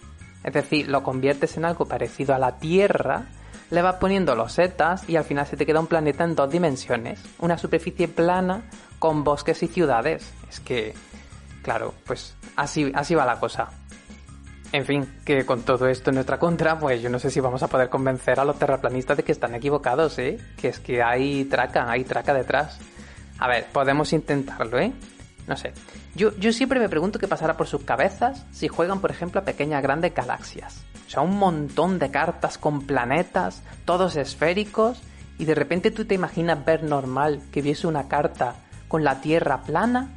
[0.45, 3.27] es decir, lo conviertes en algo parecido a la Tierra,
[3.71, 6.51] le vas poniendo los setas y al final se te queda un planeta en dos
[6.51, 8.63] dimensiones, una superficie plana
[8.99, 10.33] con bosques y ciudades.
[10.49, 10.95] Es que,
[11.63, 13.69] claro, pues así, así va la cosa.
[14.73, 17.63] En fin, que con todo esto en nuestra contra, pues yo no sé si vamos
[17.63, 20.39] a poder convencer a los terraplanistas de que están equivocados, ¿eh?
[20.57, 22.79] Que es que hay traca, hay traca detrás.
[23.39, 24.93] A ver, podemos intentarlo, ¿eh?
[25.49, 25.73] No sé.
[26.15, 29.45] Yo, yo siempre me pregunto qué pasará por sus cabezas si juegan, por ejemplo, a
[29.45, 30.85] pequeñas grandes galaxias.
[31.11, 35.03] O sea, un montón de cartas con planetas, todos esféricos,
[35.39, 38.55] y de repente tú te imaginas ver normal que viese una carta
[38.87, 40.11] con la Tierra plana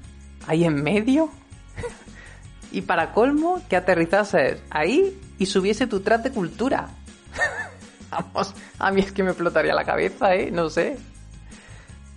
[0.46, 1.32] ahí en medio.
[2.72, 6.90] y para colmo, que aterrizases ahí y subiese tu tras de cultura.
[8.12, 10.52] Vamos, a mí es que me explotaría la cabeza, ¿eh?
[10.52, 11.00] No sé.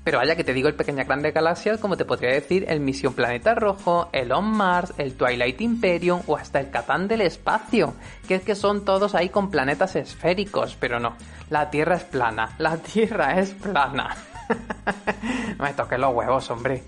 [0.06, 3.12] Pero vaya que te digo el Pequeña Grande Galaxias, como te podría decir el Misión
[3.12, 7.92] Planeta Rojo, el On Mars, el Twilight Imperium o hasta el Catán del Espacio,
[8.28, 11.16] que es que son todos ahí con planetas esféricos, pero no,
[11.50, 14.14] la Tierra es plana, la Tierra es plana.
[15.58, 16.84] Me toqué los huevos, hombre.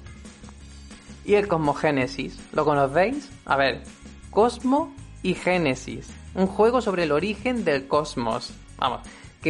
[1.24, 2.38] ¿Y el Cosmogénesis?
[2.52, 3.32] ¿Lo conocéis?
[3.46, 3.82] A ver,
[4.30, 8.52] Cosmo y Génesis, un juego sobre el origen del cosmos.
[8.76, 9.00] Vamos,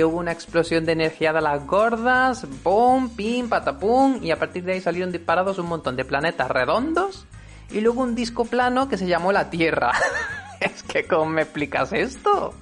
[0.05, 3.11] hubo una explosión de energía de las gordas, ¡pum!
[3.11, 3.49] ¡pim!
[3.49, 4.23] ¡patapum!
[4.23, 7.27] Y a partir de ahí salieron disparados un montón de planetas redondos
[7.71, 9.93] y luego un disco plano que se llamó la Tierra.
[10.61, 12.55] es que, ¿cómo me explicas esto?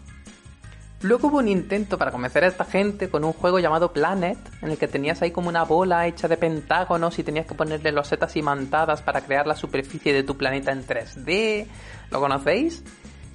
[1.03, 4.71] Luego hubo un intento para convencer a esta gente con un juego llamado Planet, en
[4.71, 8.35] el que tenías ahí como una bola hecha de pentágonos y tenías que ponerle losetas
[8.37, 11.67] imantadas para crear la superficie de tu planeta en 3D.
[12.11, 12.83] ¿Lo conocéis?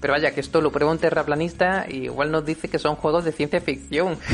[0.02, 3.24] Pero vaya, que esto lo prueba un terraplanista y igual nos dice que son juegos
[3.24, 4.18] de ciencia ficción.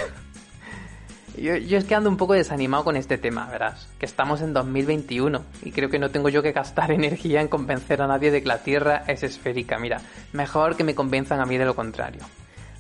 [1.38, 3.88] Yo, yo es que ando un poco desanimado con este tema, verás.
[4.00, 8.02] Que estamos en 2021 y creo que no tengo yo que gastar energía en convencer
[8.02, 9.78] a nadie de que la Tierra es esférica.
[9.78, 10.02] Mira,
[10.34, 12.22] mejor que me convenzan a mí de lo contrario.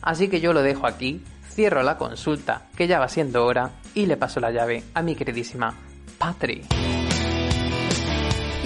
[0.02, 4.08] Así que yo lo dejo aquí, cierro la consulta, que ya va siendo hora, y
[4.08, 5.76] le paso la llave a mi queridísima
[6.18, 6.64] Patri.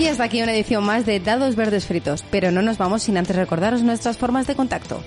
[0.02, 3.18] Y hasta aquí una edición más de Dados Verdes Fritos, pero no nos vamos sin
[3.18, 5.00] antes recordaros nuestras formas de contacto.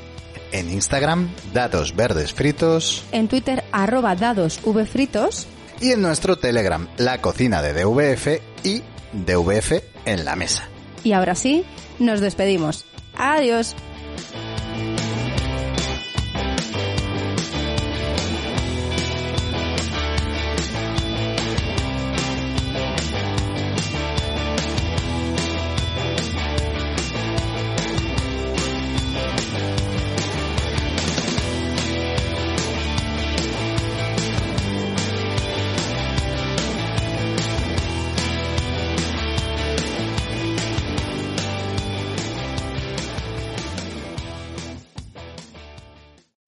[0.52, 3.04] En Instagram, Dados Verdes Fritos.
[3.10, 5.48] En Twitter, arroba dadosvfritos.
[5.80, 10.68] Y en nuestro Telegram, La Cocina de DVF y DVF en la Mesa.
[11.02, 11.64] Y ahora sí,
[11.98, 12.84] nos despedimos.
[13.16, 13.74] Adiós.